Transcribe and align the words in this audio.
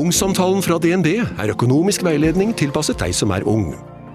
Ungsamtalen 0.00 0.62
fra 0.64 0.78
DNB 0.80 1.08
er 1.20 1.50
økonomisk 1.52 2.00
veiledning 2.06 2.54
tilpasset 2.56 2.96
deg 3.02 3.12
som 3.12 3.34
er 3.36 3.44
ung. 3.48 3.74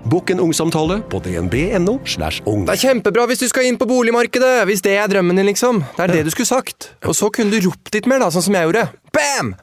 Bokk 0.10 0.32
en 0.34 0.40
ungsamtale 0.42 0.96
på 1.12 1.20
dnb.no. 1.22 2.00
slash 2.10 2.42
ung. 2.50 2.64
Det 2.66 2.74
er 2.74 2.82
kjempebra 2.88 3.28
hvis 3.30 3.44
du 3.44 3.46
skal 3.52 3.68
inn 3.70 3.78
på 3.78 3.86
boligmarkedet, 3.90 4.64
hvis 4.66 4.82
det 4.86 4.96
er 4.98 5.12
drømmen 5.12 5.38
din, 5.38 5.46
liksom. 5.52 5.84
Det 5.98 6.08
er 6.08 6.14
det 6.16 6.24
du 6.26 6.32
skulle 6.34 6.50
sagt. 6.50 6.90
Og 7.06 7.14
så 7.18 7.30
kunne 7.34 7.54
du 7.54 7.68
ropt 7.68 7.94
litt 7.94 8.10
mer, 8.10 8.24
da, 8.24 8.32
sånn 8.34 8.48
som 8.48 8.58
jeg 8.58 8.70
gjorde. 8.70 8.88
Bam! 9.14 9.54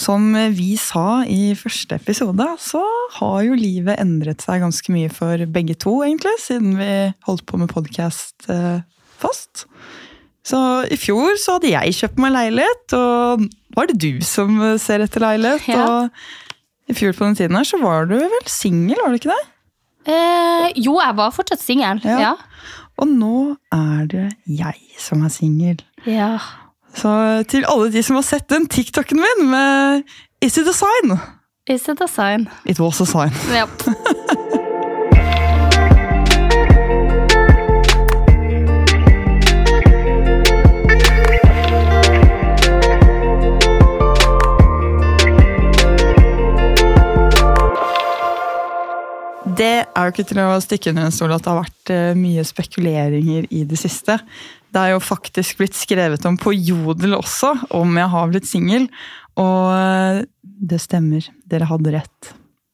Som 0.00 0.30
vi 0.56 0.70
sa 0.80 1.26
i 1.28 1.52
første 1.60 1.98
episode, 2.00 2.48
så 2.64 2.80
har 3.18 3.38
jo 3.50 3.58
livet 3.58 4.00
endret 4.00 4.40
seg 4.44 4.64
ganske 4.64 4.96
mye 4.96 5.12
for 5.12 5.44
begge 5.52 5.76
to, 5.76 5.98
egentlig, 6.06 6.38
siden 6.40 6.78
vi 6.80 6.92
holdt 7.28 7.44
på 7.50 7.60
med 7.60 7.72
podkast 7.74 8.48
fast. 9.20 9.66
Så 10.46 10.58
i 10.90 10.96
fjor 10.98 11.36
så 11.38 11.56
hadde 11.58 11.70
jeg 11.70 11.94
kjøpt 12.00 12.18
meg 12.22 12.32
leilighet, 12.34 12.94
og 12.98 13.44
nå 13.46 13.82
er 13.84 13.90
det 13.92 13.98
du 14.02 14.24
som 14.26 14.56
ser 14.82 15.04
etter 15.04 15.22
leilighet. 15.22 15.68
Ja. 15.70 15.84
Og 15.86 16.90
i 16.90 16.96
fjor 16.98 17.14
på 17.14 17.28
den 17.28 17.36
tiden 17.38 17.56
her 17.56 17.66
så 17.68 17.78
var 17.82 18.08
du 18.10 18.16
vel 18.18 18.48
singel, 18.50 18.98
var 19.04 19.14
du 19.14 19.20
ikke 19.20 19.30
det? 19.30 19.42
Eh, 20.12 20.72
jo, 20.82 20.96
jeg 20.98 21.14
var 21.20 21.30
fortsatt 21.30 21.62
singel. 21.62 22.00
Ja. 22.02 22.18
Ja. 22.18 22.32
Og 22.98 23.06
nå 23.08 23.36
er 23.72 24.02
det 24.10 24.24
jeg 24.50 24.80
som 25.00 25.22
er 25.26 25.32
singel. 25.34 25.78
ja. 26.06 26.34
Så 26.92 27.08
til 27.48 27.64
alle 27.72 27.86
de 27.88 28.02
som 28.04 28.18
har 28.18 28.24
sett 28.26 28.50
den 28.52 28.66
TikToken 28.68 29.16
min 29.16 29.46
med 29.48 30.02
Is 30.44 30.58
it 30.60 30.66
a 30.68 30.74
sign? 30.76 31.14
Is 31.70 31.86
it 31.88 32.02
a 32.04 32.08
sign? 32.10 32.50
It 32.68 32.76
was 32.82 33.00
a 33.00 33.06
sign. 33.08 33.32
Ja. 33.48 33.64
er 50.02 50.10
jo 50.10 50.14
ikke 50.16 50.28
til 50.28 50.42
å 50.42 50.60
stikke 50.62 50.92
under 50.92 51.08
en 51.08 51.14
stol 51.14 51.32
at 51.34 51.44
det 51.44 51.52
har 51.52 51.62
vært 51.62 51.94
eh, 51.94 52.18
mye 52.18 52.44
spekuleringer 52.46 53.48
i 53.54 53.62
det 53.68 53.78
siste. 53.80 54.18
Det 54.72 54.82
er 54.82 54.94
jo 54.94 55.02
faktisk 55.04 55.60
blitt 55.60 55.76
skrevet 55.76 56.24
om 56.28 56.38
på 56.40 56.54
Jodel 56.56 57.18
også, 57.18 57.54
om 57.78 57.98
jeg 57.98 58.12
har 58.14 58.30
blitt 58.32 58.48
singel. 58.48 58.88
Og 59.40 59.72
eh, 59.76 60.22
det 60.42 60.80
stemmer, 60.82 61.26
dere 61.48 61.68
hadde 61.70 61.96
rett. 61.96 62.32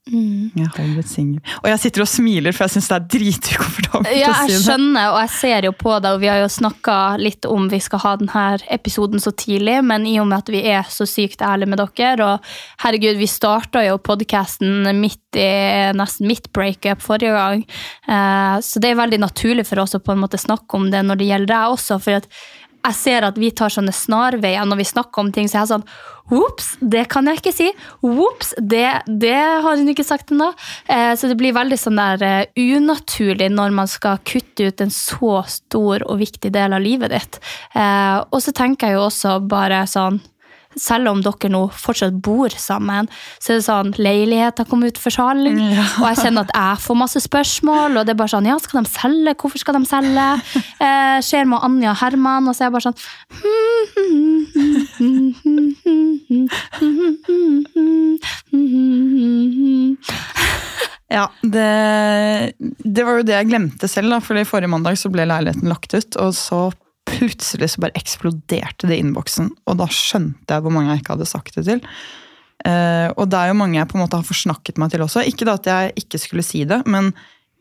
Mm. 0.08 0.50
Jeg 0.56 0.70
holder 0.72 1.04
singel. 1.06 1.54
Og 1.60 1.68
jeg 1.68 1.80
sitter 1.82 2.04
og 2.04 2.08
smiler, 2.10 2.54
for 2.56 2.64
jeg 2.64 2.76
syns 2.76 2.88
det 2.88 2.96
er 2.96 3.06
dritukomfortabelt 3.14 4.16
ja, 4.16 4.30
å 4.32 4.36
si 4.38 4.54
jeg 4.54 4.54
det. 4.54 4.62
skjønner, 4.64 5.10
og 5.12 5.18
jeg 5.20 5.32
ser 5.34 5.68
jo 5.68 5.72
på 5.76 5.94
deg, 5.98 6.16
og 6.16 6.22
vi 6.22 6.30
har 6.32 6.40
jo 6.40 6.50
snakka 6.52 6.96
litt 7.20 7.48
om 7.48 7.68
vi 7.72 7.80
skal 7.84 8.02
ha 8.04 8.14
denne 8.20 8.44
episoden 8.78 9.22
så 9.22 9.32
tidlig, 9.36 9.78
men 9.88 10.06
i 10.08 10.16
og 10.22 10.28
med 10.30 10.44
at 10.44 10.52
vi 10.54 10.62
er 10.72 10.88
så 10.92 11.06
sykt 11.08 11.44
ærlige 11.44 11.72
med 11.74 11.82
dere, 11.82 12.28
og 12.28 12.84
herregud, 12.84 13.20
vi 13.20 13.30
starta 13.30 13.84
jo 13.86 13.98
podkasten 14.00 14.88
midt 14.98 15.38
i 15.38 15.48
nesten 15.96 16.28
mitt 16.28 16.48
breakup 16.56 17.02
forrige 17.04 17.34
gang, 17.36 17.66
eh, 18.08 18.56
så 18.64 18.80
det 18.80 18.92
er 18.92 19.02
veldig 19.02 19.20
naturlig 19.22 19.66
for 19.68 19.84
oss 19.84 19.96
å 19.98 20.02
på 20.02 20.14
en 20.14 20.22
måte 20.24 20.40
snakke 20.40 20.78
om 20.78 20.88
det 20.92 21.04
når 21.04 21.20
det 21.20 21.28
gjelder 21.28 21.52
deg 21.52 21.76
også, 21.76 22.00
for 22.02 22.22
at 22.22 22.30
jeg 22.86 22.96
ser 22.96 23.26
at 23.26 23.38
vi 23.40 23.50
tar 23.56 23.72
sånne 23.72 23.94
snarveier 23.94 24.64
når 24.68 24.80
vi 24.80 24.86
snakker 24.92 25.24
om 25.24 25.32
ting, 25.34 25.50
så 25.50 25.60
jeg 25.60 25.66
er 25.66 25.74
sånn 25.76 25.90
Ops, 26.28 26.74
det 26.84 27.06
kan 27.08 27.24
jeg 27.24 27.38
ikke 27.40 27.52
si. 27.56 27.66
Ops, 28.04 28.50
det, 28.60 28.84
det 29.08 29.32
har 29.64 29.78
hun 29.80 29.88
ikke 29.88 30.04
sagt 30.04 30.34
ennå. 30.34 30.50
Eh, 30.84 31.14
så 31.16 31.30
det 31.30 31.38
blir 31.40 31.54
veldig 31.56 31.78
sånn 31.80 31.96
der 31.96 32.24
eh, 32.26 32.74
unaturlig 32.76 33.48
når 33.54 33.72
man 33.72 33.88
skal 33.88 34.20
kutte 34.28 34.68
ut 34.68 34.84
en 34.84 34.92
så 34.92 35.38
stor 35.48 36.04
og 36.04 36.20
viktig 36.20 36.52
del 36.52 36.76
av 36.76 36.84
livet 36.84 37.14
ditt. 37.14 37.40
Eh, 37.72 38.18
og 38.20 38.44
så 38.44 38.52
tenker 38.52 38.90
jeg 38.90 38.98
jo 38.98 39.06
også 39.06 39.38
bare 39.48 39.86
sånn 39.88 40.20
selv 40.80 41.10
om 41.12 41.22
dere 41.24 41.50
nå 41.52 41.62
fortsatt 41.74 42.16
bor 42.24 42.52
sammen, 42.54 43.08
så 43.42 43.52
er 43.52 43.60
det 43.60 43.66
sånn 43.66 43.92
leiligheter 43.98 44.68
kommer 44.68 44.92
ut 44.92 45.00
for 45.00 45.14
salg. 45.14 45.48
Og 45.48 46.06
jeg 46.06 46.20
kjenner 46.22 46.46
at 46.46 46.54
jeg 46.54 46.82
får 46.84 47.00
masse 47.02 47.22
spørsmål, 47.24 47.98
og 47.98 48.06
det 48.06 48.14
er 48.14 48.20
bare 48.20 48.34
sånn 48.34 48.48
Ja, 48.48 48.56
skal 48.62 48.82
de 48.82 48.90
selge? 48.92 49.36
Hvorfor 49.38 49.64
skal 49.64 49.78
de 49.78 49.84
selge? 49.88 50.28
Eh, 50.78 51.18
skjer 51.24 51.46
med 51.48 51.58
Anja 51.64 51.90
og 51.90 51.98
Herman? 52.00 52.48
Og 52.48 52.54
så 52.54 52.64
er 52.64 52.68
jeg 52.68 52.74
bare 52.76 52.86
sånn 52.86 52.98
Ja, 61.08 61.24
det, 61.42 61.68
det 62.84 63.06
var 63.06 63.18
jo 63.18 63.26
det 63.26 63.36
jeg 63.36 63.48
glemte 63.48 63.88
selv, 63.90 64.12
da, 64.12 64.20
fordi 64.24 64.44
forrige 64.48 64.70
mandag 64.72 64.98
så 65.00 65.10
ble 65.12 65.24
leiligheten 65.28 65.70
lagt 65.70 65.94
ut, 65.96 66.18
og 66.20 66.34
så 66.36 66.60
plutselig 67.16 67.72
så 67.72 67.82
bare 67.84 67.96
eksploderte 67.98 68.88
det 68.88 68.98
i 68.98 69.02
innboksen, 69.04 69.52
og 69.68 69.78
da 69.80 69.88
skjønte 69.92 70.54
jeg 70.56 70.64
hvor 70.64 70.74
mange 70.74 70.92
jeg 70.92 71.02
ikke 71.02 71.16
hadde 71.16 71.30
sagt 71.30 71.58
det 71.58 71.66
til. 71.68 71.84
Uh, 72.66 73.14
og 73.14 73.28
det 73.30 73.38
er 73.38 73.52
jo 73.52 73.58
mange 73.60 73.78
jeg 73.78 73.88
på 73.90 73.98
en 73.98 74.02
måte 74.02 74.18
har 74.18 74.26
forsnakket 74.26 74.80
meg 74.82 74.92
til 74.92 75.04
også. 75.04 75.22
Ikke 75.30 75.46
da 75.46 75.54
at 75.58 75.68
jeg 75.70 75.94
ikke 76.02 76.20
skulle 76.22 76.46
si 76.46 76.64
det, 76.68 76.80
men 76.90 77.12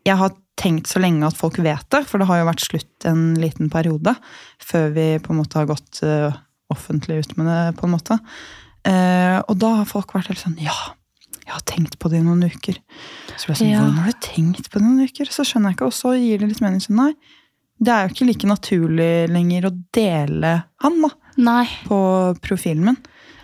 jeg 0.07 0.17
har 0.17 0.33
tenkt 0.57 0.89
så 0.89 1.01
lenge 1.01 1.27
at 1.27 1.37
folk 1.37 1.59
vet 1.61 1.85
det, 1.93 2.01
for 2.09 2.17
det 2.17 2.27
har 2.29 2.41
jo 2.41 2.49
vært 2.49 2.65
slutt 2.65 3.07
en 3.09 3.25
liten 3.37 3.69
periode 3.69 4.15
før 4.63 4.89
vi 4.95 5.09
på 5.21 5.33
en 5.33 5.41
måte 5.43 5.59
har 5.59 5.69
gått 5.69 6.01
uh, 6.01 6.33
offentlig 6.73 7.21
ut 7.21 7.35
med 7.37 7.49
det, 7.51 7.59
på 7.77 7.87
en 7.87 7.93
måte. 7.93 8.17
Uh, 8.87 9.37
og 9.45 9.57
da 9.61 9.75
har 9.81 9.89
folk 9.89 10.15
vært 10.15 10.31
helt 10.31 10.41
sånn 10.41 10.57
Ja, 10.63 10.75
jeg 11.43 11.53
har 11.53 11.63
tenkt 11.69 11.97
på 12.01 12.09
det 12.11 12.21
i 12.21 12.25
noen 12.25 12.47
uker. 12.47 12.79
Så 13.35 13.47
ble 13.47 13.53
jeg 13.53 13.61
sånn, 13.61 13.71
Ja. 13.71 13.83
Hvordan 13.85 14.01
har 14.01 14.15
du 14.15 14.23
tenkt 14.25 14.71
på 14.71 14.79
det 14.79 14.83
i 14.83 14.87
noen 14.87 15.11
uker? 15.11 15.29
Så 15.31 15.45
skjønner 15.47 15.71
jeg 15.71 15.77
ikke, 15.77 15.91
og 15.91 15.95
så 15.95 16.15
gir 16.17 16.41
det 16.41 16.49
litt 16.49 16.63
mening. 16.63 16.81
sånn, 16.83 16.99
Nei, 16.99 17.13
det 17.77 17.93
er 17.93 18.07
jo 18.07 18.13
ikke 18.15 18.27
like 18.31 18.49
naturlig 18.49 19.11
lenger 19.29 19.69
å 19.69 19.75
dele 19.93 20.53
han 20.83 20.97
da, 21.03 21.09
Nei. 21.37 21.65
på 21.85 21.99
profilen 22.41 22.89
min. 22.89 22.97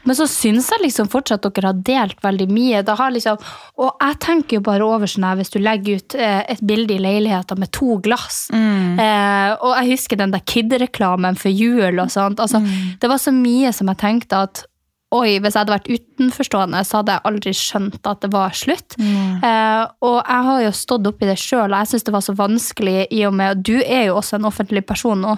Men 0.04 0.18
så 0.18 0.26
syns 0.28 0.68
jeg 0.74 0.84
liksom 0.84 1.08
fortsatt 1.12 1.46
dere 1.46 1.70
har 1.70 1.78
delt 1.88 2.18
veldig 2.24 2.48
mye. 2.52 2.82
Liksom, 2.84 3.38
og 3.80 4.02
jeg 4.04 4.18
tenker 4.26 4.58
jo 4.58 4.64
bare 4.66 4.84
over 4.84 5.08
sånn 5.08 5.24
her, 5.24 5.38
hvis 5.40 5.54
du 5.54 5.62
legger 5.64 6.02
ut 6.02 6.16
eh, 6.20 6.42
et 6.52 6.64
bilde 6.66 6.98
i 6.98 7.00
leiligheten 7.00 7.62
med 7.62 7.72
to 7.72 7.96
glass. 8.04 8.50
Eh, 8.52 9.54
og 9.54 9.78
jeg 9.80 9.94
husker 9.94 10.20
den 10.20 10.36
der 10.36 10.44
Kid-reklamen 10.44 11.40
for 11.40 11.56
jul 11.56 12.04
og 12.04 12.12
sånt. 12.12 12.44
Altså, 12.44 12.60
Det 13.00 13.10
var 13.10 13.22
så 13.22 13.32
mye 13.32 13.72
som 13.72 13.88
jeg 13.94 14.02
tenkte 14.04 14.44
at 14.50 14.66
oi, 15.14 15.38
hvis 15.38 15.54
jeg 15.54 15.62
hadde 15.62 15.76
vært 15.76 15.90
utenforstående, 15.92 16.82
så 16.88 17.00
hadde 17.00 17.16
jeg 17.16 17.26
aldri 17.30 17.54
skjønt 17.58 18.10
at 18.10 18.24
det 18.24 18.32
var 18.34 18.56
slutt. 18.58 18.98
Eh, 19.44 19.84
og 20.06 20.18
jeg 20.20 20.48
har 20.48 20.62
jo 20.66 20.74
stått 20.78 21.10
oppi 21.10 21.30
det 21.30 21.38
sjøl, 21.42 21.70
og 21.70 21.78
jeg 21.78 21.92
syns 21.92 22.08
det 22.08 22.16
var 22.16 22.26
så 22.26 22.36
vanskelig 22.38 22.96
i 23.14 23.24
og 23.28 23.36
med 23.38 23.64
Du 23.64 23.76
er 23.82 24.08
jo 24.08 24.18
også 24.20 24.38
en 24.40 24.50
offentlig 24.50 24.84
person 24.88 25.22
nå, 25.24 25.36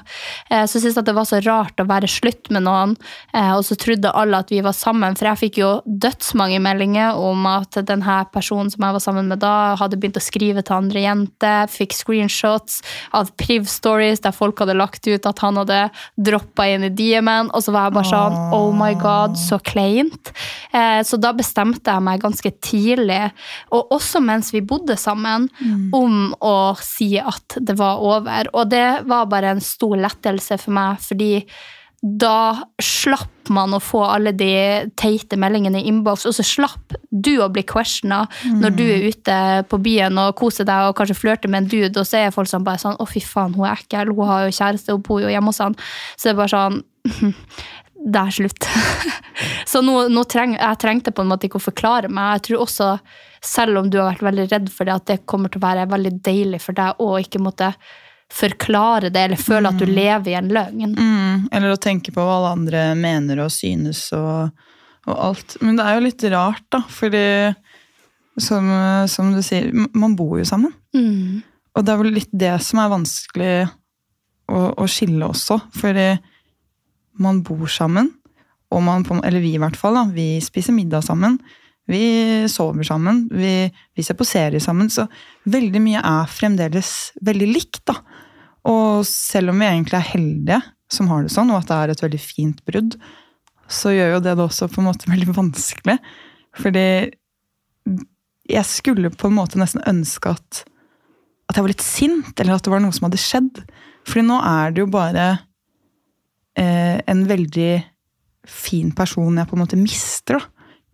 eh, 0.49 0.63
så 0.65 0.77
jeg 0.77 0.85
syns 0.85 0.99
det 1.05 1.15
var 1.17 1.27
så 1.29 1.41
rart 1.45 1.81
å 1.81 1.87
være 1.89 2.09
slutt 2.09 2.51
med 2.55 2.65
noen, 2.67 2.95
eh, 3.33 3.51
og 3.55 3.65
så 3.67 3.77
trodde 3.79 4.13
alle 4.15 4.41
at 4.41 4.53
vi 4.53 4.61
var 4.65 4.75
sammen. 4.77 5.17
For 5.17 5.29
jeg 5.29 5.41
fikk 5.43 5.59
jo 5.61 5.71
dødsmange 5.85 6.61
meldinger 6.63 7.19
om 7.19 7.45
at 7.49 7.79
denne 7.85 8.19
personen 8.33 8.71
som 8.73 8.85
jeg 8.85 8.97
var 8.97 9.03
sammen 9.03 9.29
med 9.31 9.43
da, 9.43 9.75
hadde 9.79 9.99
begynt 9.99 10.19
å 10.19 10.23
skrive 10.23 10.63
til 10.65 10.79
andre 10.79 11.03
jenter, 11.03 11.71
fikk 11.71 11.95
screenshots 11.95 12.81
av 13.15 13.33
Priv-stories 13.39 14.23
der 14.23 14.35
folk 14.35 14.61
hadde 14.63 14.77
lagt 14.77 15.07
ut 15.07 15.27
at 15.27 15.43
han 15.43 15.59
hadde 15.61 15.81
droppa 16.15 16.67
inn 16.71 16.87
i 16.87 16.93
DM-en, 16.93 17.51
og 17.51 17.63
så 17.65 17.73
var 17.75 17.89
jeg 17.89 17.97
bare 17.99 18.11
sånn 18.11 18.39
Oh 18.55 18.71
my 18.75 18.93
god, 19.01 19.37
så 19.39 19.59
kleint. 19.65 20.31
Eh, 20.71 21.01
så 21.05 21.19
da 21.21 21.33
bestemte 21.35 21.93
jeg 21.93 22.05
meg 22.05 22.23
ganske 22.23 22.51
tidlig, 22.63 23.21
og 23.75 23.95
også 23.95 24.21
mens 24.23 24.51
vi 24.55 24.63
bodde 24.65 24.97
sammen, 24.99 25.49
om 25.95 26.35
å 26.41 26.57
si 26.81 27.15
at 27.19 27.57
det 27.61 27.77
var 27.79 28.03
over. 28.03 28.51
Og 28.53 28.69
det 28.71 29.07
var 29.09 29.31
bare 29.31 29.55
en 29.55 29.63
stor 29.63 29.97
lettelse 29.99 30.59
for 30.61 30.75
meg, 30.75 31.01
fordi 31.03 31.33
da 32.05 32.53
slapp 32.81 33.49
man 33.53 33.73
å 33.73 33.79
få 33.81 34.03
alle 34.05 34.33
de 34.37 34.49
teite 34.99 35.37
meldingene 35.41 35.81
i 35.81 35.87
innboks, 35.89 36.27
og 36.29 36.35
så 36.37 36.45
slapp 36.45 36.93
du 37.09 37.31
å 37.41 37.49
bli 37.53 37.63
questiona 37.65 38.23
når 38.59 38.75
du 38.77 38.83
er 38.83 39.07
ute 39.09 39.37
på 39.71 39.79
byen 39.81 40.19
og 40.21 40.35
koser 40.37 40.67
deg 40.69 40.89
og 40.89 40.95
kanskje 40.99 41.17
flørter 41.17 41.49
med 41.49 41.63
en 41.63 41.71
dude, 41.71 41.97
og 41.97 42.05
så 42.05 42.21
er 42.21 42.35
folk 42.35 42.51
sånn 42.51 42.65
bare 42.67 42.81
sånn 42.81 42.97
'Å, 42.99 43.07
fy 43.09 43.23
faen, 43.25 43.55
hun 43.55 43.65
er 43.65 43.79
ekkel. 43.79 44.13
Hun 44.13 44.29
har 44.29 44.45
jo 44.45 44.57
kjæreste, 44.59 44.93
hun 44.93 45.01
bor 45.01 45.21
jo 45.21 45.33
hjemme 45.33 45.49
hos 45.49 45.63
han.' 45.63 45.77
Så 46.17 46.29
det 46.29 46.33
er 46.33 46.41
bare 46.41 46.53
sånn 46.53 46.83
Det 48.05 48.21
er 48.21 48.33
slutt. 48.37 48.67
så 49.71 49.81
nå, 49.81 49.95
nå 50.13 50.23
treng, 50.29 50.55
jeg 50.59 50.81
trengte 50.81 51.13
på 51.15 51.25
en 51.25 51.31
måte 51.31 51.49
ikke 51.49 51.59
å 51.61 51.67
forklare 51.67 52.11
meg. 52.11 52.35
Jeg 52.37 52.45
tror 52.49 52.65
også, 52.67 52.89
selv 53.41 53.81
om 53.81 53.89
du 53.89 53.99
har 53.99 54.11
vært 54.13 54.27
veldig 54.29 54.49
redd 54.53 54.71
for 54.73 54.87
det, 54.87 54.97
at 55.01 55.07
det 55.09 55.23
kommer 55.29 55.51
til 55.51 55.63
å 55.63 55.67
være 55.67 55.87
veldig 55.91 56.13
deilig 56.25 56.61
for 56.63 56.77
deg 56.77 57.01
å 57.01 57.15
ikke 57.21 57.41
måtte 57.41 57.73
forklare 58.35 59.11
det, 59.13 59.21
eller 59.27 59.41
føle 59.41 59.69
at 59.69 59.81
du 59.81 59.85
lever 59.89 60.31
i 60.31 60.37
en 60.37 60.47
løgn. 60.53 60.95
Mm, 60.97 61.49
eller 61.53 61.73
å 61.73 61.81
tenke 61.81 62.13
på 62.13 62.23
hva 62.25 62.39
alle 62.39 62.55
andre 62.55 62.85
mener 62.97 63.43
og 63.43 63.53
synes 63.53 64.07
og 64.17 64.55
og 65.05 65.17
alt. 65.29 65.57
Men 65.61 65.77
det 65.77 65.85
er 65.85 65.97
jo 65.97 66.05
litt 66.05 66.27
rart, 66.33 66.65
da, 66.73 66.81
fordi 66.89 67.25
som, 68.41 68.69
som 69.11 69.31
du 69.35 69.41
sier, 69.45 69.69
man 69.95 70.15
bor 70.17 70.39
jo 70.39 70.47
sammen. 70.47 70.73
Mm. 70.95 71.43
Og 71.75 71.85
det 71.85 71.93
er 71.93 71.99
vel 72.01 72.15
litt 72.15 72.33
det 72.33 72.53
som 72.65 72.81
er 72.81 72.93
vanskelig 72.93 73.53
å, 74.51 74.61
å 74.81 74.87
skille 74.89 75.29
også, 75.29 75.59
fordi 75.77 76.13
man 77.21 77.41
bor 77.45 77.67
sammen, 77.71 78.11
og 78.73 78.81
man, 78.83 79.05
eller 79.23 79.43
vi 79.43 79.53
i 79.55 79.61
hvert 79.61 79.77
fall, 79.79 79.95
da, 79.97 80.05
vi 80.11 80.35
spiser 80.43 80.75
middag 80.75 81.05
sammen, 81.05 81.37
vi 81.87 82.01
sover 82.49 82.85
sammen, 82.87 83.25
vi, 83.29 83.69
vi 83.95 84.03
ser 84.03 84.17
på 84.17 84.25
serier 84.25 84.63
sammen, 84.63 84.89
så 84.89 85.05
veldig 85.51 85.81
mye 85.83 86.01
er 86.01 86.31
fremdeles 86.31 86.93
veldig 87.25 87.49
likt, 87.51 87.83
da. 87.91 87.99
Og 88.65 89.05
selv 89.05 89.53
om 89.53 89.61
vi 89.61 89.67
egentlig 89.69 89.99
er 89.99 90.09
heldige 90.15 90.61
som 90.91 91.09
har 91.11 91.25
det 91.25 91.33
sånn, 91.33 91.51
og 91.53 91.61
at 91.61 91.69
det 91.69 91.77
er 91.77 91.93
et 91.93 92.03
veldig 92.05 92.21
fint 92.21 92.63
brudd, 92.65 92.97
så 93.69 93.93
gjør 93.93 94.15
jo 94.15 94.23
det 94.25 94.35
det 94.37 94.45
også 94.45 94.69
på 94.71 94.81
en 94.81 94.89
måte 94.89 95.09
veldig 95.13 95.35
vanskelig. 95.37 95.99
Fordi 96.57 96.87
jeg 98.49 98.69
skulle 98.69 99.11
på 99.13 99.29
en 99.29 99.37
måte 99.37 99.59
nesten 99.61 99.83
ønske 99.89 100.33
at, 100.37 100.63
at 101.49 101.57
jeg 101.57 101.65
var 101.65 101.73
litt 101.73 101.85
sint, 101.85 102.33
eller 102.39 102.57
at 102.57 102.65
det 102.65 102.73
var 102.73 102.81
noe 102.83 102.95
som 102.95 103.07
hadde 103.07 103.21
skjedd. 103.21 103.61
Fordi 104.05 104.25
nå 104.25 104.39
er 104.41 104.73
det 104.73 104.85
jo 104.85 104.91
bare 104.93 105.29
eh, 106.59 106.97
en 107.05 107.25
veldig 107.29 107.73
fin 108.45 108.91
person 108.95 109.37
jeg 109.37 109.49
på 109.49 109.57
en 109.57 109.63
måte 109.63 109.79
mister 109.79 110.39
da, 110.39 110.45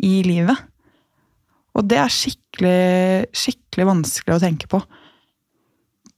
i 0.01 0.21
livet. 0.25 0.67
Og 1.77 1.87
det 1.87 1.99
er 2.01 2.11
skikkelig, 2.11 3.31
skikkelig 3.35 3.87
vanskelig 3.87 4.35
å 4.35 4.41
tenke 4.43 4.69
på. 4.71 4.81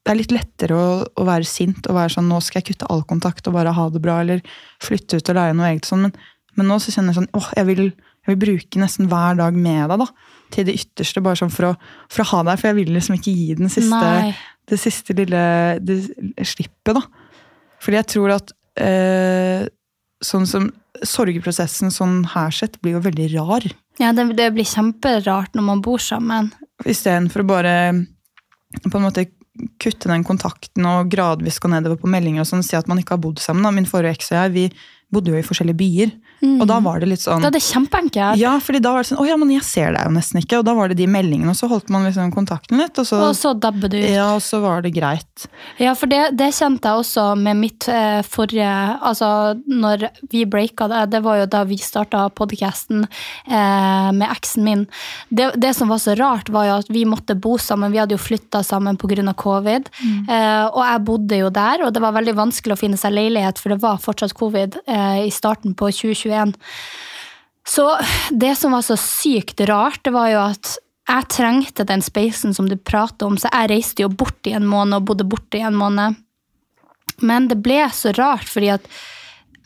Det 0.03 0.11
er 0.11 0.19
litt 0.19 0.33
lettere 0.35 0.77
å, 0.77 0.87
å 1.03 1.25
være 1.27 1.47
sint 1.47 1.85
og 1.87 1.97
være 1.97 2.15
sånn 2.15 2.27
nå 2.27 2.39
skal 2.43 2.59
jeg 2.59 2.71
kutte 2.71 2.89
all 2.91 3.05
kontakt 3.07 3.47
og 3.47 3.55
bare 3.55 3.73
ha 3.75 3.85
det 3.93 4.01
bra, 4.03 4.19
eller 4.23 4.41
flytte 4.83 5.19
ut 5.19 5.29
og 5.31 5.37
lære 5.37 5.57
noe 5.57 5.69
eget. 5.69 5.87
Sånn. 5.87 6.07
Men, 6.07 6.15
men 6.59 6.69
nå 6.69 6.79
så 6.81 6.93
kjenner 6.93 7.13
jeg 7.13 7.21
sånn 7.21 7.29
åh, 7.39 7.51
jeg 7.59 7.69
vil, 7.69 7.83
jeg 8.25 8.33
vil 8.33 8.41
bruke 8.47 8.81
nesten 8.81 9.11
hver 9.11 9.37
dag 9.39 9.55
med 9.57 9.93
deg, 9.93 10.03
da. 10.03 10.09
Til 10.53 10.67
det 10.67 10.75
ytterste, 10.81 11.23
bare 11.25 11.39
sånn 11.39 11.53
for 11.53 11.71
å, 11.71 11.75
for 12.11 12.25
å 12.25 12.29
ha 12.33 12.41
deg. 12.49 12.59
For 12.59 12.71
jeg 12.71 12.79
vil 12.81 12.91
liksom 12.97 13.17
ikke 13.19 13.35
gi 13.35 13.59
den 13.61 13.71
siste, 13.73 14.01
Nei. 14.01 14.33
det 14.69 14.81
siste 14.81 15.15
lille 15.17 15.45
det 15.85 16.01
slippet, 16.49 16.97
da. 16.97 17.05
Fordi 17.83 17.99
jeg 17.99 18.11
tror 18.15 18.35
at 18.39 18.53
eh, 18.79 19.67
sånn 20.23 20.47
som 20.49 20.71
sorgprosessen 21.03 21.91
sånn 21.91 22.21
her 22.33 22.53
sett 22.55 22.79
blir 22.81 22.97
jo 22.97 23.03
veldig 23.03 23.29
rar. 23.35 23.65
Ja, 24.01 24.13
det, 24.15 24.29
det 24.37 24.49
blir 24.55 24.67
kjemperart 24.67 25.55
når 25.57 25.65
man 25.67 25.81
bor 25.85 26.01
sammen. 26.01 26.51
Istedenfor 26.85 27.43
å 27.43 27.49
bare 27.49 27.73
på 28.81 28.97
en 28.97 29.05
måte 29.05 29.27
kutte 29.81 30.09
den 30.09 30.25
kontakten 30.25 30.85
og 30.89 31.11
gradvis 31.13 31.59
gå 31.61 31.69
nedover 31.69 31.99
på 32.01 32.09
meldinger 32.09 32.41
og 32.41 32.49
sånn, 32.49 32.63
si 32.65 32.77
at 32.77 32.89
man 32.89 33.01
ikke 33.01 33.17
har 33.17 33.23
bodd 33.25 33.41
sammen. 33.41 33.65
Da. 33.65 33.73
Min 33.73 33.89
forrige 33.89 34.17
eks 34.17 34.31
og 34.31 34.39
jeg 34.39 34.53
vi 34.55 34.65
bodde 35.13 35.33
jo 35.33 35.37
i 35.37 35.45
forskjellige 35.45 35.79
byer. 35.81 36.15
Og 36.43 36.67
da 36.67 36.79
var 36.83 36.99
det 36.99 37.07
litt 37.07 37.23
sånn 37.23 37.41
Da 37.43 37.47
er 37.47 37.55
det 37.55 37.63
kjempeenkelt. 37.63 38.37
Ja, 38.41 38.57
fordi 38.59 38.81
da 38.83 38.91
var 38.95 39.03
det 39.03 39.09
sånn 39.11 39.21
Å 39.23 39.27
ja, 39.27 39.37
men 39.39 39.51
jeg 39.53 39.63
ser 39.63 39.93
deg 39.95 40.07
jo 40.09 40.13
nesten 40.17 40.41
ikke. 40.41 40.59
Og 40.59 40.65
da 40.67 40.73
var 40.77 40.91
det 40.91 40.97
de 40.99 41.07
meldingene, 41.07 41.53
og 41.53 41.55
så 41.59 41.69
holdt 41.71 41.89
man 41.93 42.03
liksom 42.07 42.33
kontakten 42.35 42.81
litt, 42.81 42.97
og 42.99 43.07
så, 43.07 43.21
Og 43.29 43.35
så 43.39 43.53
dabber 43.55 43.89
du 43.93 43.97
ut. 43.97 44.09
ja, 44.09 44.27
og 44.35 44.41
så 44.43 44.59
var 44.63 44.83
det 44.83 44.93
greit. 44.95 45.47
Ja, 45.79 45.93
for 45.95 46.11
det, 46.11 46.21
det 46.39 46.49
kjente 46.57 46.89
jeg 46.91 47.03
også 47.05 47.27
med 47.39 47.57
mitt 47.61 47.87
eh, 47.91 48.21
forrige 48.27 48.71
Altså, 49.03 49.29
når 49.67 50.07
vi 50.31 50.43
breaka 50.49 50.87
det, 50.91 51.05
det 51.15 51.23
var 51.25 51.39
jo 51.41 51.45
da 51.51 51.63
vi 51.67 51.77
starta 51.81 52.25
podkasten 52.35 53.05
eh, 53.05 54.09
med 54.11 54.27
eksen 54.29 54.63
min. 54.67 54.83
Det, 55.29 55.51
det 55.59 55.73
som 55.77 55.91
var 55.91 56.01
så 56.03 56.15
rart, 56.19 56.49
var 56.53 56.67
jo 56.67 56.75
at 56.81 56.91
vi 56.93 57.05
måtte 57.09 57.35
bo 57.39 57.55
sammen. 57.61 57.91
Vi 57.93 58.01
hadde 58.01 58.15
jo 58.17 58.21
flytta 58.21 58.63
sammen 58.65 58.97
pga. 58.99 59.33
covid. 59.37 59.89
Eh, 60.29 60.65
og 60.67 60.81
jeg 60.83 61.03
bodde 61.07 61.37
jo 61.39 61.49
der, 61.53 61.83
og 61.85 61.93
det 61.93 62.01
var 62.03 62.15
veldig 62.15 62.35
vanskelig 62.37 62.75
å 62.75 62.79
finne 62.79 62.97
seg 62.99 63.13
leilighet, 63.15 63.59
for 63.61 63.73
det 63.73 63.79
var 63.83 64.01
fortsatt 64.01 64.33
covid 64.37 64.79
eh, 64.87 65.23
i 65.27 65.31
starten 65.33 65.75
på 65.77 65.91
2021. 65.93 66.32
Så 67.63 67.85
det 68.31 68.55
som 68.59 68.75
var 68.75 68.83
så 68.83 68.97
sykt 68.99 69.61
rart, 69.69 70.01
det 70.03 70.11
var 70.15 70.31
jo 70.31 70.41
at 70.43 70.75
jeg 71.03 71.29
trengte 71.31 71.85
den 71.87 72.03
spacen 72.03 72.55
som 72.55 72.67
du 72.69 72.77
prater 72.79 73.27
om, 73.27 73.37
så 73.39 73.51
jeg 73.51 73.71
reiste 73.71 74.05
jo 74.05 74.11
bort 74.11 74.47
i 74.47 74.55
en 74.55 74.67
måned 74.67 75.01
og 75.01 75.09
bodde 75.09 75.27
borte 75.27 75.59
i 75.59 75.65
en 75.67 75.75
måned. 75.75 76.19
Men 77.23 77.49
det 77.51 77.59
ble 77.63 77.81
så 77.93 78.13
rart, 78.15 78.47
fordi 78.49 78.71
at 78.73 78.87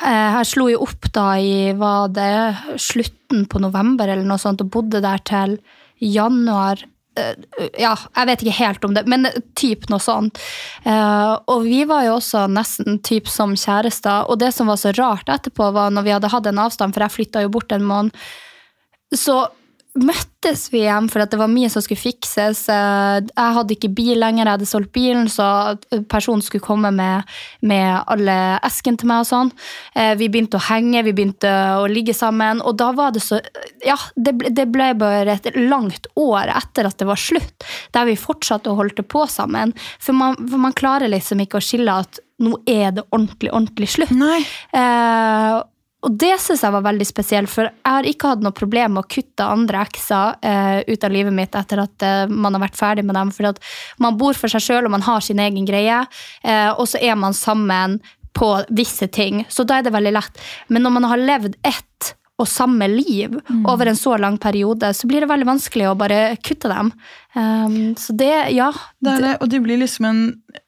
eh, 0.02 0.38
jeg 0.40 0.50
slo 0.50 0.68
jo 0.72 0.82
opp 0.86 1.10
da 1.14 1.28
i 1.38 1.74
var 1.78 2.10
det 2.14 2.78
slutten 2.82 3.46
på 3.50 3.62
november 3.62 4.10
eller 4.10 4.26
noe 4.28 4.42
sånt, 4.42 4.66
og 4.66 4.74
bodde 4.74 5.02
der 5.06 5.22
til 5.26 5.58
januar. 6.02 6.82
Eh, 7.18 7.70
Ja, 7.82 7.94
jeg 8.16 8.30
vet 8.30 8.46
ikke 8.46 8.58
helt 8.60 8.88
om 8.88 8.96
det, 8.98 9.06
men 9.10 9.28
typ 9.60 9.88
noe 9.92 10.02
sånt. 10.04 10.40
Eh, 10.86 11.34
og 11.50 11.68
vi 11.68 11.84
var 11.90 12.06
jo 12.08 12.18
også 12.18 12.46
nesten 12.52 13.02
typ 13.06 13.30
som 13.32 13.56
kjærester, 13.58 14.30
og 14.30 14.40
det 14.44 14.54
som 14.56 14.72
var 14.72 14.80
så 14.82 14.94
rart 14.98 15.30
etterpå, 15.32 15.72
var 15.76 15.94
når 15.94 16.08
vi 16.08 16.16
hadde 16.16 16.34
hatt 16.34 16.50
en 16.50 16.66
avstand, 16.66 16.96
for 16.96 17.06
jeg 17.06 17.16
flytta 17.18 17.46
jo 17.46 17.54
bort 17.54 17.74
en 17.76 17.88
måned, 17.88 18.28
så 19.16 19.46
møttes 20.02 20.68
vi 20.72 20.82
igjen 20.84 21.08
for 21.12 21.24
det 21.24 21.40
var 21.40 21.50
mye 21.52 21.70
som 21.72 21.84
skulle 21.84 22.00
fikses. 22.02 22.66
Eh, 22.72 23.20
Jeg 23.28 23.56
hadde 23.58 23.76
ikke 23.76 23.90
bil 23.96 24.20
lenger, 24.22 24.46
jeg 24.46 24.54
hadde 24.58 24.70
solgt 24.70 24.92
bilen, 24.96 25.28
så 25.32 25.78
personen 26.10 26.44
skulle 26.46 26.64
komme 26.66 26.92
med, 26.96 27.24
med 27.62 28.04
alle 28.08 28.38
esken 28.68 28.98
til 29.00 29.10
meg 29.12 29.24
og 29.26 29.30
sånn. 29.32 29.52
Eh, 29.96 30.14
Vi 30.20 30.30
begynte 30.30 30.60
å 30.60 30.66
henge, 30.70 31.04
vi 31.08 31.14
begynte 31.18 31.52
å 31.82 31.88
ligge 31.92 32.14
sammen, 32.18 32.62
og 32.62 32.78
da 32.78 32.92
var 32.98 33.12
det 33.16 33.24
så 33.26 33.42
Ja, 33.86 33.98
det 34.16 34.36
ble, 34.38 34.50
det 34.54 34.68
ble 34.72 34.92
bare 34.98 35.38
et 35.38 35.52
langt 35.56 36.08
år 36.16 36.52
etter 36.56 36.88
at 36.90 36.98
det 36.98 37.08
var 37.08 37.20
slutt, 37.22 37.66
der 37.94 38.06
vi 38.10 38.16
fortsatte 38.20 38.72
å 38.72 38.78
holde 38.80 39.04
på 39.04 39.26
sammen. 39.30 39.74
For 40.00 40.14
man, 40.14 40.36
for 40.48 40.58
man 40.62 40.74
klarer 40.78 41.10
liksom 41.12 41.42
ikke 41.44 41.60
å 41.60 41.64
skille 41.64 42.00
at 42.04 42.20
nå 42.40 42.54
er 42.70 42.92
det 42.94 43.04
ordentlig, 43.10 43.50
ordentlig 43.52 43.90
slutt. 43.96 44.12
Nei. 44.14 44.44
Eh, 44.78 45.58
og 46.06 46.14
det 46.22 46.36
syns 46.40 46.62
jeg 46.62 46.74
var 46.76 46.84
veldig 46.86 47.06
spesielt, 47.10 47.50
for 47.50 47.66
jeg 47.66 47.90
har 47.90 48.06
ikke 48.06 48.30
hatt 48.32 48.44
noe 48.46 48.56
problem 48.56 48.94
med 48.96 49.02
å 49.02 49.10
kutte 49.10 49.48
andre 49.50 49.82
ekser 49.88 50.38
eh, 50.46 50.84
ut 50.86 51.08
av 51.08 51.14
livet 51.14 51.34
mitt 51.34 51.58
etter 51.58 51.82
at 51.82 52.06
eh, 52.06 52.30
man 52.30 52.54
har 52.54 52.68
vært 52.68 52.78
ferdig 52.78 53.06
med 53.08 53.18
dem. 53.18 53.32
For 53.34 53.58
man 54.04 54.20
bor 54.20 54.38
for 54.38 54.54
seg 54.54 54.62
sjøl 54.62 54.86
og 54.86 54.94
man 54.94 55.06
har 55.08 55.26
sin 55.26 55.42
egen 55.42 55.66
greie, 55.66 56.04
eh, 56.46 56.70
og 56.70 56.86
så 56.92 57.02
er 57.02 57.18
man 57.18 57.34
sammen 57.38 57.98
på 58.38 58.52
visse 58.78 59.10
ting. 59.10 59.42
Så 59.50 59.66
da 59.66 59.80
er 59.80 59.88
det 59.88 59.96
veldig 59.96 60.14
lett. 60.14 60.46
Men 60.70 60.86
når 60.86 60.96
man 61.00 61.10
har 61.10 61.24
levd 61.24 61.58
ett 61.66 62.14
og 62.38 62.46
samme 62.46 62.86
liv 62.92 63.34
over 63.66 63.90
en 63.90 63.98
så 63.98 64.14
lang 64.22 64.38
periode, 64.38 64.92
så 64.94 65.08
blir 65.10 65.24
det 65.24 65.30
veldig 65.32 65.48
vanskelig 65.50 65.88
å 65.90 65.96
bare 65.98 66.36
kutte 66.46 66.70
dem. 66.70 66.92
Um, 67.34 67.96
så 67.98 68.14
det, 68.14 68.34
ja. 68.54 68.70
Det 69.02 69.16
det, 69.24 69.32
og 69.42 69.50
det 69.50 69.64
blir 69.66 69.82
liksom 69.82 70.06
en 70.06 70.22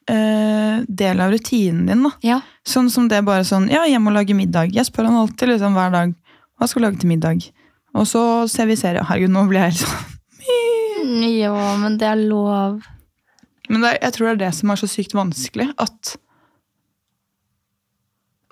eh, 0.10 0.82
del 0.88 1.22
av 1.24 1.32
rutinen 1.34 1.86
din, 1.90 2.04
da. 2.08 2.12
ja. 2.26 2.40
Sånn 2.70 2.90
som 2.94 3.08
det 3.10 3.18
er 3.22 3.26
bare 3.26 3.46
sånn 3.48 3.70
Ja, 3.72 3.86
hjem 3.90 4.10
og 4.12 4.14
lage 4.18 4.36
middag. 4.38 4.74
Jeg 4.76 4.86
spør 4.90 5.08
han 5.10 5.16
alltid 5.22 5.54
liksom 5.54 5.74
hver 5.78 5.94
dag 5.96 6.14
hva 6.60 6.68
skal 6.68 6.82
du 6.84 6.88
lage 6.90 7.00
til 7.02 7.10
middag. 7.14 7.46
Og 7.98 8.06
så 8.06 8.22
ser 8.52 8.68
vi 8.70 8.76
serie. 8.78 9.02
Herregud, 9.08 9.32
nå 9.34 9.46
blir 9.50 9.64
jeg 9.64 9.72
helt 9.72 9.84
sånn 9.86 11.30
Ja, 11.40 11.54
men 11.82 11.96
det 11.98 12.06
er 12.12 12.20
lov. 12.20 12.82
Men 13.70 13.82
det, 13.86 13.94
er- 13.96 14.02
jeg 14.08 14.14
tror 14.18 14.28
det 14.28 14.34
er 14.36 14.42
det 14.44 14.52
som 14.60 14.70
er 14.74 14.82
så 14.82 14.90
sykt 14.92 15.16
vanskelig. 15.18 15.70
At 15.82 16.16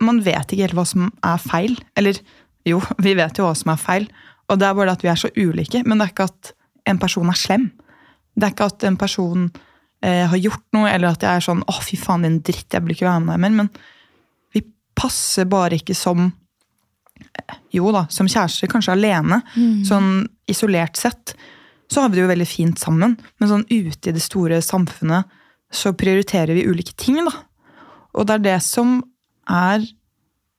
man 0.01 0.21
vet 0.25 0.51
ikke 0.53 0.67
helt 0.67 0.77
hva 0.77 0.85
som 0.87 1.07
er 1.25 1.41
feil. 1.41 1.75
Eller 1.97 2.19
jo, 2.67 2.81
vi 3.05 3.15
vet 3.17 3.37
jo 3.39 3.47
hva 3.47 3.55
som 3.57 3.73
er 3.73 3.81
feil. 3.81 4.07
Og 4.47 4.59
det 4.61 4.67
er 4.69 4.77
bare 4.77 4.93
at 4.95 5.03
vi 5.05 5.11
er 5.11 5.19
så 5.19 5.31
ulike. 5.35 5.83
Men 5.85 5.99
det 5.99 6.07
er 6.07 6.13
ikke 6.15 6.29
at 6.31 6.53
en 6.87 7.01
person 7.01 7.29
er 7.33 7.39
slem. 7.39 7.69
Det 8.37 8.47
er 8.47 8.53
ikke 8.55 8.69
at 8.71 8.85
en 8.87 8.97
person 9.01 9.47
eh, 10.03 10.25
har 10.29 10.37
gjort 10.37 10.65
noe, 10.73 10.89
eller 10.91 11.13
at 11.13 11.23
jeg 11.23 11.35
er 11.35 11.45
sånn 11.45 11.63
'Å, 11.63 11.77
fy 11.83 11.97
faen, 11.97 12.23
din 12.23 12.41
dritt, 12.41 12.69
jeg 12.71 12.83
blir 12.83 12.95
ikke 12.95 13.09
være 13.09 13.23
med 13.25 13.33
deg 13.33 13.41
mer'. 13.45 13.57
Men 13.57 13.69
vi 14.53 14.63
passer 14.95 15.45
bare 15.45 15.79
ikke 15.79 15.95
som 15.95 16.31
eh, 17.17 17.55
Jo 17.73 17.91
da, 17.91 18.05
som 18.09 18.27
kjærester, 18.27 18.67
kanskje 18.67 18.93
alene. 18.93 19.41
Sånn 19.85 20.27
isolert 20.47 20.95
sett. 20.97 21.35
Så 21.89 22.01
har 22.01 22.09
vi 22.09 22.15
det 22.15 22.23
jo 22.25 22.33
veldig 22.33 22.47
fint 22.47 22.79
sammen. 22.79 23.17
Men 23.39 23.49
sånn 23.49 23.65
ute 23.69 24.09
i 24.09 24.13
det 24.13 24.21
store 24.21 24.61
samfunnet 24.61 25.25
så 25.71 25.93
prioriterer 25.93 26.53
vi 26.55 26.67
ulike 26.67 26.95
ting, 26.95 27.19
da. 27.25 27.31
Og 28.15 28.27
det 28.27 28.33
er 28.37 28.43
det 28.45 28.63
som 28.63 29.03
er 29.49 29.83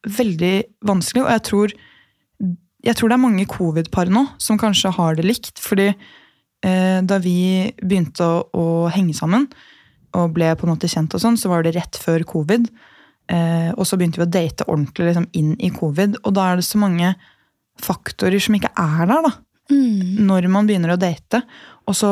veldig 0.06 0.62
vanskelig, 0.86 1.24
og 1.24 1.30
jeg 1.32 1.42
tror, 1.48 1.72
jeg 2.84 2.96
tror 2.96 3.08
det 3.08 3.16
er 3.16 3.24
mange 3.24 3.46
covid-par 3.50 4.10
nå 4.12 4.26
som 4.38 4.58
kanskje 4.60 4.94
har 4.94 5.18
det 5.18 5.26
likt. 5.26 5.58
Fordi 5.58 5.90
da 6.60 7.18
vi 7.22 7.70
begynte 7.78 8.24
å, 8.26 8.38
å 8.50 8.64
henge 8.90 9.14
sammen 9.14 9.44
og 10.16 10.32
ble 10.36 10.52
på 10.56 10.66
en 10.66 10.72
måte 10.72 10.88
kjent 10.90 11.14
og 11.14 11.22
sånn, 11.22 11.36
så 11.38 11.50
var 11.52 11.64
det 11.64 11.74
rett 11.76 11.98
før 12.00 12.24
covid. 12.28 12.68
Eh, 13.28 13.70
og 13.76 13.84
så 13.86 13.98
begynte 14.00 14.22
vi 14.22 14.26
å 14.26 14.32
date 14.32 14.66
ordentlig 14.68 15.10
liksom, 15.10 15.28
inn 15.36 15.52
i 15.60 15.70
covid, 15.74 16.20
og 16.24 16.34
da 16.36 16.48
er 16.48 16.60
det 16.60 16.66
så 16.68 16.80
mange 16.80 17.12
faktorer 17.78 18.40
som 18.42 18.56
ikke 18.56 18.72
er 18.72 19.04
der, 19.04 19.28
da. 19.28 19.34
Når 19.68 20.48
man 20.48 20.68
begynner 20.68 20.94
å 20.94 21.00
date. 21.00 21.42
Og 21.86 21.96
så 21.98 22.10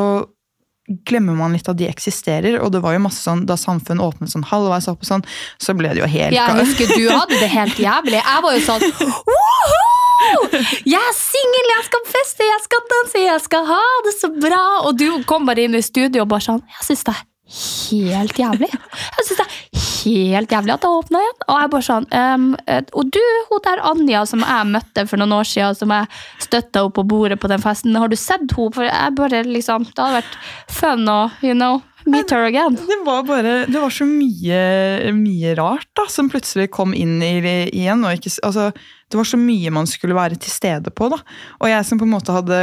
glemmer 1.09 1.35
man 1.35 1.57
litt 1.57 1.67
at 1.67 1.79
de 1.81 1.88
eksisterer. 1.88 2.61
Og 2.61 2.69
det 2.75 2.83
var 2.85 2.95
jo 2.95 3.00
masse 3.07 3.25
sånn, 3.25 3.47
da 3.49 3.57
samfunnet 3.59 4.05
åpnet 4.05 4.31
sånn 4.31 4.45
halvveis 4.47 4.87
opp, 4.93 5.00
og 5.03 5.09
sånn, 5.09 5.25
så 5.59 5.75
ble 5.75 5.95
det 5.97 6.05
jo 6.05 6.11
helt 6.11 6.37
Jeg 6.37 6.59
husker 6.61 6.93
du 6.93 7.09
hadde 7.09 7.41
det 7.41 7.49
helt 7.50 7.81
jævlig. 7.81 8.21
Jeg 8.21 8.45
var 8.45 8.59
jo 8.59 8.65
sånn 8.69 8.85
«Woho! 10.16 10.49
Jeg 10.88 11.00
er 11.00 11.14
singel, 11.16 11.70
jeg 11.75 11.87
skal 11.88 12.04
feste, 12.08 12.44
jeg 12.46 12.61
skal 12.64 12.85
danse, 12.92 13.23
jeg 13.23 13.40
skal 13.44 13.66
ha 13.68 13.85
det 14.06 14.14
så 14.16 14.30
bra. 14.32 14.64
Og 14.88 14.99
du 14.99 15.08
kom 15.28 15.49
bare 15.49 15.66
inn 15.66 15.76
i 15.76 15.85
studio 15.85 16.25
og 16.25 16.30
bare 16.32 16.46
sånn 16.46 16.62
Jeg 16.78 16.87
syns 16.88 17.04
det 17.06 17.14
er 17.14 17.25
helt 17.46 18.38
jævlig. 18.40 18.70
Jeg 18.73 19.26
synes 19.26 19.38
det 19.38 19.46
er 19.46 19.82
helt 20.06 20.54
jævlig 20.56 20.75
at 20.75 20.82
det 20.82 20.90
åpna 20.90 21.23
igjen. 21.23 21.38
Og 21.46 21.61
jeg 21.61 21.73
bare 21.75 21.87
sånn 21.88 22.08
eh, 22.20 22.80
Og 22.99 23.12
du, 23.14 23.23
hun 23.50 23.64
der 23.66 23.85
Anja 23.92 24.25
som 24.26 24.42
jeg 24.46 24.70
møtte 24.73 25.06
for 25.11 25.23
noen 25.23 25.37
år 25.37 25.50
siden, 25.50 25.78
som 25.78 25.94
jeg 25.94 26.11
støtta 26.46 26.87
opp 26.87 26.96
på 26.99 27.06
bordet 27.06 27.38
på 27.42 27.50
den 27.52 27.62
festen, 27.62 27.96
har 27.99 28.11
du 28.11 28.16
sett 28.18 28.49
henne? 28.56 28.73
For 28.75 28.88
jeg 28.88 29.16
bare 29.18 29.44
liksom 29.46 29.87
Det 29.90 30.00
hadde 30.00 30.23
vært 30.23 30.40
fun 30.73 31.06
å, 31.12 31.20
you 31.44 31.54
know, 31.54 31.82
meet 32.11 32.33
again. 32.33 32.79
Det 32.91 32.99
var 33.07 33.27
bare, 33.27 33.55
det 33.67 33.81
var 33.81 33.93
så 33.93 34.07
mye, 34.09 35.13
mye 35.17 35.55
rart 35.59 35.89
da, 35.99 36.07
som 36.11 36.31
plutselig 36.33 36.69
kom 36.75 36.95
inn 36.95 37.19
i, 37.23 37.37
igjen. 37.71 38.05
Ikke, 38.11 38.33
altså, 38.47 38.71
det 39.11 39.19
var 39.19 39.29
så 39.29 39.39
mye 39.41 39.73
man 39.75 39.89
skulle 39.91 40.17
være 40.17 40.39
til 40.41 40.53
stede 40.53 40.91
på. 40.91 41.11
da. 41.13 41.21
Og 41.61 41.71
jeg 41.71 41.87
som 41.89 42.01
på 42.01 42.07
en 42.09 42.15
måte 42.15 42.35
hadde 42.35 42.59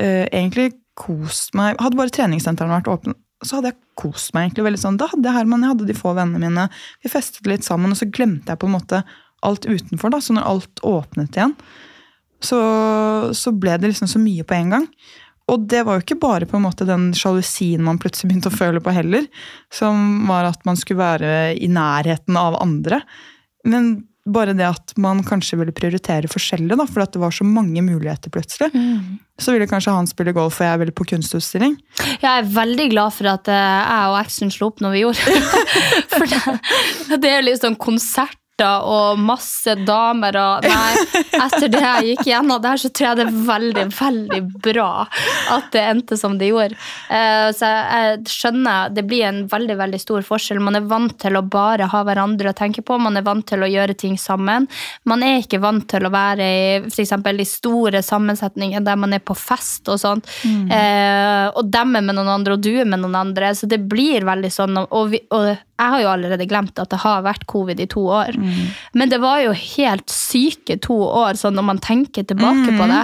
eh, 0.00 0.26
egentlig 0.26 0.72
kost 0.98 1.52
meg 1.54 1.76
Hadde 1.78 1.94
bare 1.94 2.10
treningssentrene 2.10 2.74
vært 2.74 2.88
åpne, 2.90 3.14
så 3.46 3.58
hadde 3.58 3.70
jeg 3.70 3.78
kost 4.00 4.32
meg 4.34 4.48
egentlig 4.48 4.64
veldig 4.66 4.80
sånn. 4.82 4.98
Da 4.98 5.06
hadde 5.12 5.28
jeg 5.28 5.36
Herman, 5.36 5.62
jeg 5.62 5.74
hadde 5.74 5.86
de 5.86 5.96
få 5.96 6.14
vennene 6.16 6.42
mine. 6.42 6.64
Vi 7.04 7.12
festet 7.12 7.46
litt 7.46 7.66
sammen, 7.66 7.94
og 7.94 8.00
så 8.00 8.08
glemte 8.10 8.50
jeg 8.50 8.60
på 8.60 8.66
en 8.66 8.74
måte 8.74 9.04
alt 9.46 9.68
utenfor. 9.68 10.10
da, 10.10 10.20
Så 10.20 10.34
når 10.34 10.48
alt 10.50 10.82
åpnet 10.86 11.38
igjen, 11.38 11.54
så, 12.42 12.58
så 13.34 13.52
ble 13.54 13.76
det 13.78 13.92
liksom 13.92 14.10
så 14.10 14.20
mye 14.22 14.46
på 14.46 14.58
en 14.58 14.74
gang. 14.74 14.88
Og 15.48 15.64
det 15.70 15.84
var 15.86 15.96
jo 15.96 16.04
ikke 16.04 16.20
bare 16.20 16.48
på 16.48 16.58
en 16.58 16.66
måte 16.66 16.86
den 16.88 17.10
sjalusien 17.16 17.84
man 17.84 18.00
plutselig 18.00 18.30
begynte 18.30 18.52
å 18.52 18.58
føle 18.58 18.82
på 18.84 18.92
heller, 18.92 19.24
som 19.72 20.28
var 20.28 20.50
at 20.50 20.64
man 20.68 20.76
skulle 20.76 21.00
være 21.00 21.32
i 21.56 21.70
nærheten 21.72 22.36
av 22.36 22.58
andre. 22.60 23.00
Men 23.68 23.94
bare 24.28 24.52
det 24.52 24.66
at 24.66 24.92
man 25.00 25.22
kanskje 25.24 25.56
ville 25.60 25.72
prioritere 25.72 26.28
forskjellig, 26.30 26.76
da, 26.76 26.84
for 26.88 27.00
det 27.00 27.20
var 27.20 27.32
så 27.34 27.46
mange 27.48 27.82
muligheter 27.84 28.32
plutselig. 28.32 28.68
Mm. 28.74 29.18
Så 29.40 29.54
ville 29.54 29.68
kanskje 29.70 29.94
han 29.94 30.10
spille 30.10 30.34
golf, 30.36 30.60
og 30.60 30.68
jeg 30.68 30.82
ville 30.82 30.96
på 30.96 31.06
kunstutstilling. 31.14 31.78
Jeg 32.20 32.28
er 32.28 32.50
veldig 32.52 32.88
glad 32.92 33.16
for 33.16 33.30
at 33.32 33.48
eh, 33.52 33.78
jeg 33.78 34.12
og 34.12 34.18
eksen 34.20 34.52
slo 34.52 34.68
opp 34.72 34.84
når 34.84 34.96
vi 34.96 35.04
gjorde. 35.06 35.38
for 36.12 36.34
det, 36.34 37.18
det 37.24 37.32
er 37.32 37.46
litt 37.46 37.64
sånn 37.64 37.78
konsert 37.80 38.36
og 38.66 39.18
masse 39.20 39.74
damer 39.86 40.36
og 40.40 40.66
Nei, 40.68 41.22
etter 41.38 41.68
det 41.70 41.82
jeg 41.82 42.06
gikk 42.10 42.28
gjennom 42.30 42.60
der, 42.62 42.80
så 42.80 42.90
tror 42.90 43.08
jeg 43.08 43.18
det 43.18 43.26
er 43.26 43.36
veldig, 43.48 43.84
veldig 43.94 44.40
bra 44.64 44.90
at 45.54 45.68
det 45.74 45.84
endte 45.92 46.18
som 46.18 46.36
det 46.40 46.50
gjorde. 46.50 46.76
Uh, 47.08 47.48
så 47.56 47.70
jeg, 47.70 48.18
skjønner 48.28 48.92
det 48.94 49.04
blir 49.08 49.26
en 49.28 49.40
veldig, 49.50 49.76
veldig 49.78 50.00
stor 50.02 50.26
forskjell. 50.26 50.60
Man 50.64 50.78
er 50.78 50.88
vant 50.88 51.14
til 51.20 51.38
å 51.38 51.44
bare 51.44 51.88
ha 51.92 52.02
hverandre 52.06 52.52
å 52.52 52.58
tenke 52.58 52.84
på, 52.84 52.98
man 53.00 53.18
er 53.18 53.26
vant 53.26 53.46
til 53.48 53.64
å 53.64 53.70
gjøre 53.70 53.96
ting 53.98 54.18
sammen. 54.20 54.68
Man 55.08 55.24
er 55.26 55.42
ikke 55.42 55.62
vant 55.62 55.86
til 55.90 56.08
å 56.08 56.12
være 56.12 56.48
i 56.48 56.66
f.eks. 56.88 57.14
de 57.24 57.48
store 57.48 58.02
sammensetningene 58.04 58.84
der 58.86 58.98
man 59.00 59.14
er 59.16 59.22
på 59.24 59.36
fest 59.38 59.88
og 59.92 60.00
sånt, 60.02 60.28
mm. 60.44 60.68
uh, 60.72 61.46
og 61.54 61.72
dem 61.72 61.96
er 61.98 62.04
med 62.04 62.18
noen 62.18 62.34
andre, 62.38 62.58
og 62.58 62.64
du 62.64 62.72
er 62.74 62.88
med 62.88 63.02
noen 63.04 63.18
andre, 63.22 63.54
så 63.56 63.70
det 63.70 63.80
blir 63.88 64.26
veldig 64.28 64.52
sånn. 64.52 64.84
og, 64.84 65.02
vi, 65.14 65.22
og 65.34 65.54
jeg 65.78 65.92
har 65.92 66.02
jo 66.02 66.10
allerede 66.10 66.46
glemt 66.50 66.80
at 66.82 66.90
det 66.90 66.98
har 67.04 67.22
vært 67.22 67.46
covid 67.50 67.78
i 67.78 67.86
to 67.90 68.02
år. 68.10 68.34
Mm. 68.34 68.70
Men 68.98 69.12
det 69.12 69.20
var 69.22 69.44
jo 69.44 69.52
helt 69.54 70.10
syke 70.10 70.74
to 70.82 70.96
år, 71.06 71.38
sånn 71.38 71.54
når 71.54 71.66
man 71.68 71.82
tenker 71.82 72.26
tilbake 72.26 72.72
mm. 72.74 72.80
på 72.80 72.88
det. 72.90 73.02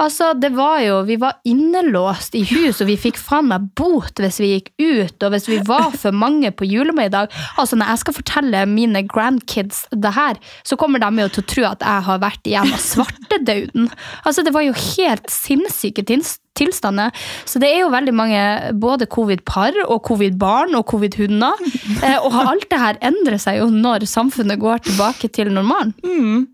Altså, 0.00 0.30
det 0.40 0.54
var 0.56 0.80
jo, 0.80 1.02
Vi 1.04 1.18
var 1.20 1.36
innelåst 1.44 2.34
i 2.34 2.44
hus, 2.48 2.80
og 2.80 2.88
vi 2.88 2.96
fikk 3.00 3.20
faen 3.20 3.50
meg 3.52 3.68
bot 3.76 4.22
hvis 4.24 4.40
vi 4.40 4.54
gikk 4.54 4.72
ut, 4.80 5.18
og 5.20 5.34
hvis 5.34 5.50
vi 5.52 5.60
var 5.68 5.92
for 6.02 6.16
mange 6.16 6.52
på 6.56 6.68
julemiddag. 6.68 7.28
Altså, 7.60 7.76
Når 7.76 7.92
jeg 7.92 8.04
skal 8.04 8.18
fortelle 8.22 8.64
mine 8.72 9.04
grandkids 9.04 9.84
det 9.92 10.14
her, 10.16 10.40
så 10.64 10.80
kommer 10.80 11.02
de 11.02 11.26
jo 11.26 11.28
til 11.28 11.44
å 11.44 11.50
tro 11.54 11.68
at 11.74 11.84
jeg 11.84 12.08
har 12.08 12.24
vært 12.24 12.48
igjen 12.48 12.72
av 12.72 12.80
svartedauden. 12.80 13.90
Altså, 14.24 14.46
det 14.46 14.54
var 14.56 14.64
jo 14.64 14.72
helt 14.96 15.28
sinnssyke 15.32 16.06
tilstander. 16.54 17.10
Så 17.44 17.60
det 17.62 17.70
er 17.70 17.82
jo 17.82 17.92
veldig 17.92 18.14
mange 18.14 18.42
både 18.80 19.08
covid-par 19.10 19.76
og 19.84 20.02
covid-barn 20.06 20.76
og 20.78 20.86
covid-hunder. 20.90 21.62
Eh, 22.14 22.24
og 22.26 22.34
alt 22.54 22.66
det 22.70 22.80
her 22.80 22.98
endrer 23.04 23.38
seg 23.42 23.60
jo 23.60 23.68
når 23.72 24.06
samfunnet 24.10 24.60
går 24.62 24.84
tilbake 24.86 25.30
til 25.34 25.52
normalen. 25.54 25.94
Mm. 26.04 26.46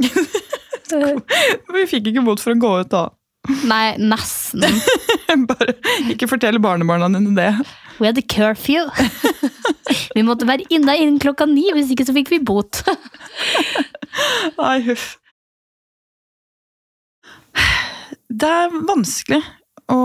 Vi 1.74 1.88
fikk 1.90 2.10
ikke 2.10 2.24
bot 2.26 2.42
for 2.42 2.56
å 2.56 2.60
gå 2.60 2.74
ut 2.82 2.92
da. 2.92 3.06
Nei, 3.68 3.96
nesten. 4.00 4.64
Bare 5.50 5.74
ikke 6.12 6.28
fortell 6.30 6.60
barnebarna 6.62 7.08
dine 7.12 7.32
det. 7.36 7.52
We 8.00 8.08
had 8.08 8.18
a 8.18 8.24
curfew. 8.24 8.88
vi 10.16 10.22
måtte 10.24 10.48
være 10.48 10.64
inne 10.72 10.94
innen 10.96 11.18
klokka 11.20 11.46
ni, 11.48 11.66
hvis 11.76 11.90
ikke 11.92 12.06
så 12.08 12.14
fikk 12.16 12.30
vi 12.32 12.38
bot. 12.44 12.80
Nei, 14.56 14.76
huff. 14.86 15.12
Det 18.30 18.48
er 18.48 18.72
vanskelig 18.88 19.40
å, 19.92 19.98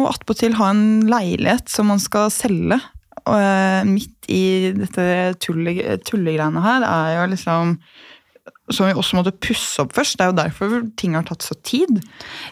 å 0.00 0.06
attpåtil 0.10 0.56
ha 0.58 0.72
en 0.72 1.04
leilighet 1.10 1.70
som 1.70 1.90
man 1.92 2.02
skal 2.02 2.32
selge. 2.34 2.80
Og 3.30 3.38
eh, 3.40 3.84
midt 3.88 4.28
i 4.32 4.72
dette 4.76 5.06
tullegreiene 5.44 6.64
her 6.64 6.84
er 6.88 7.14
jo 7.18 7.30
liksom 7.32 7.78
som 8.72 8.88
vi 8.88 8.94
også 8.96 9.18
måtte 9.18 9.34
pusse 9.44 9.82
opp 9.82 9.92
først. 9.96 10.16
Det 10.16 10.24
er 10.24 10.30
jo 10.30 10.36
derfor 10.38 10.76
ting 11.00 11.16
har 11.18 11.26
tatt 11.28 11.44
så 11.44 11.56
tid. 11.66 12.00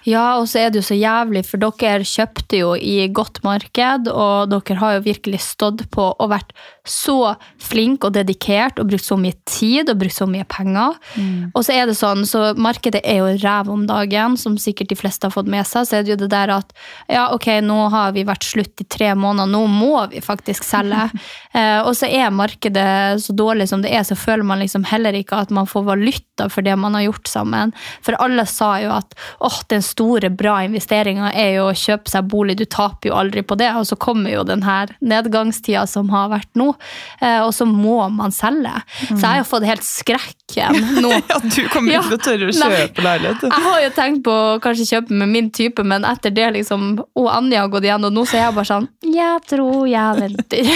Ja, 0.04 0.36
og 0.40 0.48
så 0.50 0.60
er 0.60 0.72
det 0.72 0.82
jo 0.82 0.88
så 0.90 0.98
jævlig, 0.98 1.44
for 1.48 1.62
dere 1.62 2.04
kjøpte 2.08 2.60
jo 2.60 2.74
i 2.76 3.06
godt 3.14 3.40
marked, 3.46 4.10
og 4.12 4.52
dere 4.52 4.78
har 4.82 4.98
jo 4.98 5.06
virkelig 5.06 5.40
stått 5.46 5.86
på 5.94 6.10
og 6.12 6.32
vært 6.34 6.52
så 6.88 7.34
flink 7.62 8.02
og 8.06 8.14
dedikert 8.16 8.80
og 8.82 8.88
brukt 8.90 9.06
så 9.06 9.16
mye 9.20 9.36
tid 9.46 9.90
og 9.92 10.00
brukt 10.00 10.16
så 10.16 10.26
mye 10.26 10.46
penger. 10.50 10.96
Mm. 11.14 11.52
Og 11.54 11.62
så 11.66 11.76
er 11.76 11.86
det 11.86 11.94
sånn, 11.98 12.24
så 12.26 12.52
markedet 12.58 13.02
er 13.06 13.20
jo 13.20 13.30
ræv 13.42 13.70
om 13.70 13.84
dagen, 13.86 14.34
som 14.40 14.58
sikkert 14.58 14.90
de 14.90 14.98
fleste 14.98 15.28
har 15.28 15.34
fått 15.34 15.50
med 15.50 15.66
seg. 15.68 15.86
Så 15.86 15.98
er 15.98 16.06
det 16.06 16.14
jo 16.14 16.18
det 16.24 16.32
der 16.32 16.50
at 16.56 16.74
ja, 17.06 17.28
ok, 17.34 17.48
nå 17.62 17.86
har 17.94 18.16
vi 18.16 18.26
vært 18.26 18.46
slutt 18.48 18.82
i 18.82 18.88
tre 18.90 19.12
måneder, 19.14 19.50
nå 19.52 19.62
må 19.70 19.94
vi 20.10 20.22
faktisk 20.24 20.66
selge. 20.66 21.06
eh, 21.58 21.78
og 21.84 21.94
så 21.98 22.10
er 22.10 22.34
markedet 22.34 23.22
så 23.22 23.36
dårlig 23.36 23.68
som 23.70 23.84
det 23.84 23.94
er, 23.94 24.02
så 24.06 24.18
føler 24.18 24.46
man 24.46 24.62
liksom 24.62 24.86
heller 24.90 25.14
ikke 25.16 25.38
at 25.44 25.54
man 25.54 25.70
får 25.70 25.86
valuta 25.86 26.48
for 26.50 26.66
det 26.66 26.74
man 26.80 26.98
har 26.98 27.06
gjort 27.06 27.30
sammen. 27.30 27.74
For 28.02 28.18
alle 28.22 28.46
sa 28.50 28.74
jo 28.82 28.90
at 28.96 29.14
åh, 29.38 29.60
den 29.70 29.84
store, 29.86 30.32
bra 30.34 30.58
investeringa 30.66 31.30
er 31.30 31.56
jo 31.60 31.68
å 31.70 31.78
kjøpe 31.78 32.10
seg 32.10 32.26
bolig, 32.32 32.58
du 32.58 32.66
taper 32.66 33.12
jo 33.12 33.18
aldri 33.20 33.46
på 33.46 33.58
det. 33.60 33.70
Og 33.78 33.86
så 33.86 33.98
kommer 34.00 34.34
jo 34.34 34.42
den 34.48 34.66
her 34.66 34.90
nedgangstida 34.98 35.86
som 35.86 36.10
har 36.12 36.32
vært 36.32 36.50
nå, 36.58 36.71
og 37.44 37.52
så 37.54 37.66
må 37.68 37.98
man 38.12 38.34
selge. 38.34 38.72
Mm. 39.10 39.16
Så 39.16 39.20
jeg 39.20 39.42
har 39.42 39.48
fått 39.48 39.66
helt 39.68 39.86
skrekken 39.86 40.78
nå. 41.02 41.12
ja, 41.30 41.38
du 41.42 41.60
kommer 41.72 41.98
ikke 41.98 42.10
til 42.10 42.18
å 42.18 42.22
tørre 42.26 42.48
å 42.50 42.56
kjøpe 42.58 43.06
leilighet. 43.06 43.46
Jeg 43.48 43.66
har 43.66 43.84
jo 43.84 43.92
tenkt 43.96 44.24
på 44.26 44.36
å 44.36 44.56
kanskje 44.62 44.88
kjøpe 44.94 45.20
med 45.22 45.32
min 45.32 45.50
type, 45.54 45.84
men 45.86 46.06
etter 46.08 46.34
det 46.34 46.48
liksom 46.58 46.88
Og 47.18 47.28
Anja 47.32 47.64
har 47.64 47.70
gått 47.72 47.86
igjennom, 47.86 48.14
nå 48.14 48.24
så 48.28 48.38
er 48.38 48.44
jeg 48.46 48.56
bare 48.56 48.70
sånn 48.70 48.88
Jeg 49.06 49.44
tror 49.50 49.86
jeg 49.90 50.22
venter. 50.22 50.72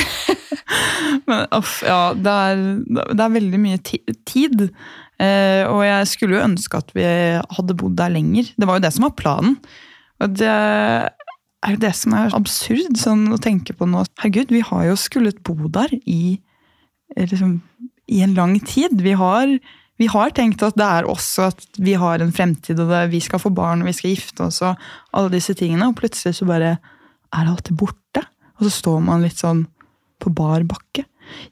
men 1.29 1.43
uff, 1.57 1.81
ja, 1.87 2.01
det 2.15 2.37
er, 2.51 2.63
det 2.87 3.27
er 3.27 3.35
veldig 3.37 3.61
mye 3.63 3.83
tid. 3.83 4.69
Uh, 5.17 5.65
og 5.73 5.81
jeg 5.87 6.09
skulle 6.11 6.37
jo 6.37 6.45
ønske 6.45 6.81
at 6.81 6.91
vi 6.97 7.05
hadde 7.07 7.77
bodd 7.79 7.97
der 7.99 8.13
lenger. 8.13 8.51
Det 8.57 8.69
var 8.69 8.79
jo 8.79 8.87
det 8.87 8.93
som 8.97 9.09
var 9.09 9.17
planen. 9.19 9.57
Og 10.25 10.33
det 10.33 10.57
er 11.67 11.77
jo 11.77 11.83
det 11.83 11.93
som 11.99 12.15
er 12.17 12.35
absurd 12.37 12.99
sånn 13.01 13.27
å 13.35 13.41
tenke 13.43 13.75
på 13.77 13.89
nå. 13.89 14.05
Herregud, 14.21 14.53
vi 14.55 14.63
har 14.65 14.87
jo 14.89 14.99
skullet 15.01 15.43
bo 15.47 15.57
der 15.73 15.93
i, 16.03 16.39
liksom, 17.17 17.59
i 18.13 18.23
en 18.27 18.37
lang 18.39 18.59
tid. 18.61 19.01
Vi 19.03 19.17
har, 19.19 19.57
vi 20.01 20.11
har, 20.13 20.35
tenkt 20.37 20.65
at 20.67 20.79
det 20.79 20.87
er 20.87 21.11
også 21.11 21.49
at 21.51 21.67
vi 21.79 21.97
har 21.99 22.23
en 22.23 22.35
fremtid, 22.35 22.79
og 22.83 22.93
det, 22.93 23.07
vi 23.15 23.23
skal 23.25 23.43
få 23.43 23.53
barn 23.55 23.83
og 23.83 23.91
vi 23.91 23.97
skal 23.99 24.15
gifte 24.15 24.47
oss 24.49 24.63
og 24.63 24.87
alle 25.17 25.35
disse 25.35 25.57
tingene. 25.59 25.91
Og 25.91 25.99
plutselig 25.99 26.39
så 26.39 26.49
bare 26.49 26.77
er 26.77 27.51
alt 27.51 27.73
borte. 27.77 28.25
Og 28.57 28.69
så 28.69 28.73
står 28.79 29.03
man 29.05 29.27
litt 29.27 29.43
sånn 29.43 29.67
på 30.23 30.33
bar 30.33 30.65
bakke. 30.69 31.05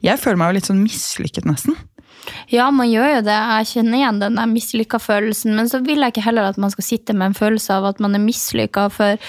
Jeg 0.05 0.21
føler 0.23 0.39
meg 0.41 0.53
jo 0.53 0.59
litt 0.59 0.71
sånn 0.71 0.85
mislykket, 0.85 1.49
nesten. 1.49 1.77
Ja, 2.53 2.71
man 2.73 2.89
gjør 2.89 3.19
jo 3.19 3.25
det. 3.27 3.35
Jeg 3.35 3.71
kjenner 3.73 3.99
igjen 3.99 4.23
den 4.23 4.39
mislykka 4.53 5.01
følelsen. 5.03 5.55
Men 5.59 5.69
så 5.69 5.81
vil 5.85 6.01
jeg 6.01 6.15
ikke 6.15 6.25
heller 6.29 6.49
at 6.49 6.61
man 6.61 6.73
skal 6.73 6.87
sitte 6.87 7.17
med 7.17 7.33
en 7.33 7.37
følelse 7.37 7.77
av 7.77 7.91
at 7.91 8.01
man 8.05 8.17
er 8.17 8.23
mislykka. 8.23 8.87
For 8.95 9.21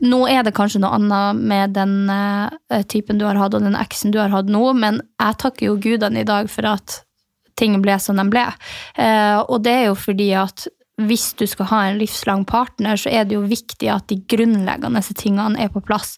nå 0.00 0.24
er 0.30 0.42
det 0.46 0.54
kanskje 0.56 0.80
noe 0.82 0.96
annet 0.96 1.40
med 1.52 1.74
den 1.76 2.10
uh, 2.10 2.82
typen 2.90 3.20
du 3.20 3.26
har 3.28 3.38
hatt, 3.38 3.54
og 3.54 3.64
den 3.64 3.78
eksen 3.78 4.14
du 4.14 4.20
har 4.22 4.32
hatt 4.34 4.50
nå, 4.50 4.64
men 4.78 5.02
jeg 5.20 5.40
takker 5.42 5.68
jo 5.68 5.80
gudene 5.82 6.22
i 6.22 6.28
dag 6.28 6.50
for 6.50 6.66
at 6.72 7.02
ting 7.60 7.76
ble 7.84 7.98
som 8.00 8.18
de 8.18 8.24
ble. 8.32 8.46
Uh, 8.98 9.42
og 9.46 9.60
det 9.66 9.76
er 9.82 9.84
jo 9.90 9.98
fordi 9.98 10.32
at 10.38 10.66
hvis 11.00 11.32
du 11.38 11.46
skal 11.48 11.68
ha 11.70 11.80
en 11.86 11.98
livslang 12.00 12.44
partner, 12.48 12.98
så 13.00 13.10
er 13.12 13.24
det 13.26 13.36
jo 13.36 13.42
viktig 13.48 13.88
at 13.90 14.06
de 14.12 14.18
grunnleggende 14.28 15.02
tingene 15.16 15.60
er 15.64 15.70
på 15.72 15.82
plass. 15.84 16.14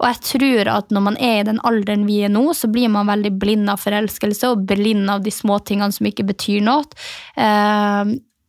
Og 0.00 0.08
jeg 0.08 0.22
tror 0.30 0.70
at 0.78 0.94
når 0.94 1.04
man 1.08 1.18
er 1.20 1.40
i 1.40 1.48
den 1.48 1.60
alderen 1.66 2.06
vi 2.08 2.22
er 2.24 2.32
nå, 2.32 2.46
så 2.56 2.70
blir 2.72 2.90
man 2.92 3.10
veldig 3.10 3.34
blind 3.40 3.70
av 3.70 3.82
forelskelse 3.84 4.54
og 4.54 4.64
blind 4.70 5.10
av 5.12 5.24
de 5.24 5.34
små 5.34 5.60
tingene 5.66 5.94
som 5.94 6.08
ikke 6.08 6.26
betyr 6.32 6.64
noe. 6.64 6.86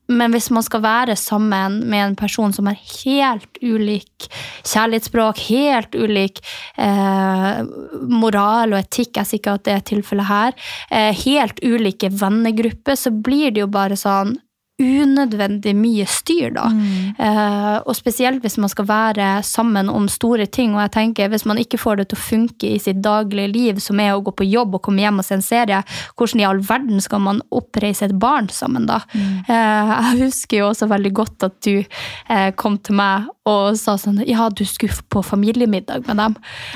Men 0.07 0.35
hvis 0.35 0.51
man 0.53 0.65
skal 0.65 0.83
være 0.85 1.15
sammen 1.17 1.79
med 1.89 2.03
en 2.03 2.15
person 2.19 2.53
som 2.53 2.69
har 2.69 2.77
helt 2.77 3.59
ulik 3.61 4.27
kjærlighetsspråk, 4.65 5.41
helt 5.49 5.97
ulik 5.97 6.41
eh, 6.77 7.61
moral 8.11 8.75
og 8.75 8.81
etikk, 8.83 9.15
jeg 9.15 9.23
er 9.23 9.31
sikker 9.31 9.57
at 9.57 9.65
det 9.65 9.75
er 9.75 9.85
tilfellet 9.89 10.29
her, 10.29 10.57
eh, 10.91 11.11
helt 11.25 11.61
ulike 11.65 12.11
vennegrupper, 12.13 12.99
så 12.99 13.13
blir 13.13 13.55
det 13.55 13.65
jo 13.65 13.71
bare 13.71 13.97
sånn 13.99 14.35
unødvendig 14.81 15.71
mye 15.77 16.05
styr, 16.09 16.49
da. 16.55 16.65
Eh, 17.15 17.77
og 17.87 17.95
spesielt 17.95 18.41
hvis 18.43 18.57
man 18.59 18.71
skal 18.71 18.87
være 18.89 19.27
sammen 19.43 19.89
om 19.89 20.09
store 20.11 20.45
ting. 20.45 20.75
Og 20.75 20.81
jeg 20.81 20.91
tenker, 20.91 21.29
hvis 21.31 21.45
man 21.47 21.59
ikke 21.61 21.79
får 21.79 22.01
det 22.01 22.07
til 22.11 22.19
å 22.19 22.25
funke 22.25 22.73
i 22.75 22.81
sitt 22.81 22.99
daglige 23.03 23.51
liv, 23.53 23.79
som 23.79 23.99
er 24.03 24.13
å 24.13 24.23
gå 24.25 24.35
på 24.35 24.47
jobb 24.47 24.75
og 24.75 24.83
komme 24.87 25.05
hjem 25.05 25.21
og 25.23 25.27
se 25.27 25.37
en 25.37 25.45
serie, 25.45 25.79
hvordan 26.17 26.43
i 26.43 26.47
all 26.49 26.59
verden 26.59 26.99
skal 27.03 27.23
man 27.23 27.41
oppreise 27.55 28.09
et 28.09 28.17
barn 28.19 28.49
sammen 28.51 28.89
da? 28.89 28.99
Eh, 29.15 29.95
jeg 29.95 30.25
husker 30.25 30.59
jo 30.59 30.69
også 30.73 30.91
veldig 30.91 31.13
godt 31.15 31.47
at 31.47 31.57
du 31.63 31.79
eh, 31.79 32.51
kom 32.59 32.77
til 32.83 32.99
meg 32.99 33.31
og 33.45 33.77
sa 33.77 33.93
sånn 34.01 34.23
Ja, 34.25 34.47
du 34.49 34.63
skulle 34.65 34.95
på 35.09 35.21
familiemiddag 35.23 36.07
med 36.07 36.17
dem. 36.17 36.35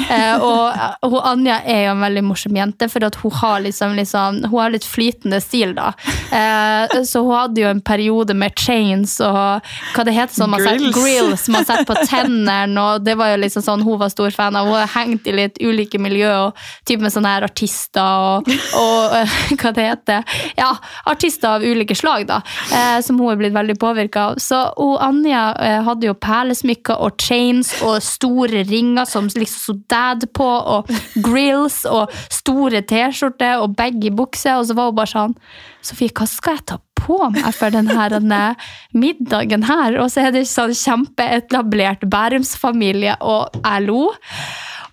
Eh, 0.09 0.43
og 0.43 1.09
hun 1.09 1.19
Anja 1.25 1.59
er 1.65 1.87
jo 1.87 1.93
en 1.95 2.03
veldig 2.03 2.23
morsom 2.27 2.57
jente, 2.57 2.89
for 2.91 3.05
at 3.07 3.17
hun 3.23 3.33
har 3.39 3.63
liksom, 3.65 3.95
liksom 3.97 4.43
Hun 4.45 4.59
har 4.59 4.73
litt 4.73 4.85
flytende 4.85 5.41
stil, 5.41 5.73
da. 5.77 5.91
Eh, 6.29 6.99
så 7.09 7.23
hun 7.25 7.33
hadde 7.33 7.63
jo 7.63 7.71
en 7.71 7.81
periode 7.81 8.35
med 8.37 8.53
chains 8.59 9.17
og 9.25 9.65
hva 9.95 10.05
det 10.05 10.13
heter 10.13 10.35
sånn 10.35 10.51
man 10.53 10.61
Grills. 10.61 10.93
grills 10.95 11.47
man 11.49 11.65
setter 11.65 11.87
på 11.89 11.97
tennene, 12.09 12.83
og 12.83 13.05
det 13.05 13.15
var 13.17 13.33
jo 13.33 13.41
liksom 13.41 13.65
sånn 13.65 13.85
hun 13.85 13.99
var 14.01 14.13
stor 14.13 14.33
fan 14.35 14.57
av. 14.59 14.69
Hun 14.69 14.77
har 14.77 14.93
hengt 14.93 15.27
i 15.29 15.35
litt 15.35 15.57
ulike 15.61 16.01
miljø, 16.01 16.29
og 16.49 16.63
typ 16.89 17.01
med 17.01 17.13
sånne 17.13 17.33
her 17.33 17.47
artister 17.47 18.25
og, 18.29 18.49
og 18.77 19.17
eh, 19.17 19.37
hva 19.59 19.73
det 19.75 19.87
heter. 19.89 20.37
Ja, 20.59 20.71
artister 21.09 21.57
av 21.57 21.65
ulike 21.65 21.97
slag, 21.97 22.27
da, 22.29 22.41
eh, 22.69 22.99
som 23.05 23.17
hun 23.17 23.33
er 23.33 23.41
blitt 23.41 23.57
veldig 23.57 23.79
påvirka 23.81 24.29
av. 24.29 24.39
Så 24.43 24.61
hun, 24.77 24.97
Anja 25.09 25.43
eh, 25.65 25.79
hadde 25.85 26.09
jo 26.11 26.17
perlesmykker 26.59 26.99
og 26.99 27.19
chains 27.21 27.71
og 27.81 28.01
store 28.01 28.63
ringer 28.67 29.05
som 29.05 29.27
liksom 29.27 29.59
så 29.59 29.75
dad 29.89 30.27
på, 30.33 30.45
og 30.45 30.89
grills 31.23 31.85
og 31.85 32.11
store 32.29 32.81
T-skjorter 32.81 33.61
og 33.61 33.75
baggy 33.75 34.11
bukser, 34.11 34.57
og 34.57 34.67
så 34.67 34.75
var 34.75 34.89
hun 34.89 34.95
bare 34.95 35.13
sånn 35.13 35.35
Sofie, 35.81 36.11
hva 36.11 36.25
skal 36.27 36.57
jeg 36.57 36.65
ta 36.67 36.77
på 36.99 37.17
meg 37.31 37.53
for 37.55 37.71
denne 37.71 38.55
middagen 38.91 39.63
her? 39.63 39.95
Og 40.01 40.11
så 40.11 40.25
er 40.27 40.33
det 40.35 40.43
sånn 40.49 40.73
kjempeetablert 40.75 42.03
Bærumsfamilie, 42.03 43.15
og 43.21 43.55
jeg 43.63 43.85
lo. 43.87 44.09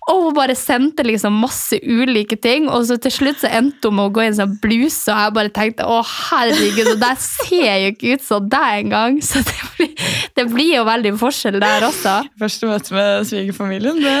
Og 0.07 0.21
hun 0.23 0.35
bare 0.37 0.53
sendte 0.55 1.03
liksom 1.03 1.35
masse 1.43 1.75
ulike 1.83 2.37
ting, 2.39 2.69
og 2.71 2.85
så 2.87 2.95
til 3.03 3.11
slutt 3.11 3.41
så 3.41 3.49
endte 3.51 3.89
hun 3.89 3.97
med 3.97 4.05
å 4.07 4.11
gå 4.15 4.21
i 4.23 4.27
en 4.29 4.37
sånn 4.37 4.53
bluse, 4.63 5.11
og 5.11 5.19
jeg 5.19 5.33
bare 5.35 5.51
tenkte 5.51 5.83
å 5.91 5.97
herregud, 6.07 6.93
og 6.93 7.01
der 7.01 7.17
ser 7.19 7.73
jo 7.83 7.89
ikke 7.91 8.13
ut 8.15 8.23
som 8.23 8.47
deg 8.51 8.85
engang. 8.85 9.17
Så 9.27 9.41
det 9.43 9.57
blir, 9.75 10.05
det 10.39 10.45
blir 10.53 10.69
jo 10.77 10.83
veldig 10.87 11.11
forskjell 11.19 11.57
der 11.59 11.83
også. 11.89 12.13
Første 12.39 12.69
møte 12.69 12.95
med 12.95 13.27
svigerfamilien, 13.27 13.99
det, 13.99 14.13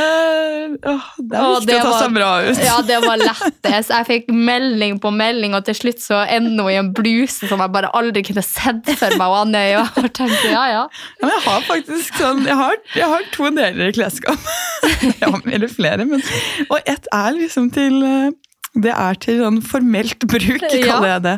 åh, 0.91 1.07
det 1.23 1.39
er 1.39 1.47
viktig 1.55 1.77
å 1.77 1.79
ta 1.79 1.93
var- 1.93 2.01
seg 2.03 2.17
bra 2.17 2.31
ut. 2.49 2.61
Ja, 2.67 2.75
det 2.89 2.99
var 3.05 3.21
lettest. 3.23 3.93
Jeg 3.95 4.07
fikk 4.11 4.27
melding 4.35 4.99
på 5.03 5.13
melding, 5.15 5.55
og 5.55 5.63
til 5.69 5.79
slutt 5.79 6.03
så 6.03 6.19
ender 6.27 6.67
hun 6.67 6.73
i 6.73 6.79
en 6.81 6.91
bluse 6.97 7.47
som 7.47 7.63
jeg 7.63 7.73
bare 7.77 7.93
aldri 7.95 8.25
kunne 8.27 8.43
sett 8.45 8.91
for 8.99 9.15
meg. 9.15 9.23
Og 9.27 9.39
Anne, 9.45 9.63
jeg 9.71 9.87
bare 9.95 10.11
tenkte, 10.19 10.51
ja, 10.51 10.65
ja. 10.73 10.83
Ja, 10.91 11.23
men 11.23 11.33
jeg 11.37 11.43
har 11.47 11.63
faktisk 11.67 12.19
sånn 12.19 12.43
Jeg 12.47 12.55
har, 12.59 12.75
jeg 12.97 13.07
har 13.13 13.25
to 13.33 13.49
deler 13.55 13.87
i 13.89 13.95
klesskap. 13.95 14.51
ja, 15.23 15.31
eller 15.47 15.76
flere, 15.77 16.05
men 16.09 16.23
Og 16.69 16.79
ett 16.85 17.07
er 17.13 17.31
liksom 17.37 17.71
til 17.71 18.03
eh, 18.03 18.31
Det 18.83 18.93
er 18.93 19.17
til 19.23 19.39
sånn 19.41 19.59
formelt 19.65 20.25
bruk, 20.29 20.61
Ja. 20.77 20.81
kaller 20.85 21.09
jeg 21.15 21.23
det. 21.25 21.35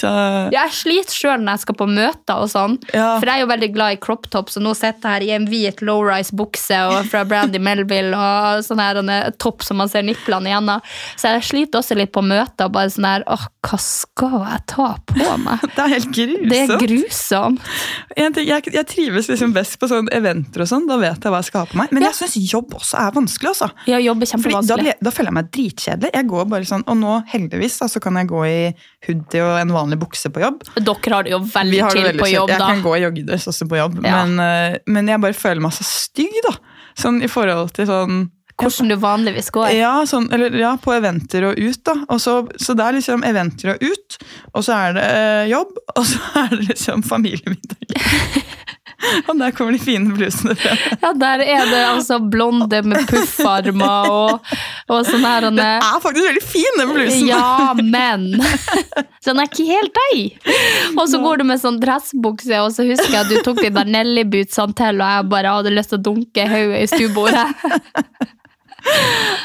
Så 0.00 0.10
Jeg 0.54 0.72
sliter 0.76 1.16
sjøl 1.16 1.42
når 1.44 1.56
jeg 1.58 1.62
skal 1.64 1.76
på 1.80 1.86
møter 1.90 2.40
og 2.44 2.48
sånn. 2.52 2.76
Ja. 2.94 3.16
For 3.20 3.26
jeg 3.28 3.40
er 3.40 3.44
jo 3.44 3.50
veldig 3.50 3.70
glad 3.74 3.96
i 3.96 4.00
crop 4.02 4.28
tops, 4.32 4.56
og 4.56 4.64
nå 4.64 4.74
sitter 4.78 5.00
jeg 5.00 5.10
her 5.10 5.26
i 5.26 5.30
en 5.36 5.46
hvit 5.50 5.82
low-rise 5.84 6.34
bukse 6.38 6.78
og 6.90 7.08
fra 7.10 7.24
Brandy 7.28 7.58
Melville 7.62 8.14
og 8.16 8.64
sånn 8.66 8.80
her 8.82 9.00
en 9.02 9.10
topp 9.42 9.64
som 9.66 9.80
man 9.82 9.90
ser 9.92 10.02
nipplene 10.06 10.50
igjennom. 10.52 10.80
Så 11.20 11.34
jeg 11.34 11.46
sliter 11.50 11.80
også 11.82 11.96
litt 11.98 12.12
på 12.14 12.22
møter. 12.24 12.70
Bare 12.72 12.90
sånn 12.92 13.08
her 13.08 13.24
Åh, 13.30 13.44
hva 13.66 13.78
skal 13.82 14.36
jeg 14.46 14.62
ta 14.72 14.88
på 15.10 15.36
meg? 15.44 15.66
det 15.76 15.84
er 15.84 15.92
helt 15.96 16.10
grusomt. 16.14 16.48
Det 16.50 16.60
er 16.64 16.84
grusomt. 16.86 17.70
Ting, 18.16 18.46
jeg, 18.46 18.70
jeg 18.74 18.86
trives 18.90 19.28
liksom 19.30 19.52
best 19.56 19.76
på 19.80 19.88
sånne 19.90 20.12
eventer 20.16 20.64
og 20.64 20.70
sånn. 20.70 20.86
Da 20.88 20.96
vet 21.00 21.18
jeg 21.20 21.32
hva 21.34 21.40
jeg 21.42 21.50
skal 21.50 21.64
ha 21.66 21.70
på 21.72 21.78
meg. 21.80 21.92
Men 21.94 22.06
jeg 22.08 22.16
syns 22.20 22.38
jobb 22.52 22.74
også 22.78 22.98
er 23.02 23.14
vanskelig. 23.16 23.52
altså. 23.54 23.70
Jobber 23.90 24.26
Fordi 24.30 24.30
da, 24.30 24.30
kjempevanskelig. 24.30 24.86
ble- 24.86 25.06
da 25.06 25.12
føler 25.14 25.30
jeg 25.32 25.36
meg 25.40 25.50
dritkjedelig. 25.56 26.12
Jeg 26.20 26.28
går 26.30 26.48
bare 26.54 26.69
sånn, 26.70 26.84
Og 26.88 26.96
nå 27.00 27.16
heldigvis 27.32 27.76
da, 27.82 27.88
så 27.90 28.00
kan 28.02 28.16
jeg 28.20 28.30
gå 28.30 28.40
i 28.48 28.58
hoodie 29.06 29.42
og 29.44 29.58
en 29.60 29.74
vanlig 29.74 29.98
bukse 30.00 30.30
på 30.32 30.42
jobb. 30.44 30.62
Dere 30.78 31.14
har 31.16 31.26
det 31.26 31.34
jo 31.34 31.40
veldig 31.52 31.80
det 31.84 31.92
til 31.98 32.18
på 32.22 32.30
jobb, 32.32 32.48
Jeg 32.54 32.58
da. 32.62 32.66
kan 32.72 32.82
gå 32.86 32.96
i 32.96 33.04
joggedress 33.04 33.48
også 33.52 33.68
på 33.70 33.76
jobb, 33.82 34.00
Ja. 34.04 34.24
men, 34.24 34.40
eh, 34.40 34.78
men 34.86 35.06
jeg 35.08 35.20
bare 35.20 35.36
føler 35.36 35.60
meg 35.60 35.72
så 35.76 35.84
stygg, 35.84 36.32
da. 36.48 36.56
Sånn 36.96 37.22
i 37.22 37.28
forhold 37.30 37.72
til 37.76 37.86
sånn 37.86 38.30
Hvordan 38.60 38.90
du 38.90 38.96
vanligvis 39.00 39.46
går. 39.54 39.70
ja, 39.72 40.02
sånn, 40.04 40.26
eller, 40.36 40.52
ja, 40.60 40.74
på 40.76 40.92
eventer 40.92 41.46
og 41.48 41.56
ut, 41.58 41.78
da. 41.82 41.94
Og 42.12 42.18
så, 42.20 42.34
så 42.60 42.74
det 42.76 42.84
er 42.84 42.92
liksom 42.98 43.22
eventer 43.24 43.70
og 43.72 43.80
ut, 43.80 44.18
og 44.52 44.62
så 44.66 44.74
er 44.76 44.92
det 44.98 45.04
eh, 45.16 45.46
jobb, 45.48 45.70
og 45.96 46.04
så 46.04 46.18
er 46.42 46.48
det 46.56 46.66
liksom 46.68 47.00
familiemiddag. 47.02 47.88
og 49.28 49.38
der 49.38 49.52
kommer 49.56 49.74
de 49.74 49.80
fine 49.82 50.12
blusene 50.14 50.54
frem. 50.58 50.80
Ja, 51.00 51.12
der 51.16 51.42
er 51.44 51.68
det 51.70 51.80
altså 51.86 52.18
blonde 52.20 52.80
med 52.86 53.06
puffarmer 53.08 54.10
og, 54.12 54.50
og 54.90 55.06
sånn 55.08 55.24
her 55.24 55.46
Den 55.48 55.60
er 55.62 56.00
faktisk 56.02 56.26
veldig 56.26 56.44
fin, 56.44 56.80
den 56.80 56.92
blusen! 56.94 57.28
Ja, 57.30 57.72
men 57.94 58.28
Den 59.26 59.40
er 59.40 59.48
ikke 59.48 59.68
helt 59.68 59.96
deg! 59.96 60.50
Og 60.96 61.04
så 61.12 61.20
går 61.22 61.40
du 61.40 61.46
med 61.50 61.62
sånn 61.62 61.80
dressbukse, 61.82 62.60
og 62.64 62.72
så 62.74 62.86
husker 62.88 63.12
jeg 63.12 63.24
at 63.24 63.30
du 63.32 63.40
tok 63.44 63.60
de 63.62 63.72
der 63.74 63.90
Nelly-bootsene 63.90 64.76
til, 64.76 65.00
og 65.00 65.14
jeg 65.14 65.30
bare 65.32 65.56
hadde 65.58 65.74
lyst 65.74 65.92
til 65.92 66.00
å 66.00 66.04
dunke 66.10 66.46
hodet 66.50 66.80
i 66.80 66.90
stuebordet. 66.90 67.46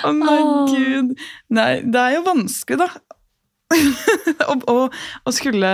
Å 0.06 0.14
nei, 0.16 0.40
oh. 0.40 0.72
gud. 0.72 1.12
Nei, 1.54 1.72
det 1.84 2.02
er 2.02 2.16
jo 2.16 2.24
vanskelig, 2.26 2.86
da. 2.86 2.90
å 4.72 5.36
skulle 5.36 5.74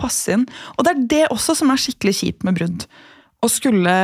passe 0.00 0.34
inn. 0.36 0.44
Og 0.76 0.84
det 0.86 0.94
er 0.94 1.06
det 1.14 1.24
også 1.34 1.56
som 1.58 1.72
er 1.74 1.80
skikkelig 1.82 2.16
kjipt 2.22 2.46
med 2.48 2.58
brudd. 2.58 2.86
Å 3.44 3.50
skulle 3.52 3.96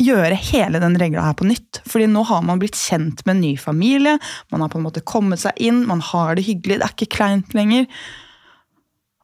gjøre 0.00 0.36
hele 0.48 0.80
den 0.80 0.94
regla 1.00 1.26
her 1.26 1.34
på 1.36 1.44
nytt. 1.48 1.82
Fordi 1.90 2.06
nå 2.08 2.22
har 2.30 2.40
man 2.46 2.60
blitt 2.62 2.78
kjent 2.78 3.20
med 3.26 3.34
en 3.36 3.42
ny 3.44 3.52
familie, 3.60 4.16
man 4.52 4.64
har 4.64 4.70
på 4.72 4.80
en 4.80 4.86
måte 4.86 5.02
kommet 5.04 5.42
seg 5.42 5.58
inn, 5.60 5.82
man 5.88 6.00
har 6.12 6.38
det 6.38 6.46
hyggelig, 6.46 6.80
det 6.80 6.86
er 6.86 6.94
ikke 6.96 7.10
kleint 7.18 7.52
lenger. 7.56 7.84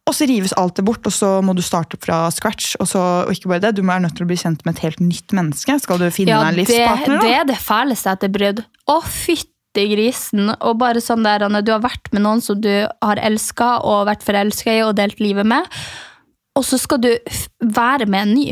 Og 0.06 0.14
så 0.14 0.28
rives 0.30 0.52
alt 0.54 0.76
det 0.78 0.84
bort, 0.86 1.02
og 1.08 1.10
så 1.10 1.40
må 1.42 1.50
du 1.56 1.62
starte 1.66 1.98
fra 1.98 2.28
scratch. 2.30 2.76
Og, 2.78 2.86
så, 2.86 3.00
og 3.26 3.32
ikke 3.34 3.50
bare 3.50 3.64
det, 3.64 3.72
du 3.74 3.82
er 3.82 4.02
nødt 4.04 4.14
til 4.14 4.22
å 4.22 4.30
bli 4.30 4.36
kjent 4.38 4.60
med 4.62 4.76
et 4.76 4.84
helt 4.84 5.00
nytt 5.02 5.34
menneske. 5.34 5.74
Skal 5.82 5.98
du 5.98 6.06
finne 6.14 6.30
Ja, 6.30 6.44
deg 6.44 6.52
en 6.52 6.60
det, 6.60 6.66
livspartner, 6.68 7.16
det 7.24 7.32
da? 7.32 7.40
er 7.40 7.48
det 7.48 7.56
fæleste 7.58 8.12
etter 8.14 8.30
brudd. 8.36 8.62
Å, 8.86 9.00
fytti 9.02 9.50
grisen. 9.90 10.52
Og 10.56 10.78
bare 10.80 11.02
sånn 11.04 11.26
der, 11.26 11.44
Anne, 11.46 11.62
du 11.64 11.72
har 11.74 11.84
vært 11.84 12.08
med 12.14 12.24
noen 12.24 12.40
som 12.44 12.60
du 12.60 12.72
har 12.86 13.20
elska 13.20 13.76
og 13.84 14.06
vært 14.08 14.24
forelska 14.26 14.78
i 14.78 14.84
og 14.86 14.96
delt 14.98 15.20
livet 15.22 15.46
med, 15.48 15.68
og 16.56 16.64
så 16.64 16.78
skal 16.80 17.02
du 17.04 17.10
være 17.60 18.08
med 18.08 18.24
en 18.24 18.34
ny. 18.38 18.48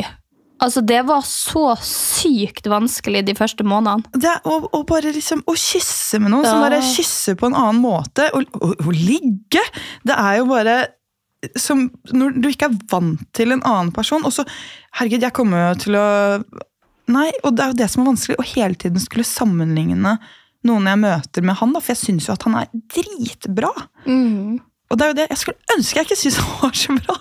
Altså, 0.63 0.81
det 0.87 1.01
var 1.09 1.25
så 1.27 1.75
sykt 1.85 2.69
vanskelig 2.71 3.25
de 3.27 3.35
første 3.37 3.65
månedene. 3.67 4.07
Det 4.21 4.35
og, 4.49 4.69
å 4.73 4.83
bare 4.89 5.13
liksom 5.13 5.43
å 5.51 5.55
kysse 5.59 6.21
med 6.23 6.33
noen 6.33 6.47
som 6.47 6.63
bare 6.63 6.83
kysser 6.85 7.37
på 7.39 7.51
en 7.51 7.57
annen 7.59 7.83
måte. 7.83 8.29
Å 8.31 8.95
ligge! 8.95 9.65
Det 10.07 10.15
er 10.15 10.39
jo 10.41 10.47
bare 10.53 10.77
som 11.61 11.89
når 12.15 12.39
du 12.41 12.49
ikke 12.49 12.71
er 12.71 12.79
vant 12.89 13.27
til 13.37 13.53
en 13.53 13.65
annen 13.67 13.91
person. 13.95 14.25
Og 14.25 14.33
så, 14.33 14.47
herregud, 14.97 15.27
jeg 15.27 15.37
kommer 15.37 15.69
jo 15.69 15.83
til 15.87 16.01
å 16.01 16.07
Nei, 17.05 17.27
og 17.45 17.53
det 17.53 17.61
er 17.61 17.69
jo 17.69 17.77
det 17.77 17.87
som 17.93 18.01
er 18.01 18.07
vanskelig. 18.09 18.39
Å 18.41 18.51
hele 18.55 18.79
tiden 18.81 19.03
skulle 19.03 19.27
sammenligne 19.29 20.15
noen 20.69 20.89
jeg 20.91 21.01
møter 21.03 21.45
med 21.47 21.59
han, 21.61 21.75
da, 21.75 21.83
for 21.83 21.95
jeg 21.95 22.03
syns 22.03 22.29
jo 22.29 22.35
at 22.37 22.47
han 22.49 22.59
er 22.61 22.71
dritbra. 22.95 23.73
Og 24.91 24.99
det 24.99 25.07
er 25.07 25.13
jo 25.13 25.19
det, 25.19 25.29
Jeg 25.33 25.41
skulle 25.41 25.77
ønske 25.77 25.99
jeg 25.99 26.09
ikke 26.09 26.21
syntes 26.21 26.41
han 26.45 26.61
var 26.63 26.77
så 26.81 26.99
bra, 26.99 27.17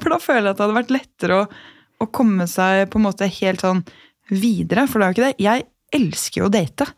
for 0.00 0.14
da 0.14 0.20
føler 0.22 0.46
jeg 0.46 0.50
at 0.52 0.58
det 0.58 0.66
hadde 0.66 0.80
vært 0.80 0.94
lettere 0.94 1.38
å, 1.40 1.46
å 2.04 2.10
komme 2.14 2.48
seg 2.50 2.88
på 2.92 3.00
en 3.00 3.06
måte 3.08 3.30
helt 3.40 3.64
sånn 3.64 3.84
videre. 4.30 4.86
For 4.88 4.98
det 4.98 5.06
er 5.06 5.12
jo 5.12 5.16
ikke 5.16 5.28
det. 5.28 5.44
Jeg 5.44 5.66
elsker 5.94 6.42
jo 6.42 6.48
å 6.48 6.54
date, 6.54 6.88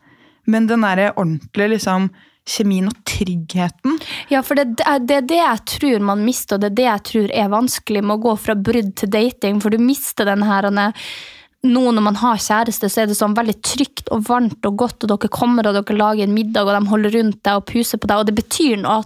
men 0.47 0.69
den 0.69 0.85
derre 0.85 1.11
ordentlige 1.15 1.75
liksom 1.75 2.09
kjemien 2.47 2.87
og 2.87 2.99
tryggheten 3.07 3.97
Ja, 4.31 4.39
for 4.45 4.55
det, 4.55 4.79
er 4.87 5.01
det 5.03 5.25
det 5.27 5.41
jeg 5.41 5.63
tror 5.67 6.05
man 6.07 6.23
mister, 6.23 6.55
og 6.55 6.63
det 6.63 6.71
er 6.71 6.77
det 6.77 6.87
jeg 6.87 7.05
tror 7.11 7.33
er 7.43 7.51
vanskelig 7.51 8.03
med 8.05 8.15
å 8.15 8.23
gå 8.29 8.35
fra 8.39 8.55
brudd 8.55 8.93
til 8.99 9.11
dating. 9.11 9.59
For 9.63 9.73
du 9.73 9.83
mister 9.83 10.29
den 10.29 10.45
her 10.47 10.69
nå 11.65 11.91
når 11.91 12.03
man 12.05 12.17
har 12.19 12.37
kjæreste, 12.41 12.89
så 12.89 13.01
er 13.01 13.09
det 13.09 13.17
sånn 13.17 13.35
veldig 13.37 13.55
trygt 13.65 14.11
og 14.13 14.27
varmt 14.27 14.65
og 14.67 14.75
godt, 14.77 15.03
og 15.03 15.09
dere 15.09 15.29
kommer 15.33 15.67
og 15.67 15.77
dere 15.79 15.97
lager 15.97 16.27
en 16.27 16.35
middag, 16.35 16.67
og 16.67 16.75
de 16.75 16.91
holder 16.91 17.15
rundt 17.17 17.39
deg 17.47 17.59
og 17.59 17.65
puser 17.71 18.01
på 18.01 18.09
deg, 18.09 18.21
og 18.21 18.29
det 18.29 18.35
betyr 18.37 18.77
noe. 18.83 18.99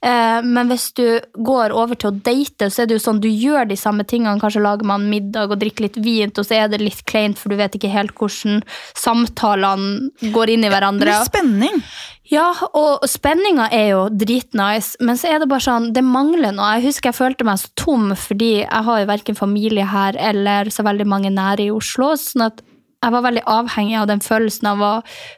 Eh, 0.00 0.38
men 0.46 0.72
hvis 0.72 0.88
du 0.96 1.04
går 1.36 1.74
over 1.76 2.00
til 2.00 2.10
å 2.10 2.16
date, 2.16 2.70
så 2.70 2.82
er 2.82 2.90
det 2.90 2.96
jo 2.96 3.04
sånn 3.04 3.20
du 3.22 3.28
gjør 3.28 3.68
de 3.68 3.78
samme 3.78 4.06
tingene. 4.08 4.40
Kanskje 4.40 4.64
lager 4.64 4.88
man 4.88 5.10
middag 5.12 5.52
og 5.52 5.60
drikker 5.60 5.88
litt 5.88 6.00
vin, 6.00 6.32
og 6.32 6.46
så 6.46 6.62
er 6.62 6.72
det 6.72 6.80
litt 6.82 7.04
kleint, 7.10 7.38
for 7.38 7.52
du 7.52 7.60
vet 7.60 7.76
ikke 7.76 7.92
helt 7.92 8.16
hvordan 8.16 8.64
samtalene 8.96 10.32
går 10.34 10.56
inn 10.56 10.64
i 10.64 10.72
hverandre. 10.72 11.12
Litt 11.12 11.30
spenning. 11.30 11.84
Ja, 12.30 12.46
og 12.78 13.02
spenninga 13.10 13.66
er 13.74 13.88
jo 13.90 14.02
dritnice, 14.14 14.94
men 15.02 15.18
så 15.18 15.32
er 15.32 15.40
det 15.42 15.48
bare 15.50 15.64
sånn, 15.64 15.88
det 15.96 16.04
mangler 16.06 16.54
noe. 16.54 16.76
Jeg 16.78 16.90
husker 16.92 17.10
jeg 17.10 17.18
følte 17.18 17.46
meg 17.46 17.58
så 17.58 17.72
tom, 17.74 18.12
fordi 18.14 18.52
jeg 18.60 18.86
har 18.86 19.00
jo 19.00 19.08
verken 19.10 19.38
familie 19.38 19.86
her 19.90 20.18
eller 20.30 20.70
så 20.70 20.86
veldig 20.86 21.08
mange 21.10 21.32
nære 21.34 21.66
i 21.66 21.72
Oslo. 21.74 22.12
sånn 22.14 22.46
at 22.46 22.62
jeg 23.00 23.14
var 23.14 23.24
veldig 23.24 23.42
avhengig 23.48 23.96
av 23.96 24.08
den 24.10 24.20
følelsen 24.20 24.68
av 24.68 24.82
å 24.84 24.92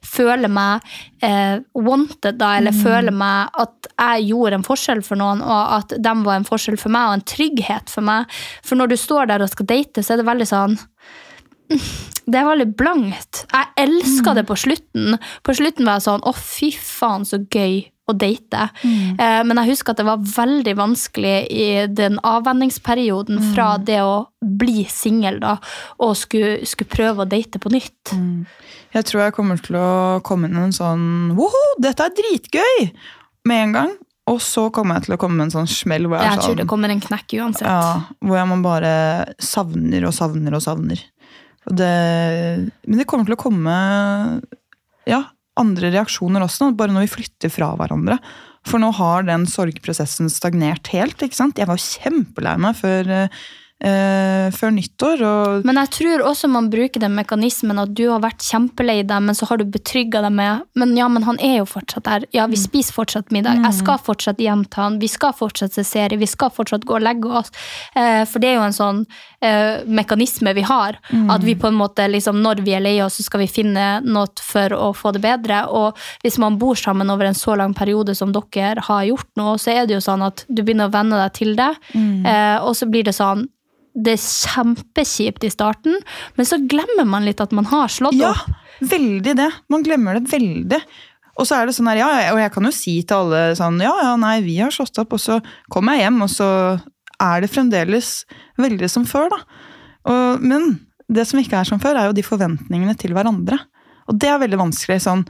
føle 0.04 0.48
meg 0.50 0.82
eh, 1.22 1.62
wanted, 1.78 2.40
da, 2.40 2.56
eller 2.58 2.74
føle 2.74 3.14
meg 3.14 3.54
at 3.62 3.92
jeg 3.92 4.26
gjorde 4.32 4.58
en 4.58 4.66
forskjell 4.66 5.02
for 5.06 5.20
noen, 5.20 5.44
og 5.46 5.76
at 5.78 5.94
de 5.94 6.14
var 6.26 6.40
en 6.40 6.48
forskjell 6.48 6.76
for 6.80 6.92
meg, 6.92 7.06
og 7.06 7.20
en 7.20 7.28
trygghet 7.32 7.92
for 7.92 8.04
meg. 8.04 8.40
For 8.66 8.76
når 8.76 8.92
du 8.92 8.98
står 8.98 9.30
der 9.30 9.46
og 9.46 9.52
skal 9.54 9.70
date, 9.70 10.02
så 10.02 10.12
er 10.12 10.20
det 10.20 10.28
veldig 10.28 10.50
sånn 10.50 10.76
det 12.26 12.38
er 12.38 12.46
veldig 12.48 12.68
blankt. 12.78 13.44
Jeg 13.52 13.72
elska 13.86 14.34
det 14.38 14.44
på 14.48 14.56
slutten. 14.58 15.16
På 15.42 15.54
slutten 15.58 15.88
var 15.88 15.98
jeg 15.98 16.06
sånn 16.08 16.22
Å, 16.28 16.34
fy 16.36 16.70
faen, 16.76 17.26
så 17.28 17.40
gøy 17.42 17.80
å 18.10 18.14
date. 18.18 18.64
Eh, 18.82 19.40
men 19.46 19.58
jeg 19.60 19.72
husker 19.72 19.94
at 19.94 20.00
det 20.00 20.06
var 20.08 20.22
veldig 20.26 20.74
vanskelig 20.78 21.34
i 21.54 21.66
den 21.90 22.18
avvenningsperioden 22.26 23.38
fra 23.52 23.76
det 23.78 24.00
å 24.02 24.24
bli 24.42 24.84
singel 24.90 25.38
og 25.46 26.14
skulle, 26.18 26.66
skulle 26.66 26.90
prøve 26.92 27.22
å 27.24 27.30
date 27.30 27.62
på 27.62 27.70
nytt. 27.72 28.14
Jeg 28.92 29.08
tror 29.08 29.24
jeg 29.24 29.36
kommer 29.38 29.62
til 29.62 29.78
å 29.78 29.90
komme 30.26 30.50
inn 30.50 30.58
i 30.58 30.64
en 30.66 30.74
sånn 30.76 31.04
Woho, 31.38 31.62
dette 31.82 32.08
er 32.08 32.16
dritgøy! 32.18 32.88
Med 33.48 33.68
en 33.68 33.72
gang. 33.78 33.94
Og 34.30 34.38
så 34.42 34.68
kommer 34.70 35.00
jeg 35.00 35.08
til 35.08 35.16
å 35.16 35.18
komme 35.18 35.40
med 35.40 35.48
en 35.48 35.54
sånn 35.56 35.70
smell 35.70 36.06
hvor 36.06 36.20
jeg, 36.20 36.30
Jeg 36.30 36.42
tror 36.44 36.54
det 36.54 36.62
sånn 36.62 36.70
kommer 36.70 36.92
en 36.94 37.00
knekk 37.02 37.32
uansett. 37.42 37.66
ja, 37.66 38.18
Hvor 38.22 38.38
jeg 38.38 38.50
man 38.52 38.62
bare 38.62 38.92
savner 39.42 40.06
og 40.06 40.14
savner 40.14 40.54
og 40.58 40.62
savner. 40.62 41.02
Det, 41.70 41.92
men 42.88 42.98
det 42.98 43.06
kommer 43.08 43.28
til 43.28 43.36
å 43.36 43.42
komme 43.42 43.74
ja, 45.08 45.20
andre 45.60 45.92
reaksjoner 45.94 46.44
også, 46.44 46.72
bare 46.76 46.94
når 46.94 47.06
vi 47.06 47.14
flytter 47.16 47.52
fra 47.52 47.72
hverandre. 47.78 48.18
For 48.68 48.82
nå 48.82 48.92
har 48.94 49.26
den 49.26 49.44
sorgprosessen 49.50 50.30
stagnert 50.30 50.90
helt. 50.94 51.22
ikke 51.22 51.38
sant? 51.38 51.58
Jeg 51.58 51.70
var 51.70 51.82
kjempelei 51.82 52.54
meg 52.62 52.78
før, 52.78 53.10
eh, 53.10 53.42
før 53.82 54.70
nyttår. 54.76 55.22
og 55.26 55.64
Men 55.66 55.80
jeg 55.80 55.90
tror 55.96 56.22
også 56.28 56.48
man 56.50 56.68
bruker 56.70 57.02
den 57.02 57.16
mekanismen 57.16 57.80
at 57.82 57.94
du 57.98 58.04
har 58.10 58.22
vært 58.22 58.44
kjempelei 58.46 59.00
deg, 59.02 59.24
men 59.26 59.34
så 59.34 59.48
har 59.50 59.58
du 59.58 59.64
betrygga 59.66 60.22
deg 60.22 60.34
med 60.36 60.62
Men 60.78 60.94
ja, 60.96 61.08
men 61.10 61.24
han 61.26 61.40
er 61.42 61.58
jo 61.58 61.66
fortsatt 61.66 62.06
der. 62.06 62.26
Ja, 62.36 62.46
vi 62.46 62.60
spiser 62.60 62.94
fortsatt 62.94 63.32
middag. 63.34 63.62
Jeg 63.64 63.74
skal 63.80 63.98
fortsatt 64.02 64.40
hjem 64.42 64.64
til 64.70 64.82
han. 64.82 64.98
Vi 65.02 65.10
skal 65.10 65.34
fortsatt 65.36 65.74
se 65.74 65.84
serie. 65.86 66.20
Vi 66.20 66.30
skal 66.30 66.52
fortsatt 66.54 66.86
gå 66.86 66.96
og 66.98 67.04
legge 67.04 67.30
oss. 67.42 67.50
Eh, 67.98 68.22
for 68.28 68.42
det 68.42 68.52
er 68.52 68.58
jo 68.60 68.66
en 68.68 68.76
sånn 68.76 69.02
eh, 69.42 69.82
mekanisme 69.86 70.54
vi 70.56 70.64
har. 70.66 70.98
At 71.32 71.44
vi 71.44 71.56
på 71.58 71.70
en 71.70 71.78
måte, 71.78 72.06
liksom, 72.10 72.42
når 72.44 72.62
vi 72.66 72.76
er 72.76 72.84
lei 72.84 72.94
oss, 73.04 73.18
så 73.18 73.26
skal 73.26 73.44
vi 73.44 73.50
finne 73.50 73.88
noe 74.04 74.30
for 74.42 74.74
å 74.76 74.92
få 74.96 75.12
det 75.16 75.22
bedre. 75.24 75.64
Og 75.70 75.98
hvis 76.24 76.38
man 76.42 76.58
bor 76.60 76.78
sammen 76.78 77.10
over 77.12 77.28
en 77.28 77.38
så 77.38 77.56
lang 77.58 77.74
periode 77.74 78.14
som 78.18 78.32
dere 78.34 78.84
har 78.86 79.08
gjort 79.08 79.30
nå, 79.38 79.56
så 79.58 79.74
er 79.74 79.88
det 79.88 79.98
jo 79.98 80.04
sånn 80.04 80.24
at 80.26 80.44
du 80.48 80.62
begynner 80.62 80.90
å 80.90 80.94
venne 80.94 81.18
deg 81.24 81.34
til 81.38 81.56
det, 81.58 81.72
eh, 81.94 82.58
og 82.62 82.76
så 82.78 82.88
blir 82.90 83.06
det 83.08 83.16
sånn 83.16 83.48
det 83.94 84.14
er 84.16 84.22
kjempekjipt 84.22 85.44
i 85.44 85.50
starten, 85.52 85.98
men 86.38 86.46
så 86.48 86.58
glemmer 86.68 87.04
man 87.08 87.26
litt 87.26 87.40
at 87.44 87.52
man 87.52 87.66
har 87.68 87.88
slått 87.92 88.16
Ja, 88.16 88.30
opp. 88.32 88.52
veldig 88.80 89.34
det. 89.36 89.50
Man 89.68 89.82
glemmer 89.84 90.16
det 90.18 90.30
veldig. 90.32 90.80
Og 91.40 91.46
så 91.48 91.56
er 91.58 91.66
det 91.68 91.74
sånn 91.76 91.88
her, 91.88 92.00
ja, 92.02 92.08
og 92.34 92.40
jeg 92.40 92.52
kan 92.52 92.64
jo 92.68 92.72
si 92.76 92.94
til 93.08 93.16
alle 93.16 93.42
sånn, 93.56 93.78
ja, 93.80 93.92
ja, 94.04 94.14
nei, 94.20 94.38
vi 94.44 94.58
har 94.60 94.72
slått 94.74 94.98
opp, 95.00 95.14
og 95.16 95.20
så 95.20 95.38
kommer 95.72 95.96
jeg 95.96 96.06
hjem, 96.06 96.22
og 96.26 96.32
så 96.32 96.48
er 97.22 97.40
det 97.44 97.50
fremdeles 97.52 98.10
veldig 98.60 98.88
som 98.92 99.04
før, 99.08 99.30
da. 99.32 99.38
Og, 100.12 100.42
men 100.44 100.74
det 101.12 101.24
som 101.28 101.40
ikke 101.40 101.60
er 101.60 101.68
som 101.68 101.80
før, 101.80 101.96
er 102.00 102.08
jo 102.10 102.16
de 102.16 102.24
forventningene 102.26 102.96
til 103.00 103.14
hverandre. 103.16 103.58
Og 104.10 104.18
det 104.20 104.28
er 104.28 104.40
veldig 104.42 104.58
vanskelig, 104.60 105.00
sånn, 105.04 105.24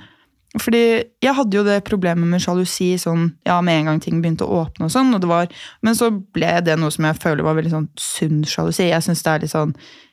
fordi 0.60 0.82
jeg 1.22 1.32
hadde 1.32 1.56
jo 1.56 1.64
det 1.64 1.78
problemet 1.88 2.28
med 2.28 2.42
sjalusi 2.44 2.90
sånn, 3.00 3.30
ja, 3.48 3.56
med 3.64 3.80
en 3.80 3.86
gang 3.88 4.00
ting 4.04 4.20
begynte 4.20 4.44
å 4.44 4.62
åpne 4.66 4.88
og 4.88 4.92
sånn, 4.92 5.14
og 5.16 5.22
det 5.22 5.30
var, 5.30 5.52
men 5.80 5.96
så 5.96 6.10
ble 6.12 6.50
det 6.66 6.76
noe 6.80 6.92
som 6.92 7.06
jeg 7.08 7.20
føler 7.22 7.46
var 7.46 7.56
veldig 7.56 7.72
sånn 7.72 7.86
sunn 7.96 8.42
sjalusi. 8.44 8.90
Jeg 8.90 9.06
synes 9.06 9.24
det 9.24 9.32
er 9.32 9.44
litt 9.46 9.54
sånn, 9.54 9.72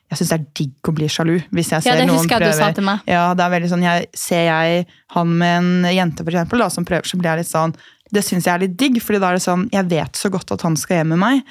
jeg 0.09 0.21
synes 0.21 0.31
det 0.31 0.37
er 0.37 0.45
digg 0.61 0.89
å 0.89 0.93
bli 0.95 1.09
sjalu, 1.11 1.33
hvis 1.51 1.73
jeg 1.73 1.83
ser 1.83 1.91
Ja, 1.91 1.97
det 1.99 2.07
noen 2.07 2.21
husker 2.21 2.45
jeg 2.45 2.55
du 2.55 2.61
sa 2.61 2.69
til 2.77 2.87
meg. 2.87 3.03
Ja, 3.09 3.25
det 3.35 3.43
er 3.45 3.53
veldig 3.57 3.71
sånn, 3.73 3.83
jeg, 3.83 4.07
ser 4.17 4.45
jeg 4.47 4.85
han 5.17 5.33
med 5.41 5.57
en 5.57 5.89
jente 5.91 6.23
for 6.23 6.31
eksempel, 6.31 6.63
da, 6.63 6.69
som 6.71 6.87
prøver, 6.87 7.09
så 7.09 7.19
blir 7.19 7.33
jeg 7.33 7.43
litt 7.43 7.51
sånn, 7.51 7.75
det 8.15 8.23
synes 8.25 8.47
jeg 8.47 8.53
er 8.53 8.63
litt 8.63 8.77
digg, 8.79 9.01
fordi 9.03 9.19
da 9.21 9.33
er 9.33 9.37
det 9.37 9.43
sånn, 9.43 9.67
jeg 9.75 9.89
vet 9.91 10.17
så 10.17 10.31
godt 10.33 10.55
at 10.55 10.63
han 10.65 10.79
skal 10.79 11.01
hjem 11.01 11.13
med 11.17 11.21
meg, 11.21 11.43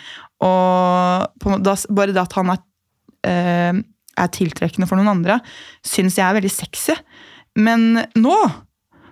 og 0.48 1.28
på, 1.44 1.58
da, 1.60 1.76
bare 1.92 2.16
det 2.16 2.24
at 2.24 2.38
han 2.38 2.54
er, 2.54 2.64
øh, 3.28 3.82
er 4.24 4.32
tiltrekkende 4.34 4.88
for 4.88 4.98
noen 4.98 5.12
andre, 5.12 5.38
synes 5.86 6.16
jeg 6.18 6.24
er 6.24 6.40
veldig 6.40 6.50
sexy. 6.50 6.96
Men 7.58 8.00
nå, 8.18 8.38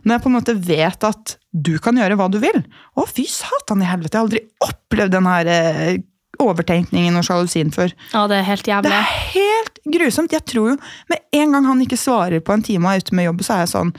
når 0.06 0.14
jeg 0.14 0.22
på 0.22 0.30
en 0.30 0.36
måte 0.36 0.54
vet 0.62 1.06
at 1.08 1.32
du 1.50 1.72
kan 1.82 1.96
gjøre 1.98 2.16
hva 2.18 2.28
du 2.30 2.38
vil, 2.42 2.60
å 2.94 3.06
fy 3.10 3.24
satan 3.30 3.82
i 3.82 3.88
helvete, 3.88 4.14
jeg 4.14 4.20
har 4.20 4.28
aldri 4.28 4.42
opplevd 4.62 5.16
den 5.16 5.26
her 5.26 5.50
eh, 5.50 5.96
overtenkningen 6.42 7.18
og 7.18 7.24
sjalusien 7.26 7.72
før. 7.74 7.94
Ja, 8.12 8.26
det 8.30 8.38
er 8.38 8.46
helt 8.50 8.70
jævlig. 8.70 8.92
Det 8.92 9.00
er 9.00 9.10
helt 9.32 9.82
grusomt. 9.96 10.36
Jeg 10.36 10.46
tror 10.46 10.74
jo, 10.74 10.76
Med 11.10 11.40
en 11.40 11.56
gang 11.56 11.66
han 11.70 11.82
ikke 11.82 11.98
svarer 12.00 12.44
på 12.44 12.54
en 12.54 12.64
time 12.66 12.86
og 12.86 12.94
er 12.94 13.04
ute 13.04 13.18
med 13.18 13.28
jobb, 13.28 13.44
så 13.46 13.56
er 13.56 13.64
jeg 13.64 13.72
sånn 13.72 13.92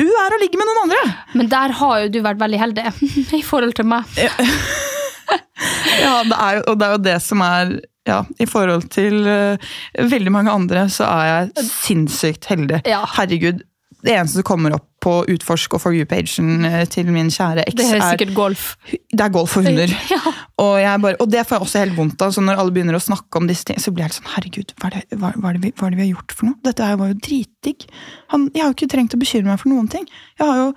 Du 0.00 0.04
er 0.04 0.36
og 0.36 0.42
ligger 0.42 0.60
med 0.60 0.70
noen 0.70 0.82
andre! 0.84 1.02
Men 1.38 1.50
der 1.52 1.76
har 1.80 2.04
jo 2.04 2.12
du 2.12 2.20
vært 2.26 2.42
veldig 2.42 2.60
heldig 2.60 2.86
i 3.40 3.42
forhold 3.46 3.74
til 3.78 3.88
meg. 3.94 4.02
Ja, 4.18 6.14
det 6.30 6.38
er 6.38 6.62
Og 6.68 6.80
det 6.80 6.88
er 6.88 6.96
jo 6.96 7.04
det 7.08 7.18
som 7.24 7.44
er 7.46 7.76
ja, 8.04 8.18
I 8.36 8.44
forhold 8.44 8.90
til 8.92 9.22
uh, 9.24 9.56
veldig 9.96 10.32
mange 10.34 10.52
andre, 10.52 10.82
så 10.92 11.06
er 11.08 11.28
jeg 11.30 11.64
sinnssykt 11.70 12.50
heldig. 12.50 12.82
Ja. 12.84 12.98
Herregud. 13.14 13.62
Det 14.04 14.12
eneste 14.12 14.36
som 14.40 14.44
kommer 14.46 14.74
opp 14.76 14.84
på 15.04 15.12
utforsk 15.32 15.74
og 15.76 15.80
for 15.82 15.96
you-pagen 15.96 16.64
eh, 16.68 16.82
til 16.88 17.08
min 17.12 17.28
kjære 17.32 17.64
eks, 17.66 17.76
Det 17.76 17.84
er 17.90 17.98
er, 17.98 18.04
sikkert 18.14 18.34
golf. 18.36 18.64
det 18.88 19.20
er 19.20 19.32
golf 19.32 19.56
og 19.58 19.64
hunder. 19.68 19.92
Ja. 20.14 20.20
Og, 20.60 20.74
jeg 20.80 21.00
bare, 21.02 21.16
og 21.20 21.30
det 21.32 21.42
får 21.48 21.56
jeg 21.56 21.64
også 21.66 21.80
helt 21.82 21.96
vondt 21.98 22.22
av. 22.24 22.32
Så 22.36 22.44
når 22.44 22.60
alle 22.62 22.72
begynner 22.76 22.96
å 22.96 23.02
snakke 23.02 23.40
om 23.40 23.48
disse 23.50 23.66
ting, 23.68 23.80
så 23.82 23.90
blir 23.92 24.06
jeg 24.06 24.16
sånn 24.18 24.28
Herregud, 24.36 24.74
hva 24.80 24.90
er 24.90 24.94
det, 25.00 25.18
hva, 25.18 25.32
hva 25.40 25.50
er 25.50 25.56
det, 25.58 25.62
vi, 25.64 25.72
hva 25.80 25.88
er 25.88 25.94
det 25.96 25.98
vi 25.98 26.04
har 26.06 26.12
gjort 26.14 26.34
for 26.38 26.48
noe? 26.50 26.60
Dette 26.68 26.86
her 26.90 27.00
var 27.00 27.10
jo 27.10 27.16
dritdigg. 27.26 27.86
Han, 28.32 28.46
jeg 28.54 28.62
har 28.62 28.70
jo 28.70 28.76
ikke 28.78 28.90
trengt 28.94 29.16
å 29.16 29.20
bekymre 29.24 29.50
meg 29.50 29.60
for 29.64 29.72
noen 29.72 29.90
ting. 29.92 30.06
Jeg 30.38 30.46
har 30.46 30.60
jo, 30.62 30.68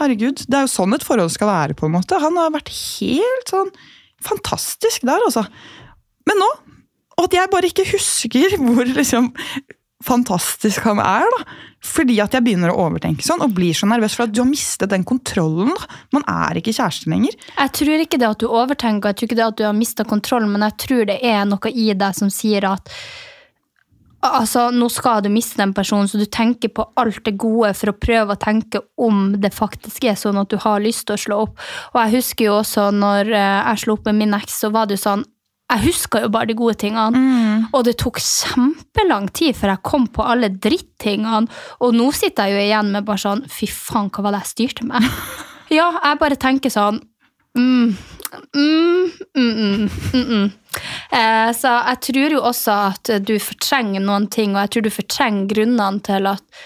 herregud, 0.00 0.44
Det 0.48 0.58
er 0.58 0.66
jo 0.66 0.72
sånn 0.72 0.96
et 0.96 1.06
forhold 1.06 1.34
skal 1.34 1.50
være. 1.52 1.76
på 1.78 1.86
en 1.90 1.96
måte. 1.98 2.18
Han 2.22 2.38
har 2.40 2.54
vært 2.56 2.72
helt 2.72 3.52
sånn 3.52 3.70
fantastisk 4.24 5.04
der, 5.06 5.22
altså. 5.28 5.44
Men 6.26 6.40
nå 6.42 6.48
Og 7.18 7.26
at 7.28 7.34
jeg 7.34 7.50
bare 7.50 7.68
ikke 7.70 7.86
husker 7.92 8.56
hvor 8.64 8.86
liksom 8.86 9.32
fantastisk 10.06 10.84
han 10.86 11.00
er, 11.02 11.26
da. 11.36 11.44
Fordi 11.84 12.16
at 12.22 12.34
jeg 12.34 12.42
begynner 12.42 12.72
å 12.72 12.88
overtenke 12.88 13.22
sånn 13.22 13.42
og 13.44 13.54
blir 13.54 13.76
så 13.76 13.86
nervøs 13.86 14.16
for 14.18 14.26
at 14.26 14.34
du 14.34 14.40
har 14.42 14.50
mistet 14.50 14.90
den 14.90 15.06
kontrollen. 15.06 15.70
Man 16.14 16.26
er 16.26 16.58
ikke 16.58 16.74
kjæreste 16.74 17.10
lenger. 17.12 17.36
Jeg 17.54 17.74
tror 17.78 18.02
ikke 18.02 18.18
det 18.18 18.28
at 18.32 18.42
du 18.42 18.48
overtenker, 18.50 19.12
jeg 19.12 19.20
tror 19.20 19.30
ikke 19.30 19.38
det 19.38 19.46
at 19.46 19.60
du 19.60 19.64
har 19.68 19.78
mista 19.78 20.06
kontrollen, 20.08 20.50
men 20.50 20.66
jeg 20.66 20.78
tror 20.84 21.08
det 21.12 21.20
er 21.22 21.46
noe 21.46 21.72
i 21.72 21.88
deg 21.94 22.18
som 22.18 22.32
sier 22.34 22.66
at 22.68 22.92
Altså, 24.18 24.64
Nå 24.74 24.88
skal 24.90 25.20
du 25.22 25.28
miste 25.30 25.60
den 25.60 25.70
personen, 25.70 26.08
så 26.10 26.18
du 26.18 26.24
tenker 26.26 26.72
på 26.74 26.82
alt 26.98 27.20
det 27.22 27.36
gode 27.38 27.70
for 27.78 27.92
å 27.92 27.98
prøve 28.02 28.34
å 28.34 28.40
tenke 28.40 28.80
om 28.98 29.36
det 29.38 29.52
faktisk 29.54 30.08
er 30.10 30.18
sånn 30.18 30.40
at 30.40 30.50
du 30.50 30.56
har 30.58 30.82
lyst 30.82 31.06
til 31.06 31.14
å 31.14 31.22
slå 31.22 31.38
opp. 31.44 31.62
Og 31.92 32.00
jeg 32.02 32.16
husker 32.16 32.48
jo 32.48 32.56
også 32.58 32.88
når 32.96 33.30
eh, 33.30 33.60
jeg 33.62 33.84
slo 33.84 33.94
opp 33.94 34.10
med 34.10 34.18
min 34.18 34.34
eks, 34.34 34.58
så 34.64 34.72
var 34.74 34.90
det 34.90 34.98
jo 34.98 35.04
sånn 35.04 35.22
Jeg 35.68 35.84
huska 35.84 36.22
jo 36.24 36.32
bare 36.34 36.48
de 36.48 36.56
gode 36.56 36.78
tingene. 36.80 37.68
Og 37.70 37.82
det 37.84 37.98
tok 38.00 38.18
kjempelang 38.98 39.28
tid 39.32 39.56
før 39.56 39.74
jeg 39.74 39.84
kom 39.86 40.06
på 40.10 40.24
alle 40.24 40.50
drittingene. 40.50 41.48
Og 41.80 41.94
nå 41.94 42.10
sitter 42.12 42.48
jeg 42.48 42.54
jo 42.54 42.64
igjen 42.66 42.92
med 42.92 43.06
bare 43.06 43.22
sånn 43.22 43.44
Fy 43.48 43.68
faen, 43.70 44.10
hva 44.10 44.24
var 44.24 44.34
det 44.34 44.44
jeg 44.44 44.54
styrte 44.54 44.88
med? 44.88 45.02
Ja, 45.68 45.90
jeg 46.00 46.16
bare 46.16 46.36
tenker 46.40 46.72
sånn 46.72 46.96
mm, 47.52 47.90
mm, 48.56 49.10
mm, 49.36 49.50
mm, 49.58 49.82
mm, 50.14 50.22
mm. 50.30 50.46
Eh, 51.12 51.50
så 51.52 51.72
jeg 51.90 52.00
tror 52.06 52.32
jo 52.32 52.40
også 52.40 52.76
at 52.86 53.10
du 53.20 53.34
fortrenger 53.36 54.00
noen 54.00 54.30
ting, 54.32 54.54
og 54.54 54.62
jeg 54.62 54.70
tror 54.72 54.86
du 54.86 54.90
fortrenger 54.94 55.50
grunnene 55.52 56.00
til 56.08 56.30
at 56.30 56.62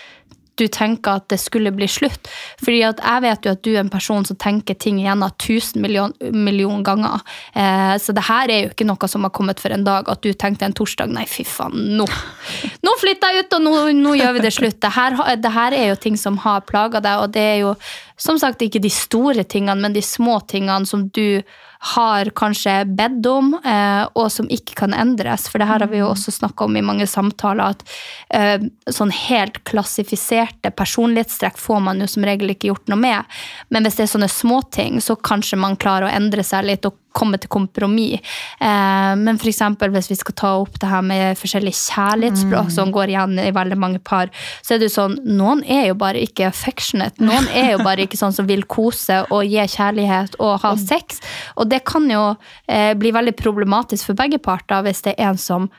du 0.61 0.67
tenker 0.69 1.19
at 1.19 1.29
det 1.33 1.39
skulle 1.41 1.73
bli 1.75 1.89
slutt. 1.89 2.29
Fordi 2.63 2.83
at 2.87 3.01
jeg 3.03 3.25
vet 3.25 3.47
jo 3.47 3.55
at 3.57 3.63
du 3.65 3.71
er 3.73 3.81
en 3.83 3.93
person 3.93 4.27
som 4.29 4.39
tenker 4.41 4.77
ting 4.79 5.01
igjennom 5.01 5.33
tusen 5.41 5.83
million, 5.83 6.13
million 6.33 6.83
ganger. 6.85 7.25
Eh, 7.55 7.95
så 8.03 8.15
det 8.17 8.27
her 8.29 8.53
er 8.53 8.67
jo 8.67 8.73
ikke 8.73 8.89
noe 8.89 9.11
som 9.11 9.27
har 9.27 9.35
kommet 9.35 9.63
for 9.63 9.75
en 9.75 9.87
dag, 9.87 10.09
at 10.13 10.23
du 10.25 10.33
tenkte 10.33 10.69
en 10.69 10.77
torsdag 10.77 11.13
nei, 11.13 11.27
fy 11.31 11.47
faen, 11.49 11.97
nå 11.99 12.07
Nå 12.87 12.93
flytter 13.01 13.33
jeg 13.33 13.47
ut, 13.47 13.55
og 13.57 13.65
nå, 13.65 13.75
nå 13.99 14.15
gjør 14.19 14.37
vi 14.37 14.45
det 14.45 14.53
slutt. 14.55 14.81
Det 14.83 14.91
her, 14.95 15.17
det 15.41 15.53
her 15.55 15.77
er 15.77 15.93
jo 15.93 16.01
ting 16.03 16.17
som 16.21 16.39
har 16.43 16.65
plaga 16.69 17.01
deg, 17.03 17.23
og 17.23 17.35
det 17.35 17.45
er 17.55 17.61
jo 17.63 17.75
som 18.21 18.39
sagt 18.39 18.63
ikke 18.63 18.83
de 18.83 18.91
store 18.93 19.45
tingene, 19.45 19.81
men 19.83 19.95
de 19.97 20.03
små 20.05 20.41
tingene 20.51 20.87
som 20.89 21.09
du 21.15 21.43
har 21.83 22.29
kanskje 22.39 22.85
bedt 22.95 23.27
om, 23.27 23.55
eh, 23.65 24.05
og 24.15 24.29
som 24.31 24.47
ikke 24.47 24.77
kan 24.79 24.95
endres. 24.95 25.49
For 25.51 25.59
det 25.59 25.67
her 25.67 25.83
har 25.83 25.91
vi 25.91 25.99
jo 25.99 26.13
også 26.13 26.31
snakka 26.31 26.69
om 26.69 26.77
i 26.79 26.85
mange 26.85 27.09
samtaler, 27.11 27.75
at 27.75 27.83
eh, 28.31 28.69
sånn 28.87 29.11
helt 29.11 29.59
klassifiserte 29.67 30.71
personlighetstrekk 30.79 31.59
får 31.59 31.83
man 31.83 31.99
jo 31.99 32.07
som 32.07 32.27
regel 32.29 32.55
ikke 32.55 32.71
gjort 32.71 32.93
noe 32.93 33.03
med. 33.03 33.37
Men 33.75 33.83
hvis 33.83 33.99
det 33.99 34.07
er 34.07 34.13
sånne 34.15 34.31
småting, 34.31 35.03
så 35.03 35.19
kanskje 35.19 35.59
man 35.59 35.75
klarer 35.77 36.07
å 36.07 36.15
endre 36.15 36.47
seg 36.47 36.69
litt 36.71 36.87
og 36.87 37.01
komme 37.17 37.39
til 37.41 37.53
kompromiss. 37.53 38.23
Eh, 38.61 39.13
men 39.19 39.39
eksempel 39.39 39.93
hvis 39.95 40.11
vi 40.11 40.19
skal 40.19 40.37
ta 40.39 40.53
opp 40.63 40.79
det 40.81 40.91
her 40.91 41.05
med 41.07 41.39
forskjellige 41.41 41.79
kjærlighetsspråk 41.79 42.73
som 42.75 42.93
går 42.95 43.13
igjen 43.13 43.39
i 43.43 43.51
veldig 43.55 43.79
mange 43.79 44.01
par, 44.03 44.33
så 44.63 44.75
er 44.75 44.83
det 44.83 44.91
jo 44.91 44.97
sånn, 44.97 45.19
noen 45.29 45.63
er 45.65 45.91
jo 45.91 45.99
bare 46.01 46.23
ikke 46.23 46.49
affectionate. 46.49 47.23
Noen 47.23 47.49
er 47.53 47.75
jo 47.75 47.83
bare 47.85 48.07
ikke 48.07 48.21
sånn 48.21 48.35
som 48.35 48.49
vil 48.49 48.65
kose 48.65 49.23
og 49.31 49.47
gi 49.47 49.63
kjærlighet 49.77 50.39
og 50.43 50.59
ha 50.65 50.75
sex. 50.81 51.23
Og 51.57 51.69
det 51.71 51.83
kan 51.89 52.09
jo 52.11 52.25
eh, 52.69 52.93
bli 52.99 53.15
veldig 53.15 53.37
problematisk 53.39 54.11
for 54.11 54.19
begge 54.19 54.41
parter 54.43 54.85
hvis 54.87 55.05
det 55.07 55.17
er 55.17 55.33
en 55.33 55.41
som 55.41 55.71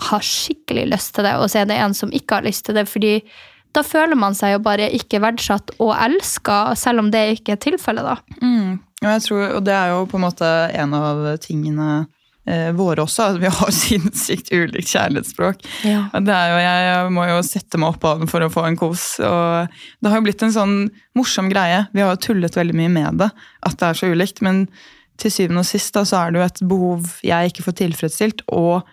har 0.00 0.24
skikkelig 0.24 0.86
lyst 0.94 1.14
til 1.14 1.26
det, 1.28 1.34
og 1.36 1.50
så 1.52 1.60
er 1.60 1.66
det 1.68 1.76
en 1.76 1.94
som 1.96 2.12
ikke 2.14 2.38
har 2.38 2.46
lyst 2.46 2.64
til 2.66 2.78
det. 2.78 2.88
fordi 2.88 3.20
da 3.76 3.82
føler 3.86 4.18
man 4.18 4.36
seg 4.36 4.56
jo 4.56 4.62
bare 4.64 4.88
ikke 4.96 5.20
verdsatt 5.22 5.74
og 5.78 5.92
elska, 5.94 6.76
selv 6.78 7.04
om 7.04 7.10
det 7.12 7.26
ikke 7.38 7.54
er 7.56 7.60
tilfellet. 7.62 8.06
da. 8.06 8.38
Mm. 8.42 8.78
Og, 9.00 9.08
jeg 9.08 9.26
tror, 9.26 9.44
og 9.56 9.66
det 9.66 9.76
er 9.76 9.92
jo 9.94 10.06
på 10.10 10.18
en 10.18 10.26
måte 10.26 10.48
en 10.76 10.96
av 10.96 11.22
tingene 11.40 11.88
eh, 12.50 12.70
våre 12.76 13.04
også. 13.06 13.30
at 13.30 13.40
Vi 13.40 13.52
har 13.52 13.74
sinnssykt 13.82 14.52
ulikt 14.52 14.92
kjærlighetsspråk. 14.92 15.64
Ja. 15.88 16.04
Det 16.12 16.36
er 16.36 16.52
jo, 16.52 16.60
jeg 16.66 17.16
må 17.16 17.26
jo 17.30 17.40
sette 17.46 17.80
meg 17.80 17.94
opp 17.94 18.06
av 18.10 18.22
den 18.22 18.32
for 18.32 18.44
å 18.44 18.52
få 18.52 18.66
en 18.68 18.78
kos. 18.80 19.04
og 19.24 19.80
Det 20.00 20.12
har 20.12 20.20
jo 20.20 20.26
blitt 20.28 20.46
en 20.46 20.56
sånn 20.56 20.78
morsom 21.18 21.50
greie. 21.52 21.86
Vi 21.94 22.04
har 22.04 22.14
jo 22.14 22.24
tullet 22.30 22.58
veldig 22.58 22.76
mye 22.82 22.94
med 23.00 23.22
det, 23.24 23.30
at 23.66 23.78
det 23.80 23.90
er 23.90 24.02
så 24.02 24.10
ulikt. 24.12 24.42
Men 24.44 24.66
til 25.20 25.32
syvende 25.32 25.62
og 25.62 25.68
sist 25.68 25.94
da, 25.96 26.04
så 26.08 26.24
er 26.24 26.32
det 26.32 26.40
jo 26.40 26.48
et 26.48 26.64
behov 26.68 27.20
jeg 27.24 27.52
ikke 27.52 27.68
får 27.68 27.82
tilfredsstilt. 27.84 28.48
og 28.48 28.88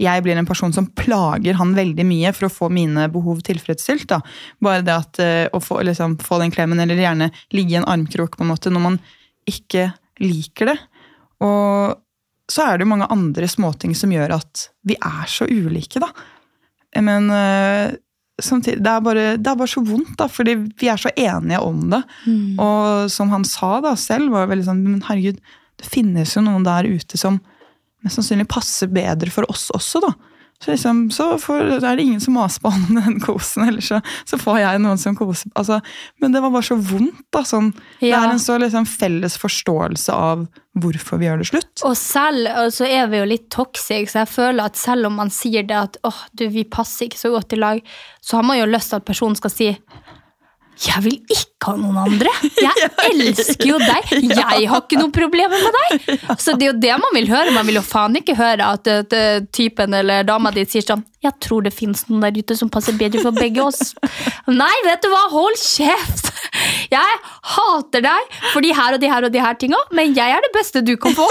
jeg 0.00 0.24
blir 0.24 0.38
en 0.40 0.48
person 0.48 0.72
som 0.72 0.88
plager 0.96 1.58
han 1.58 1.74
veldig 1.76 2.04
mye 2.08 2.32
for 2.36 2.48
å 2.48 2.52
få 2.52 2.68
mine 2.72 3.06
behov 3.12 3.42
tilfredsstilt. 3.46 4.08
da. 4.10 4.20
Bare 4.62 4.84
det 4.86 4.96
at 4.96 5.22
eh, 5.22 5.46
å 5.52 5.60
få, 5.62 5.82
liksom, 5.86 6.18
få 6.24 6.40
den 6.42 6.54
klemmen, 6.54 6.80
eller 6.80 7.00
gjerne 7.00 7.30
ligge 7.56 7.76
i 7.76 7.80
en 7.80 7.88
armkrok 7.88 8.38
på 8.38 8.46
en 8.46 8.52
måte, 8.52 8.72
når 8.72 8.86
man 8.86 9.00
ikke 9.50 9.90
liker 10.22 10.72
det. 10.72 10.78
Og 11.44 11.98
så 12.50 12.66
er 12.66 12.78
det 12.78 12.86
jo 12.86 12.92
mange 12.92 13.10
andre 13.12 13.48
småting 13.48 13.94
som 13.96 14.12
gjør 14.12 14.38
at 14.40 14.68
vi 14.88 14.96
er 14.96 15.26
så 15.30 15.46
ulike, 15.48 16.02
da. 16.02 16.10
Men 16.98 17.30
eh, 17.30 17.92
samtidig, 18.42 18.80
det 18.82 18.90
er, 18.90 19.04
bare, 19.04 19.28
det 19.38 19.52
er 19.52 19.60
bare 19.60 19.70
så 19.70 19.84
vondt, 19.86 20.16
da, 20.18 20.26
fordi 20.32 20.56
vi 20.80 20.90
er 20.90 21.00
så 21.00 21.12
enige 21.12 21.60
om 21.62 21.84
det. 21.92 22.02
Og 22.58 23.10
som 23.12 23.30
han 23.34 23.46
sa 23.46 23.76
da 23.84 23.94
selv, 24.00 24.32
var 24.34 24.50
veldig 24.50 24.66
sånn 24.66 24.84
Men 24.86 25.04
herregud, 25.06 25.40
det 25.80 25.88
finnes 25.88 26.34
jo 26.36 26.42
noen 26.44 26.66
der 26.66 26.88
ute 26.88 27.20
som 27.20 27.40
mest 28.04 28.20
sannsynlig 28.20 28.48
passer 28.50 28.90
bedre 28.92 29.32
for 29.32 29.48
oss 29.52 29.68
også, 29.76 30.02
da. 30.06 30.14
Så, 30.64 30.70
liksom, 30.74 31.06
så 31.10 31.38
for, 31.40 31.56
er 31.72 31.96
det 31.96 32.02
ingen 32.04 32.20
som 32.20 32.34
maser 32.36 32.60
på 32.60 32.68
han 32.68 32.98
den 32.98 33.20
kosen, 33.24 33.64
eller 33.64 33.80
så, 33.80 34.02
så 34.28 34.36
får 34.36 34.58
jeg 34.60 34.82
noen 34.84 34.98
som 35.00 35.16
koser 35.16 35.48
altså, 35.56 35.78
Men 36.20 36.34
det 36.34 36.42
var 36.44 36.52
bare 36.52 36.68
så 36.68 36.76
vondt. 36.76 37.22
da, 37.32 37.40
sånn. 37.48 37.70
Det 38.02 38.10
er 38.12 38.28
en 38.28 38.42
så 38.42 38.58
liksom, 38.60 38.84
felles 38.84 39.38
forståelse 39.40 40.12
av 40.12 40.44
hvorfor 40.80 41.18
vi 41.18 41.30
gjør 41.30 41.40
det 41.40 41.48
slutt. 41.48 41.72
Og 41.88 41.96
selv 41.96 42.52
så 42.76 42.84
er 42.86 43.08
vi 43.10 43.22
jo 43.22 43.30
litt 43.30 43.48
toxic, 43.52 44.12
så 44.12 44.20
jeg 44.20 44.30
føler 44.34 44.68
at 44.68 44.76
selv 44.78 45.08
om 45.08 45.16
man 45.22 45.32
sier 45.32 45.64
det 45.66 45.78
at 45.78 45.96
åh, 46.06 46.20
du, 46.36 46.44
vi 46.52 46.66
passer 46.68 47.08
ikke 47.08 47.22
så 47.22 47.32
godt 47.32 47.56
i 47.56 47.60
lag, 47.60 47.80
så 48.20 48.38
har 48.38 48.46
man 48.46 48.60
jo 48.60 48.68
lyst 48.68 48.92
til 48.92 49.00
at 49.00 49.08
personen 49.08 49.40
skal 49.40 49.54
si 49.54 49.70
jeg 50.80 51.02
vil 51.04 51.16
ikke 51.28 51.68
ha 51.68 51.74
noen 51.76 51.98
andre. 52.00 52.30
Jeg 52.64 52.88
elsker 53.10 53.68
jo 53.68 53.76
deg. 53.82 54.12
Jeg 54.40 54.68
har 54.70 54.80
ikke 54.80 55.00
noen 55.00 55.12
problemer 55.12 55.60
med 55.60 55.76
deg. 55.76 56.24
Så 56.40 56.54
det 56.56 56.66
er 56.66 56.72
jo 56.72 56.78
det 56.80 56.94
man 57.02 57.16
vil 57.16 57.28
høre. 57.28 57.52
Man 57.52 57.68
vil 57.68 57.80
jo 57.80 57.84
faen 57.84 58.16
ikke 58.16 58.36
høre 58.38 58.72
at, 58.76 58.88
at, 58.88 59.16
typen 59.52 59.96
eller 59.96 60.24
dama 60.28 60.52
di 60.54 60.64
sier 60.68 60.86
sånn 60.86 61.04
Jeg 61.20 61.36
tror 61.44 61.66
det 61.66 61.74
fins 61.76 62.06
noen 62.08 62.24
der 62.24 62.40
ute 62.40 62.56
som 62.56 62.72
passer 62.72 62.96
bedre 62.96 63.20
for 63.26 63.36
begge 63.36 63.60
oss. 63.60 63.92
Nei, 64.48 64.72
vet 64.86 65.04
du 65.04 65.10
hva, 65.12 65.26
hold 65.34 65.60
kjeft! 65.60 66.30
Jeg 66.90 67.18
hater 67.52 68.02
deg 68.02 68.32
for 68.50 68.64
de 68.64 68.72
her 68.74 68.96
og 68.96 69.02
de 69.02 69.10
her 69.10 69.26
og 69.26 69.32
de 69.34 69.42
her 69.42 69.58
tinga, 69.60 69.78
men 69.94 70.14
jeg 70.16 70.34
er 70.34 70.42
det 70.42 70.50
beste 70.54 70.82
du 70.82 70.94
kan 71.00 71.14
få. 71.14 71.26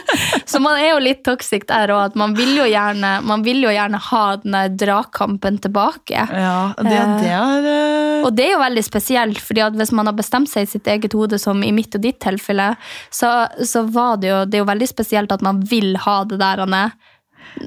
Så 0.50 0.60
man 0.62 0.78
er 0.78 0.92
jo 0.92 1.02
litt 1.02 1.22
toxic 1.26 1.66
der 1.68 1.92
òg, 1.92 2.12
at 2.12 2.18
man 2.18 2.36
vil 2.38 2.54
gjerne, 2.70 3.12
man 3.26 3.44
vil 3.44 3.60
jo 3.64 3.72
gjerne 3.72 4.00
ha 4.08 4.24
den 4.42 4.56
der 4.56 4.72
dragkampen 4.84 5.58
tilbake. 5.64 6.24
Ja, 6.30 6.72
det, 6.78 7.02
det 7.20 7.34
er 7.34 7.68
eh, 7.72 8.11
Og 8.22 8.34
det 8.36 8.46
er 8.46 8.52
jo 8.54 8.62
veldig 8.62 8.84
spesielt, 8.86 9.40
fordi 9.42 9.64
at 9.64 9.76
hvis 9.78 9.92
man 9.96 10.08
har 10.08 10.16
bestemt 10.16 10.50
seg 10.50 10.66
i 10.66 10.72
sitt 10.74 10.88
eget 10.90 11.14
hode, 11.16 11.38
som 11.42 11.62
i 11.64 11.72
mitt 11.74 11.94
og 11.98 12.04
ditt 12.04 12.20
tilfelle, 12.22 12.72
så, 13.10 13.32
så 13.58 13.84
var 13.90 14.20
det 14.22 14.30
jo, 14.30 14.42
det 14.46 14.58
er 14.58 14.64
jo 14.64 14.70
veldig 14.70 14.90
spesielt 14.90 15.34
at 15.34 15.44
man 15.44 15.62
vil 15.68 15.96
ha 16.04 16.22
det 16.28 16.38
der, 16.42 16.64
Anne. 16.66 16.84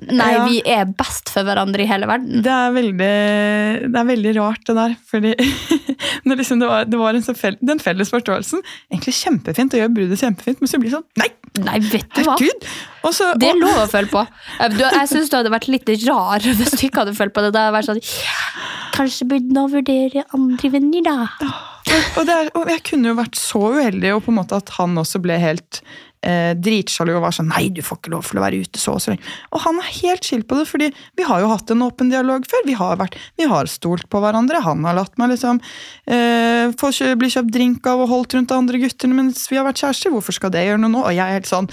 Nei, 0.09 0.31
Ja. 0.33 0.45
vi 0.49 0.59
er 0.65 0.85
best 0.97 1.29
for 1.31 1.45
hverandre 1.47 1.83
i 1.83 1.87
hele 1.89 2.07
verden. 2.09 2.41
Det 2.43 2.51
er 2.51 2.73
veldig, 2.75 3.09
det 3.93 3.99
er 4.01 4.07
veldig 4.09 4.33
rart, 4.39 4.63
det 4.67 4.75
der. 4.77 4.95
Fordi 5.11 5.33
når 6.25 6.39
liksom 6.41 6.59
det 6.61 6.69
var, 6.71 6.85
det 6.89 6.99
var 6.99 7.13
en 7.17 7.25
så 7.25 7.35
fel, 7.37 7.57
den 7.61 7.79
felles 7.83 8.09
forståelsen 8.13 8.61
Egentlig 8.91 9.13
kjempefint 9.19 9.75
å 9.75 9.79
gjøre 9.81 9.93
bruddet 9.95 10.21
kjempefint, 10.23 10.61
men 10.63 10.71
så 10.71 10.79
blir 10.81 10.89
det 10.91 10.97
sånn 10.97 11.07
Nei! 11.21 11.29
Nei, 11.65 11.77
vet 11.87 12.09
du 12.17 12.23
hva? 12.25 12.33
Også, 13.07 13.29
Og 13.31 13.39
Det 13.39 13.47
er 13.53 13.59
lov 13.61 13.77
å 13.79 13.85
føle 13.87 14.09
på. 14.11 14.25
Jeg 14.59 15.07
syns 15.07 15.29
du 15.31 15.37
hadde 15.37 15.53
vært 15.53 15.69
litt 15.71 15.87
rar 16.03 16.43
hvis 16.43 16.73
du 16.75 16.81
ikke 16.89 17.05
hadde 17.05 17.13
følt 17.15 17.31
på 17.35 17.45
det. 17.45 17.53
Da 17.55 17.67
hadde 17.69 17.77
vært 17.77 17.87
sånn 17.93 18.01
Kanskje 18.95 19.27
burde 19.29 19.55
nå 19.55 19.63
vurdere 19.71 20.23
andre 20.35 20.69
venner, 20.71 21.03
da. 21.05 21.15
og, 22.17 22.21
det 22.27 22.35
er, 22.35 22.49
og 22.55 22.69
jeg 22.71 22.83
kunne 22.89 23.11
jo 23.11 23.15
vært 23.17 23.39
så 23.39 23.61
uheldig, 23.75 24.13
og 24.15 24.21
på 24.25 24.31
en 24.33 24.37
måte 24.39 24.59
at 24.59 24.71
han 24.77 24.95
også 25.01 25.19
ble 25.23 25.35
helt 25.41 25.81
eh, 26.23 26.53
dritsjalu 26.57 27.13
og 27.17 27.23
var 27.25 27.35
sånn 27.35 27.49
Nei, 27.51 27.69
du 27.69 27.81
får 27.85 27.99
ikke 27.99 28.13
lov 28.13 28.23
til 28.29 28.39
å 28.39 28.43
være 28.45 28.61
ute 28.63 28.79
så 28.81 28.95
og 28.95 29.01
så 29.03 29.11
lenge. 29.13 29.25
Og 29.51 29.61
han 29.65 29.79
er 29.81 29.89
helt 30.01 30.23
chill 30.23 30.43
på 30.47 30.57
det, 30.59 30.67
fordi 30.69 30.89
vi 31.17 31.23
har 31.27 31.41
jo 31.43 31.49
hatt 31.51 31.71
en 31.75 31.83
åpen 31.85 32.09
dialog 32.13 32.45
før. 32.49 32.65
Vi 32.65 32.73
har, 32.79 32.95
vært, 33.01 33.17
vi 33.37 33.45
har 33.51 33.65
stolt 33.71 34.07
på 34.09 34.21
hverandre. 34.23 34.61
Han 34.65 34.83
har 34.87 34.95
latt 34.97 35.17
meg 35.21 35.33
liksom 35.35 35.59
eh, 36.07 36.71
få 36.79 36.91
kjø, 36.95 37.13
bli 37.19 37.29
kjøpt 37.33 37.53
drink 37.53 37.87
av 37.91 38.05
og 38.05 38.11
holdt 38.13 38.37
rundt 38.37 38.51
andre 38.55 38.81
gutter 38.81 39.11
mens 39.11 39.45
vi 39.51 39.59
har 39.59 39.67
vært 39.67 39.83
kjærester. 39.83 40.13
Hvorfor 40.15 40.37
skal 40.37 40.53
det 40.55 40.65
gjøre 40.67 40.81
noe 40.85 40.93
nå? 40.95 41.05
Og 41.05 41.13
jeg 41.15 41.25
er 41.25 41.39
helt 41.39 41.49
sånn 41.51 41.69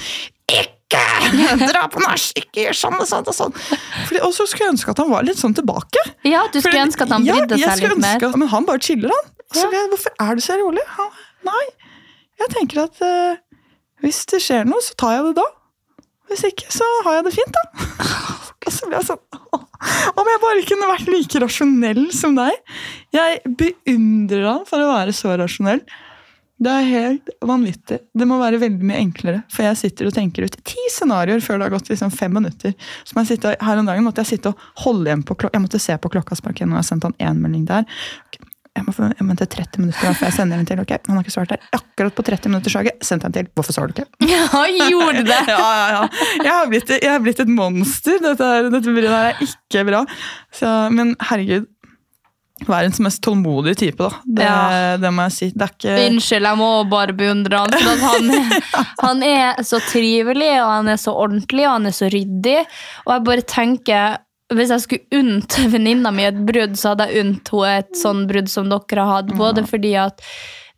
Ikke! 0.52 1.00
Dra 1.72 1.86
på 1.88 2.02
nach! 2.04 2.24
Ikke 2.36 2.66
gjør 2.66 2.76
sånn 2.76 2.98
og 3.00 3.06
sånn 3.08 3.24
og 3.30 3.36
sånn. 3.36 3.54
Fordi, 3.56 4.18
og 4.26 4.34
så 4.36 4.44
skulle 4.50 4.66
jeg 4.68 4.74
ønske 4.76 4.92
at 4.92 5.00
han 5.00 5.08
var 5.12 5.24
litt 5.24 5.40
sånn 5.40 5.54
tilbake. 5.56 6.02
Ja, 6.28 6.42
du 6.52 6.58
skulle 6.60 6.74
Fordi- 6.74 6.82
ønske 6.88 7.06
at 7.06 7.14
han 7.14 7.24
brydde 7.24 7.56
ja, 7.62 7.72
seg 7.78 7.88
litt 7.94 8.02
mer. 8.02 8.18
At, 8.28 8.36
men 8.42 8.50
han 8.52 8.66
bare 8.68 8.82
chiller, 8.84 9.14
han. 9.14 9.30
Så 9.52 9.64
Ja. 9.64 9.70
jeg, 9.78 9.88
hvorfor 9.92 10.12
er 10.26 10.36
du 10.36 10.40
så 10.44 10.58
rolig? 10.60 10.84
Han, 10.98 11.08
nei, 11.48 11.64
jeg 12.40 12.52
tenker 12.54 12.82
at 12.86 13.00
eh, 13.04 13.40
hvis 14.02 14.24
det 14.32 14.42
skjer 14.42 14.68
noe, 14.68 14.82
så 14.84 14.96
tar 14.98 15.16
jeg 15.16 15.28
det 15.30 15.34
da. 15.40 15.48
Hvis 16.32 16.46
ikke, 16.48 16.68
så 16.72 16.86
har 17.06 17.18
jeg 17.18 17.26
det 17.28 17.34
fint, 17.36 17.58
da. 17.58 17.88
Og 18.62 18.70
så 18.70 18.86
ble 18.86 18.94
jeg 18.94 19.08
sånn 19.08 19.56
Om 20.14 20.28
jeg 20.30 20.40
bare 20.44 20.64
kunne 20.68 20.88
vært 20.92 21.10
like 21.10 21.40
rasjonell 21.42 22.04
som 22.14 22.36
deg. 22.38 22.54
Jeg 23.14 23.40
beundrer 23.58 24.46
han 24.46 24.64
for 24.68 24.82
å 24.82 24.92
være 24.92 25.14
så 25.16 25.34
rasjonell. 25.38 25.82
Det 26.62 26.70
er 26.70 26.86
helt 26.86 27.30
vanvittig. 27.42 27.98
Det 28.14 28.26
må 28.28 28.36
være 28.38 28.60
veldig 28.62 28.86
mye 28.86 29.00
enklere. 29.02 29.40
For 29.50 29.66
jeg 29.66 29.80
sitter 29.80 30.08
og 30.08 30.14
tenker 30.14 30.46
ut 30.46 30.56
ti 30.68 30.78
scenarioer 30.94 31.42
før 31.42 31.58
det 31.58 31.66
har 31.66 31.74
gått 31.74 31.90
liksom 31.90 32.12
fem 32.14 32.36
minutter. 32.38 32.76
Så 33.02 33.18
jeg 33.18 33.32
sitte, 33.32 33.56
her 33.58 33.80
om 33.80 33.88
dagen 33.88 34.06
måtte 34.06 34.22
jeg 34.22 34.36
sitte 34.36 34.52
og 34.52 34.68
holde 34.84 35.10
igjen 35.10 35.26
på 35.26 35.34
klokka. 35.34 35.58
Jeg 35.58 35.66
måtte 35.66 35.82
se 35.82 35.98
på 35.98 36.12
klokka 36.12 36.38
når 36.38 36.60
jeg 36.62 36.76
har 36.76 36.86
sendt 36.86 37.08
han 37.08 37.18
én 37.18 37.42
melding 37.42 37.66
der. 37.66 37.88
Ok, 38.28 38.38
Jeg 38.72 38.86
må, 38.86 38.92
jeg 38.96 39.20
må 39.26 39.34
vente 39.34 39.44
30 39.52 39.82
minutter 39.82 40.14
før 40.16 40.30
jeg 40.30 40.32
sender 40.38 40.56
den 40.56 40.68
til. 40.70 40.80
ok? 40.80 40.92
Han 41.06 41.18
har 41.18 41.26
ikke 41.26 41.34
svart 41.34 41.50
der. 41.52 41.60
Akkurat 41.76 42.14
på 42.16 42.24
30 42.24 42.48
minutter 42.48 42.72
slaget 42.72 43.04
sendte 43.04 43.28
jeg 43.28 43.34
den 43.34 43.44
til. 43.44 43.50
Hvorfor 43.58 43.76
svarer 43.76 43.92
du 43.92 44.00
ikke? 44.00 44.08
Ja, 44.32 44.88
gjorde 44.88 45.26
det! 45.28 45.40
Ja, 45.52 45.58
ja, 45.60 45.84
ja. 45.98 46.06
Jeg 46.40 46.52
har 46.56 46.70
blitt, 46.72 46.88
jeg 46.96 47.10
har 47.12 47.20
blitt 47.20 47.42
et 47.44 47.52
monster. 47.52 48.16
Dette, 48.24 48.48
dette 48.72 48.94
bryet 48.96 49.12
her 49.12 49.28
er 49.34 49.44
ikke 49.44 49.84
bra. 49.90 50.00
Så, 50.56 50.72
men 50.96 51.12
herregud. 51.28 51.68
Verdens 52.62 53.00
mest 53.02 53.18
tålmodige 53.26 53.74
type, 53.80 54.06
da. 54.08 54.22
Det, 54.24 54.44
Ja. 54.46 54.96
det 55.02 55.10
må 55.12 55.24
jeg 55.28 55.32
si. 55.36 55.46
Det 55.58 55.68
ikke 55.74 55.94
Unnskyld, 56.08 56.46
jeg 56.48 56.60
må 56.60 56.68
bare 56.88 57.12
beundre 57.18 57.58
han. 57.64 57.72
For 57.76 58.04
han, 58.08 58.52
han 59.04 59.22
er 59.26 59.62
så 59.66 59.80
trivelig, 59.84 60.52
og 60.62 60.70
han 60.78 60.88
er 60.94 61.00
så 61.02 61.12
ordentlig, 61.12 61.66
og 61.66 61.74
han 61.80 61.90
er 61.90 61.96
så 61.96 62.08
ryddig. 62.12 62.60
Og 63.06 63.16
jeg 63.16 63.24
bare 63.28 63.46
tenker 63.52 64.20
hvis 64.52 64.72
jeg 64.74 64.84
skulle 64.84 65.20
unnt 65.20 65.58
venninna 65.74 66.14
mi 66.14 66.26
et 66.28 66.42
brudd, 66.48 66.74
så 66.78 66.92
hadde 66.92 67.10
jeg 67.10 67.26
unnt 67.26 67.54
henne 67.54 67.76
et 67.82 67.94
sånn 67.98 68.26
brudd 68.30 68.50
som 68.52 68.72
dere 68.72 69.06
har 69.06 69.22
hatt. 69.22 69.32
Både 69.38 69.66
fordi 69.68 69.94
at 70.00 70.24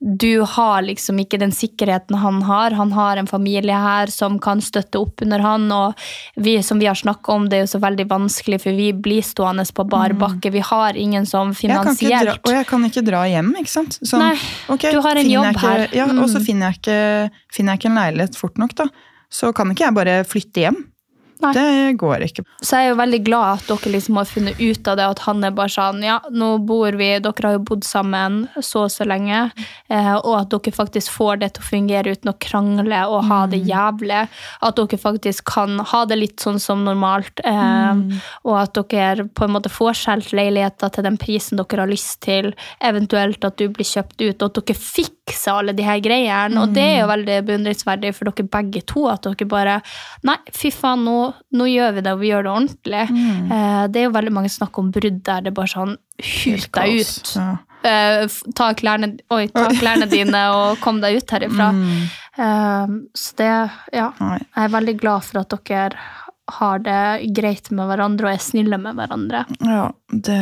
du 0.05 0.41
har 0.41 0.83
liksom 0.83 1.17
ikke 1.23 1.39
den 1.41 1.53
sikkerheten 1.55 2.19
han 2.21 2.43
har. 2.45 2.75
Han 2.77 2.93
har 2.93 3.17
en 3.17 3.27
familie 3.27 3.77
her 3.79 4.11
som 4.13 4.37
kan 4.43 4.61
støtte 4.61 5.01
opp 5.01 5.23
under 5.25 5.41
han, 5.41 5.65
og 5.73 5.95
vi, 6.37 6.59
som 6.63 6.83
vi 6.83 6.91
har 6.91 6.99
snakka 6.99 7.33
om, 7.33 7.47
det 7.49 7.57
er 7.57 7.65
jo 7.65 7.71
så 7.73 7.81
veldig 7.81 8.07
vanskelig, 8.11 8.61
for 8.67 8.77
vi 8.77 8.91
blir 8.93 9.25
stående 9.25 9.65
på 9.65 9.87
bar 9.89 10.13
bakke. 10.21 10.53
Vi 10.53 10.61
har 10.61 10.99
ingen 11.01 11.25
som 11.27 11.55
finansielt 11.57 12.37
og 12.45 12.53
jeg 12.53 12.69
kan 12.69 12.85
ikke 12.85 13.05
dra 13.07 13.25
hjem, 13.31 13.55
ikke 13.63 13.73
sant? 13.73 13.97
Sånn, 14.03 14.27
Nei, 14.27 14.37
okay, 14.69 14.93
du 14.93 15.01
har 15.05 15.21
en 15.21 15.31
jobb 15.31 15.51
ikke, 15.55 15.67
her. 15.69 15.87
Ja, 15.93 16.05
Mm. 16.15 16.21
Og 16.21 16.29
så 16.31 16.39
finner 16.45 16.71
jeg, 16.71 16.83
ikke, 16.83 17.45
finner 17.51 17.75
jeg 17.75 17.81
ikke 17.81 17.89
en 17.89 17.97
leilighet 17.99 18.37
fort 18.37 18.59
nok, 18.61 18.75
da. 18.77 18.85
Så 19.33 19.55
kan 19.57 19.73
ikke 19.73 19.87
jeg 19.87 19.97
bare 19.97 20.19
flytte 20.29 20.63
hjem. 20.63 20.77
Nei. 21.45 21.53
Det 21.57 21.99
går 22.01 22.25
ikke. 22.29 22.45
Så 22.61 22.79
jeg 22.79 22.89
er 22.89 22.93
jo 22.93 23.01
veldig 23.01 23.21
glad 23.27 23.59
at 23.59 23.69
dere 23.71 23.93
liksom 23.95 24.19
har 24.21 24.29
funnet 24.31 24.61
ut 24.61 24.91
av 24.91 24.99
det, 25.01 25.09
at 25.17 25.25
han 25.27 25.45
er 25.45 25.55
bare 25.57 25.73
sånn 25.75 26.03
Ja, 26.05 26.19
nå 26.31 26.51
bor 26.67 26.97
vi 26.99 27.11
Dere 27.25 27.49
har 27.49 27.57
jo 27.57 27.65
bodd 27.69 27.85
sammen 27.87 28.45
så 28.63 28.85
og 28.85 28.93
så 28.93 29.07
lenge, 29.09 29.47
eh, 29.89 30.13
og 30.15 30.35
at 30.39 30.51
dere 30.53 30.75
faktisk 30.75 31.13
får 31.15 31.41
det 31.43 31.51
til 31.55 31.65
å 31.65 31.69
fungere 31.69 32.15
uten 32.15 32.33
å 32.33 32.37
krangle 32.41 33.01
og 33.11 33.25
ha 33.31 33.41
det 33.51 33.63
jævlig. 33.65 34.25
At 34.65 34.79
dere 34.79 35.01
faktisk 35.01 35.47
kan 35.55 35.79
ha 35.93 36.05
det 36.09 36.19
litt 36.21 36.45
sånn 36.45 36.61
som 36.63 36.85
normalt, 36.87 37.41
eh, 37.45 38.21
og 38.45 38.59
at 38.61 38.81
dere 38.91 39.29
på 39.29 39.47
en 39.47 39.55
måte 39.57 39.73
får 39.73 39.97
solgt 40.03 40.35
leiligheter 40.37 40.93
til 40.95 41.07
den 41.07 41.19
prisen 41.21 41.61
dere 41.61 41.85
har 41.85 41.91
lyst 41.91 42.21
til, 42.27 42.53
eventuelt 42.85 43.45
at 43.45 43.59
du 43.61 43.69
blir 43.69 43.89
kjøpt 43.89 44.21
ut, 44.21 44.43
og 44.43 44.51
at 44.51 44.61
dere 44.61 44.79
fikser 44.81 45.59
alle 45.59 45.77
de 45.77 45.87
her 45.87 46.03
greiene. 46.05 46.61
Og 46.61 46.75
det 46.77 46.85
er 46.85 47.01
jo 47.03 47.11
veldig 47.13 47.41
beundringsverdig 47.49 48.15
for 48.17 48.31
dere 48.31 48.49
begge 48.59 48.85
to, 48.87 49.09
at 49.11 49.27
dere 49.27 49.49
bare 49.49 49.81
Nei, 50.25 50.37
fy 50.55 50.71
faen, 50.73 51.05
nå, 51.05 51.34
nå 51.55 51.67
gjør 51.71 51.95
vi 51.97 52.03
det, 52.05 52.13
og 52.15 52.21
vi 52.23 52.31
gjør 52.33 52.47
det 52.47 52.53
ordentlig. 52.55 53.05
Eh, 53.11 53.85
det 53.93 54.01
er 54.01 54.09
jo 54.09 54.17
veldig 54.17 54.33
mange 54.35 54.51
snakk 54.53 54.79
om 54.81 54.91
brudd 54.95 55.23
der 55.27 55.45
det 55.45 55.53
er 55.53 55.57
bare 55.61 55.73
sånn 55.75 55.97
Hut 56.15 56.69
deg 56.77 57.01
ut. 57.03 57.31
Ja. 57.35 57.47
Eh, 57.85 58.25
ta, 58.55 58.69
klærne, 58.79 59.09
oi, 59.35 59.49
ta 59.53 59.67
klærne 59.75 60.07
dine 60.09 60.45
og 60.57 60.79
kom 60.85 61.01
deg 61.03 61.19
ut 61.19 61.35
herifra. 61.35 61.73
Eh, 62.39 62.95
så 63.19 63.41
det 63.41 63.51
Ja. 63.93 64.13
Jeg 64.21 64.47
er 64.67 64.77
veldig 64.77 64.95
glad 65.03 65.27
for 65.27 65.43
at 65.43 65.57
dere 65.69 65.99
har 66.51 66.79
det 66.85 67.33
greit 67.33 67.71
med 67.73 67.87
hverandre 67.89 68.27
og 68.29 68.35
er 68.37 68.43
snille 68.45 68.77
med 68.77 68.99
hverandre. 68.99 69.45
Ja, 69.65 69.87
det, 70.13 70.37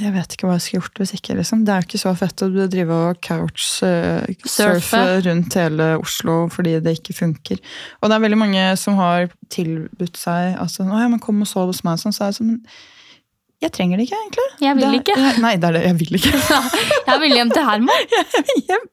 Jeg 0.00 0.12
vet 0.14 0.32
ikke 0.32 0.46
hva 0.48 0.54
jeg 0.56 0.62
skulle 0.64 0.80
gjort 0.80 1.00
hvis 1.02 1.12
ikke. 1.18 1.36
liksom. 1.36 1.64
Det 1.66 1.74
er 1.74 1.82
jo 1.82 1.88
ikke 1.90 2.00
så 2.00 2.14
fett 2.16 2.44
å 2.46 2.48
drive 2.72 2.96
og 3.10 3.20
couchsurfe 3.20 4.48
Surfe. 4.48 5.02
rundt 5.26 5.54
hele 5.60 5.90
Oslo 6.00 6.48
fordi 6.48 6.78
det 6.80 6.96
ikke 6.98 7.12
funker. 7.18 7.60
Og 8.00 8.08
det 8.08 8.16
er 8.16 8.24
veldig 8.24 8.40
mange 8.40 8.64
som 8.80 8.96
har 8.96 9.28
tilbudt 9.52 10.16
seg 10.16 10.56
altså, 10.56 10.86
«Å, 10.88 11.00
ja, 11.04 11.08
men 11.12 11.20
'kom 11.20 11.42
og 11.44 11.46
sov 11.50 11.66
hos 11.66 11.82
meg', 11.84 12.00
sånn, 12.00 12.12
så 12.16 12.24
er 12.24 12.32
jeg 12.32 12.40
sånn 12.40 12.58
jeg 13.62 13.72
trenger 13.72 13.96
det 13.96 14.04
ikke, 14.10 14.16
egentlig. 14.20 14.48
Jeg 14.60 14.74
vil 14.76 14.82
Det 14.84 14.88
er- 14.90 15.00
ikke. 15.00 15.40
Nei, 15.40 15.56
det 15.56 15.64
er 15.64 15.72
det. 15.72 15.82
Jeg 15.84 15.94
vil 15.96 16.16
ikke. 16.18 16.32
Jeg 17.08 17.20
vil 17.20 17.32
hjem 17.36 17.50
til 17.54 17.64
Herman. 17.64 18.04
hjem. 18.68 18.84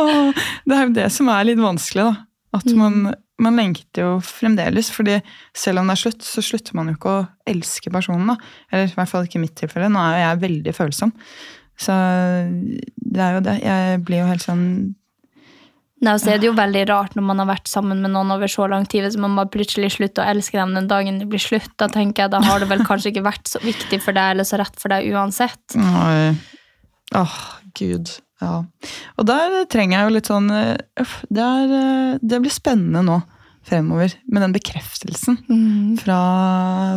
Og 0.00 0.34
det 0.64 0.76
er 0.78 0.86
jo 0.86 0.92
det 0.96 1.08
som 1.12 1.28
er 1.28 1.44
litt 1.44 1.58
vanskelig, 1.60 2.04
da. 2.06 2.14
At 2.56 2.64
man, 2.76 3.14
man 3.42 3.58
lengter 3.58 4.04
jo 4.04 4.12
fremdeles. 4.24 4.90
fordi 4.94 5.18
selv 5.54 5.82
om 5.82 5.90
det 5.90 5.96
er 5.96 6.02
slutt, 6.04 6.22
så 6.26 6.44
slutter 6.44 6.78
man 6.78 6.90
jo 6.90 6.96
ikke 6.96 7.16
å 7.16 7.26
elske 7.48 7.92
personen. 7.92 8.32
da. 8.32 8.36
Eller 8.70 8.90
i 8.90 8.96
hvert 8.96 9.10
fall 9.10 9.28
ikke 9.28 9.40
i 9.40 9.44
mitt 9.44 9.56
tilfelle. 9.58 9.90
Nå 9.92 10.00
er 10.00 10.16
jo 10.16 10.24
jeg 10.24 10.42
veldig 10.46 10.74
følsom. 10.76 11.14
Så 11.82 11.94
det 12.96 13.22
er 13.22 13.38
jo 13.38 13.44
det. 13.44 13.60
Jeg 13.62 14.02
blir 14.06 14.22
jo 14.22 14.32
helt 14.32 14.44
sånn 14.44 14.66
Nei, 16.02 16.16
så 16.18 16.32
er 16.32 16.40
det 16.42 16.48
jo 16.48 16.56
veldig 16.58 16.80
rart 16.90 17.12
når 17.14 17.22
man 17.28 17.38
har 17.38 17.46
vært 17.46 17.68
sammen 17.70 18.00
med 18.02 18.10
noen 18.10 18.32
over 18.34 18.50
så 18.50 18.66
lang 18.66 18.82
tid, 18.90 19.04
hvis 19.06 19.14
man 19.22 19.36
bare 19.38 19.52
plutselig 19.54 19.92
slutter 19.94 20.24
å 20.24 20.32
elske 20.32 20.58
dem 20.58 20.72
den 20.74 20.88
dagen 20.90 21.20
det 21.20 21.28
blir 21.30 21.38
slutt. 21.38 21.70
Da 21.78 21.86
tenker 21.86 22.24
jeg, 22.24 22.32
da 22.32 22.40
har 22.42 22.58
det 22.58 22.66
vel 22.72 22.82
kanskje 22.88 23.12
ikke 23.12 23.22
vært 23.28 23.46
så 23.46 23.60
viktig 23.62 24.00
for 24.02 24.16
deg 24.16 24.34
eller 24.34 24.48
så 24.48 24.58
rett 24.58 24.82
for 24.82 24.90
deg 24.90 25.06
uansett. 25.14 25.76
Nei. 25.78 26.32
Åh, 27.14 27.36
gud. 27.78 28.10
Ja. 28.42 28.64
Og 29.14 29.28
der 29.30 29.60
trenger 29.70 30.00
jeg 30.00 30.08
jo 30.08 30.14
litt 30.16 30.32
sånn 30.32 30.50
eh, 30.50 31.14
det, 31.30 31.44
er, 31.44 31.76
eh, 31.78 32.18
det 32.18 32.42
blir 32.42 32.50
spennende 32.50 33.04
nå 33.06 33.20
fremover 33.68 34.14
med 34.26 34.42
den 34.42 34.54
bekreftelsen 34.56 35.38
fra, 36.02 36.18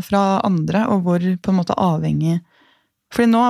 fra 0.06 0.24
andre, 0.46 0.86
og 0.92 1.06
hvor 1.06 1.22
på 1.22 1.54
en 1.54 1.60
måte 1.60 1.78
avhengig 1.78 2.40
Fordi 3.14 3.30
nå 3.32 3.44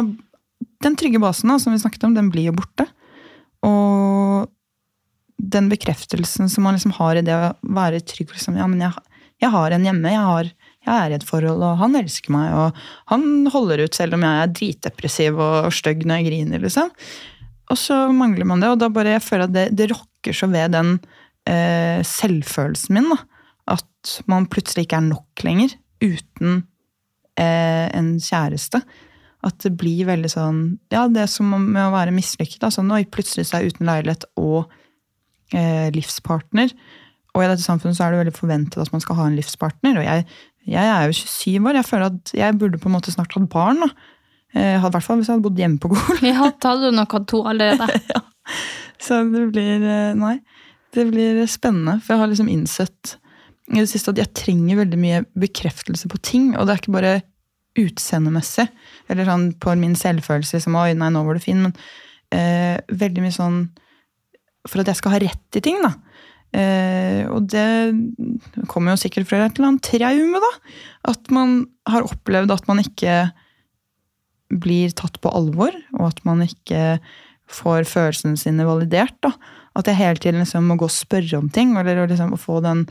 Den 0.83 0.97
trygge 0.99 1.21
basen 1.23 1.49
da, 1.49 1.57
som 1.59 1.73
vi 1.73 1.79
snakket 1.79 2.03
om, 2.05 2.13
den 2.13 2.29
blir 2.29 2.49
jo 2.49 2.55
borte. 2.57 2.85
Og 3.65 4.45
den 5.37 5.69
bekreftelsen 5.71 6.49
som 6.51 6.63
man 6.67 6.75
liksom 6.75 6.93
har 6.99 7.17
i 7.17 7.23
det 7.25 7.33
å 7.33 7.53
være 7.75 8.03
trygg 8.05 8.29
liksom, 8.35 8.59
Ja, 8.59 8.67
men 8.69 8.83
jeg, 8.83 8.93
jeg 9.41 9.51
har 9.55 9.71
en 9.71 9.87
hjemme. 9.87 10.11
jeg 10.11 10.27
har 10.29 10.51
jeg 10.85 10.93
er 10.93 11.13
i 11.13 11.17
et 11.17 11.25
forhold, 11.25 11.63
og 11.65 11.79
han 11.81 11.97
elsker 11.97 12.33
meg, 12.35 12.51
og 12.53 13.11
han 13.11 13.47
holder 13.53 13.85
ut 13.85 13.97
selv 13.97 14.17
om 14.17 14.25
jeg 14.25 14.41
er 14.41 14.53
dritdepressiv 14.59 15.39
og 15.41 15.71
stygg 15.73 16.05
når 16.05 16.21
jeg 16.21 16.27
griner. 16.29 16.61
liksom. 16.61 16.91
Og 17.73 17.79
så 17.81 17.97
mangler 18.13 18.45
man 18.45 18.61
det, 18.61 18.69
og 18.69 18.81
da 18.81 18.91
bare 18.93 19.15
jeg 19.15 19.25
føler 19.25 19.47
at 19.47 19.55
det, 19.55 19.65
det 19.77 19.89
rokker 19.93 20.35
så 20.37 20.49
ved 20.51 20.75
den 20.75 20.99
eh, 21.49 22.01
selvfølelsen 22.05 22.97
min. 22.97 23.09
da. 23.13 23.19
At 23.75 24.15
man 24.29 24.47
plutselig 24.51 24.85
ikke 24.85 24.99
er 25.01 25.07
nok 25.07 25.45
lenger 25.45 25.73
uten 26.03 26.63
eh, 27.39 27.87
en 27.95 28.15
kjæreste. 28.21 28.81
At 29.45 29.61
det 29.61 29.75
blir 29.77 30.07
veldig 30.07 30.29
sånn 30.31 30.59
Ja, 30.93 31.05
det 31.11 31.21
er 31.21 31.29
som 31.29 31.51
med 31.53 31.81
å 31.83 31.93
være 31.93 32.13
mislykket. 32.15 32.65
Sånn, 32.73 32.91
Oi, 32.93 33.03
plutselig 33.09 33.47
så 33.49 33.57
er 33.57 33.65
jeg 33.65 33.75
uten 33.75 33.89
leilighet 33.89 34.25
og 34.41 34.71
eh, 35.53 35.89
livspartner. 35.93 36.73
Og 37.35 37.43
i 37.43 37.47
dette 37.51 37.65
samfunnet 37.65 37.97
så 37.97 38.05
er 38.05 38.13
det 38.15 38.23
veldig 38.23 38.35
forventet 38.37 38.79
at 38.81 38.93
man 38.93 39.03
skal 39.03 39.17
ha 39.19 39.29
en 39.29 39.37
livspartner. 39.37 39.99
Og 39.99 40.05
jeg, 40.07 40.25
jeg 40.71 40.91
er 40.91 41.09
jo 41.09 41.17
27 41.19 41.69
år. 41.69 41.79
Jeg 41.81 41.89
føler 41.89 42.13
at 42.13 42.35
jeg 42.37 42.59
burde 42.61 42.79
på 42.81 42.89
en 42.89 42.95
måte 42.95 43.13
snart 43.13 43.35
hatt 43.35 43.49
barn. 43.51 43.83
da. 43.83 43.89
Eh, 44.55 44.77
hadde, 44.79 44.87
I 44.87 44.95
hvert 44.95 45.03
fall 45.03 45.19
hvis 45.19 45.27
jeg 45.29 45.35
hadde 45.35 45.45
bodd 45.49 45.59
hjemme 45.59 45.81
på 45.83 45.91
Gol. 45.93 46.21
Vi 46.23 46.31
hadde 46.37 46.69
hadde 46.69 46.89
jo 46.89 46.95
nok 46.95 47.17
hatt 47.17 47.27
to 47.31 47.41
allerede. 47.49 48.21
Så 49.05 49.19
det 49.33 49.47
blir 49.51 49.83
eh, 49.83 50.13
Nei. 50.17 50.37
Det 50.95 51.05
blir 51.11 51.43
spennende. 51.51 51.99
For 52.01 52.15
jeg 52.15 52.23
har 52.23 52.31
liksom 52.31 52.51
innsett 52.51 53.15
i 53.73 53.81
det 53.81 53.89
siste 53.89 54.13
at 54.13 54.21
jeg 54.21 54.35
trenger 54.37 54.83
veldig 54.83 54.99
mye 55.01 55.23
bekreftelse 55.37 56.09
på 56.11 56.21
ting. 56.23 56.51
Og 56.55 56.65
det 56.65 56.75
er 56.75 56.83
ikke 56.83 56.97
bare 56.97 57.15
utseendemessig, 57.75 58.69
eller 59.11 59.27
sånn 59.27 59.49
på 59.59 59.73
min 59.75 59.97
selvfølelse 59.99 60.61
som 60.63 60.77
'oi, 60.79 60.93
nei, 60.95 61.09
nå 61.11 61.25
var 61.27 61.35
du 61.35 61.43
fin', 61.43 61.65
men 61.65 61.73
eh, 62.31 62.79
veldig 62.87 63.23
mye 63.25 63.35
sånn 63.35 63.57
for 64.65 64.81
at 64.81 64.87
jeg 64.89 65.01
skal 65.01 65.11
ha 65.11 65.19
rett 65.19 65.59
i 65.59 65.63
ting, 65.65 65.81
da. 65.83 65.91
Eh, 66.55 67.27
og 67.27 67.49
det 67.51 68.63
kommer 68.71 68.93
jo 68.93 69.01
sikkert 69.03 69.27
fra 69.27 69.43
et 69.43 69.59
eller 69.59 69.73
annet 69.73 69.85
traume, 69.85 70.39
da. 70.39 70.51
At 71.11 71.29
man 71.35 71.65
har 71.89 72.07
opplevd 72.07 72.53
at 72.55 72.69
man 72.71 72.79
ikke 72.79 73.17
blir 74.55 74.93
tatt 74.95 75.19
på 75.21 75.33
alvor, 75.35 75.75
og 75.99 76.07
at 76.07 76.23
man 76.25 76.45
ikke 76.45 76.97
får 77.51 77.85
følelsene 77.89 78.39
sine 78.39 78.65
validert. 78.65 79.17
da. 79.21 79.35
At 79.75 79.89
jeg 79.89 79.99
hele 79.99 80.21
tiden 80.21 80.39
liksom 80.39 80.69
må 80.69 80.77
gå 80.79 80.87
og 80.87 80.95
spørre 80.95 81.39
om 81.39 81.49
ting, 81.51 81.75
eller 81.77 82.05
liksom 82.07 82.35
få 82.39 82.61
den 82.65 82.85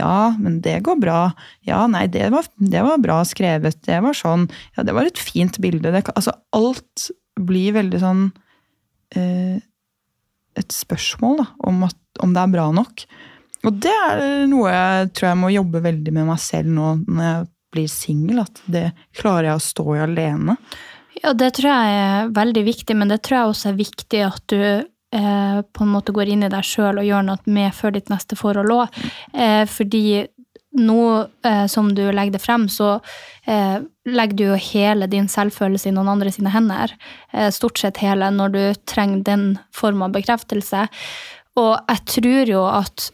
Ja, 0.00 0.32
men 0.40 0.60
det 0.64 0.78
går 0.86 0.96
bra. 0.96 1.32
Ja, 1.68 1.82
nei, 1.90 2.06
det 2.08 2.30
var, 2.32 2.46
det 2.56 2.80
var 2.86 3.02
bra 3.02 3.18
skrevet. 3.28 3.82
Det 3.84 3.98
var 4.00 4.16
sånn. 4.16 4.46
Ja, 4.76 4.84
det 4.86 4.94
var 4.96 5.08
et 5.08 5.20
fint 5.20 5.58
bilde. 5.60 5.92
Det, 5.92 6.06
altså, 6.14 6.32
alt 6.56 7.10
blir 7.40 7.74
veldig 7.76 8.00
sånn 8.00 8.22
eh, 9.16 9.58
Et 10.56 10.72
spørsmål 10.72 11.42
da, 11.42 11.46
om, 11.68 11.84
at, 11.86 11.98
om 12.24 12.32
det 12.34 12.42
er 12.42 12.54
bra 12.54 12.70
nok. 12.74 13.04
Og 13.68 13.76
det 13.84 13.92
er 13.92 14.46
noe 14.48 14.72
jeg 14.72 15.10
tror 15.12 15.28
jeg 15.30 15.40
må 15.42 15.50
jobbe 15.52 15.82
veldig 15.84 16.14
med 16.16 16.30
meg 16.30 16.40
selv 16.40 16.72
nå 16.72 16.94
når 17.04 17.26
jeg 17.26 17.42
blir 17.74 17.92
singel. 17.92 18.40
At 18.46 18.62
det 18.72 18.86
klarer 19.16 19.50
jeg 19.50 19.60
å 19.60 19.66
stå 19.68 19.86
i 19.98 20.04
alene. 20.06 20.56
Ja, 21.20 21.34
det 21.36 21.52
tror 21.58 21.68
jeg 21.68 22.00
er 22.00 22.32
veldig 22.32 22.64
viktig, 22.64 22.96
men 22.96 23.12
det 23.12 23.20
tror 23.26 23.36
jeg 23.36 23.52
også 23.52 23.70
er 23.70 23.80
viktig 23.82 24.24
at 24.24 24.44
du 24.48 24.62
eh, 25.14 25.60
på 25.62 25.84
en 25.84 25.92
måte 25.94 26.14
går 26.16 26.32
inn 26.32 26.44
i 26.46 26.52
deg 26.52 26.66
sjøl 26.66 27.00
og 27.00 27.06
gjør 27.06 27.26
noe 27.26 27.52
med 27.52 27.74
før 27.76 27.96
ditt 27.96 28.12
neste 28.12 28.38
forhold 28.38 28.74
òg. 28.74 29.00
Eh, 29.34 29.64
fordi 29.70 30.04
nå 30.80 31.00
eh, 31.46 31.64
som 31.70 31.88
du 31.96 32.04
legger 32.14 32.36
det 32.36 32.42
frem, 32.44 32.68
så 32.70 32.98
legger 34.06 34.36
du 34.38 34.42
jo 34.44 34.56
hele 34.62 35.08
din 35.10 35.24
selvfølelse 35.26 35.88
i 35.88 35.94
noen 35.96 36.12
andre 36.12 36.30
sine 36.30 36.52
hender. 36.54 36.92
Stort 37.50 37.80
sett 37.80 37.98
hele, 37.98 38.28
når 38.30 38.52
du 38.54 38.60
trenger 38.86 39.24
den 39.26 39.44
form 39.74 40.04
av 40.06 40.12
bekreftelse. 40.14 40.84
Og 41.58 41.72
jeg 41.74 42.04
tror 42.12 42.52
jo 42.52 42.60
at 42.68 43.08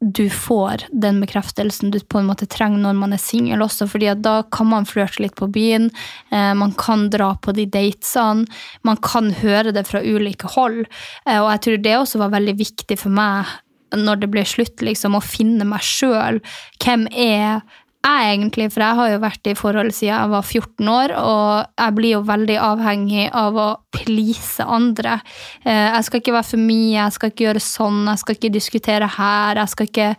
du 0.00 0.30
får 0.30 0.84
den 0.92 1.20
bekreftelsen 1.20 1.90
du 1.90 1.98
på 2.00 2.20
en 2.20 2.28
måte 2.28 2.46
trenger 2.50 2.82
når 2.82 2.96
man 2.98 3.16
er 3.16 3.20
singel 3.22 3.64
også, 3.64 3.88
fordi 3.88 4.10
da 4.20 4.42
kan 4.52 4.68
man 4.68 4.88
flørte 4.88 5.22
litt 5.24 5.36
på 5.38 5.48
byen, 5.52 5.88
eh, 6.30 6.52
man 6.54 6.74
kan 6.76 7.08
dra 7.12 7.32
på 7.40 7.54
de 7.56 7.64
datesene, 7.66 8.44
man 8.84 9.00
kan 9.00 9.32
høre 9.40 9.72
det 9.72 9.86
fra 9.88 10.02
ulike 10.04 10.52
hold, 10.56 10.84
eh, 11.24 11.40
og 11.40 11.48
jeg 11.54 11.62
tror 11.64 11.80
det 11.86 11.96
også 11.96 12.20
var 12.20 12.34
veldig 12.36 12.58
viktig 12.60 12.98
for 13.00 13.16
meg 13.16 13.56
når 13.96 14.20
det 14.20 14.30
ble 14.34 14.44
slutt, 14.44 14.82
liksom, 14.84 15.16
å 15.16 15.24
finne 15.24 15.64
meg 15.64 15.84
sjøl. 15.86 16.42
Hvem 16.82 17.06
er 17.12 17.62
jeg 18.06 18.36
egentlig? 18.36 18.66
For 18.72 18.84
jeg 18.84 18.98
har 18.98 19.10
jo 19.12 19.20
vært 19.22 19.48
i 19.50 19.54
forhold 19.58 19.92
siden 19.94 20.12
jeg 20.12 20.32
var 20.32 20.44
14 20.46 20.90
år, 20.92 21.14
og 21.20 21.80
jeg 21.82 21.96
blir 21.96 22.12
jo 22.14 22.20
veldig 22.28 22.56
avhengig 22.62 23.26
av 23.36 23.58
å 23.60 23.68
please 23.96 24.64
andre. 24.64 25.20
Eh, 25.64 25.86
Jeg 25.96 26.04
skal 26.06 26.20
ikke 26.20 26.36
være 26.36 26.50
for 26.50 26.62
mye, 26.62 26.92
jeg 26.96 27.16
skal 27.16 27.32
ikke 27.32 27.46
gjøre 27.46 27.64
sånn, 27.64 28.02
jeg 28.10 28.22
skal 28.22 28.38
ikke 28.38 28.52
diskutere 28.54 29.08
her. 29.16 29.62
Jeg 29.62 29.72
skal 29.72 29.90
ikke, 29.90 30.10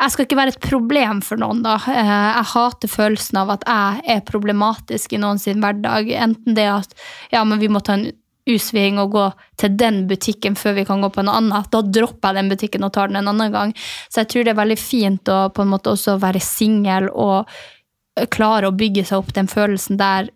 jeg 0.00 0.14
skal 0.14 0.26
ikke 0.26 0.40
være 0.40 0.54
et 0.54 0.62
problem 0.64 1.20
for 1.22 1.36
noen, 1.40 1.62
da. 1.66 1.76
Eh, 1.88 2.14
Jeg 2.20 2.50
hater 2.54 2.88
følelsen 2.88 3.42
av 3.42 3.50
at 3.56 3.66
jeg 3.66 4.16
er 4.16 4.26
problematisk 4.26 5.12
i 5.12 5.20
noen 5.22 5.38
sin 5.38 5.60
hverdag. 5.60 6.10
Enten 6.10 6.54
det 6.56 6.68
at 6.70 6.94
ja, 7.32 7.44
men 7.44 7.60
vi 7.60 7.68
må 7.68 7.80
ta 7.84 7.98
en 7.98 8.10
U-sving 8.54 8.98
og 9.02 9.12
gå 9.14 9.26
til 9.60 9.76
den 9.78 10.04
butikken 10.10 10.56
før 10.58 10.78
vi 10.80 10.86
kan 10.88 11.02
gå 11.04 11.10
på 11.14 11.22
en 11.22 11.32
annen. 11.32 11.68
Da 11.72 11.82
dropper 11.82 12.32
jeg 12.32 12.40
den 12.40 12.50
butikken 12.52 12.86
og 12.86 12.92
tar 12.96 13.10
den 13.10 13.20
en 13.22 13.30
annen 13.32 13.54
gang. 13.54 13.74
Så 14.08 14.22
jeg 14.22 14.32
tror 14.32 14.46
det 14.46 14.54
er 14.54 14.62
veldig 14.62 14.80
fint 14.80 15.32
å 15.32 15.40
på 15.54 15.64
en 15.64 15.72
måte 15.72 15.94
også 15.94 16.18
være 16.22 16.42
singel 16.44 17.08
og 17.12 17.48
klare 18.34 18.68
å 18.68 18.76
bygge 18.76 19.06
seg 19.08 19.22
opp 19.22 19.32
den 19.36 19.48
følelsen 19.50 20.00
der 20.00 20.30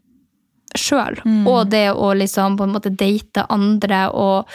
sjøl. 0.78 1.20
Og 1.46 1.70
det 1.70 1.90
å 1.92 2.12
liksom 2.18 2.56
på 2.58 2.66
en 2.66 2.74
måte 2.74 2.90
date 2.90 3.46
andre 3.52 4.06
og 4.10 4.50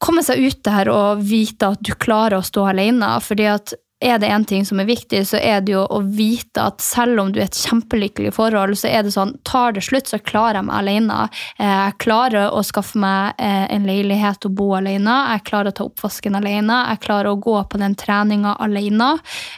komme 0.00 0.24
seg 0.24 0.40
ut 0.40 0.62
der 0.64 0.88
og 0.92 1.22
vite 1.24 1.74
at 1.74 1.84
du 1.84 1.94
klarer 1.94 2.40
å 2.40 2.46
stå 2.46 2.70
alene. 2.72 3.12
fordi 3.20 3.46
at 3.52 3.74
er 4.00 4.18
det 4.18 4.30
én 4.32 4.44
ting 4.48 4.64
som 4.64 4.80
er 4.80 4.88
viktig, 4.88 5.20
så 5.28 5.36
er 5.36 5.60
det 5.60 5.74
jo 5.74 5.82
å 5.84 6.00
vite 6.00 6.62
at 6.70 6.80
selv 6.80 7.20
om 7.20 7.32
du 7.32 7.40
er 7.40 7.48
et 7.50 7.58
kjempelykkelig 7.60 8.32
forhold, 8.32 8.78
så 8.80 8.88
er 8.88 9.04
det 9.04 9.12
sånn 9.12 9.34
tar 9.44 9.74
det 9.76 9.84
slutt, 9.84 10.08
så 10.08 10.18
klarer 10.24 10.60
jeg 10.60 10.68
meg 10.70 10.78
alene. 10.78 11.18
Eh, 11.58 11.76
Jeg 11.80 11.98
klarer 12.00 12.50
å 12.56 12.62
skaffe 12.64 12.98
meg 13.00 13.34
eh, 13.38 13.66
en 13.74 13.86
leilighet 13.88 14.44
og 14.48 14.56
bo 14.56 14.70
alene. 14.78 15.16
Jeg 15.34 15.44
klarer 15.50 15.72
å 15.72 15.76
ta 15.76 15.84
oppvasken 15.84 16.36
alene. 16.40 16.80
Jeg 16.94 17.02
klarer 17.04 17.30
å 17.32 17.40
gå 17.40 17.56
på 17.68 17.80
den 17.80 17.94
treninga 17.94 18.56
alene. 18.60 19.12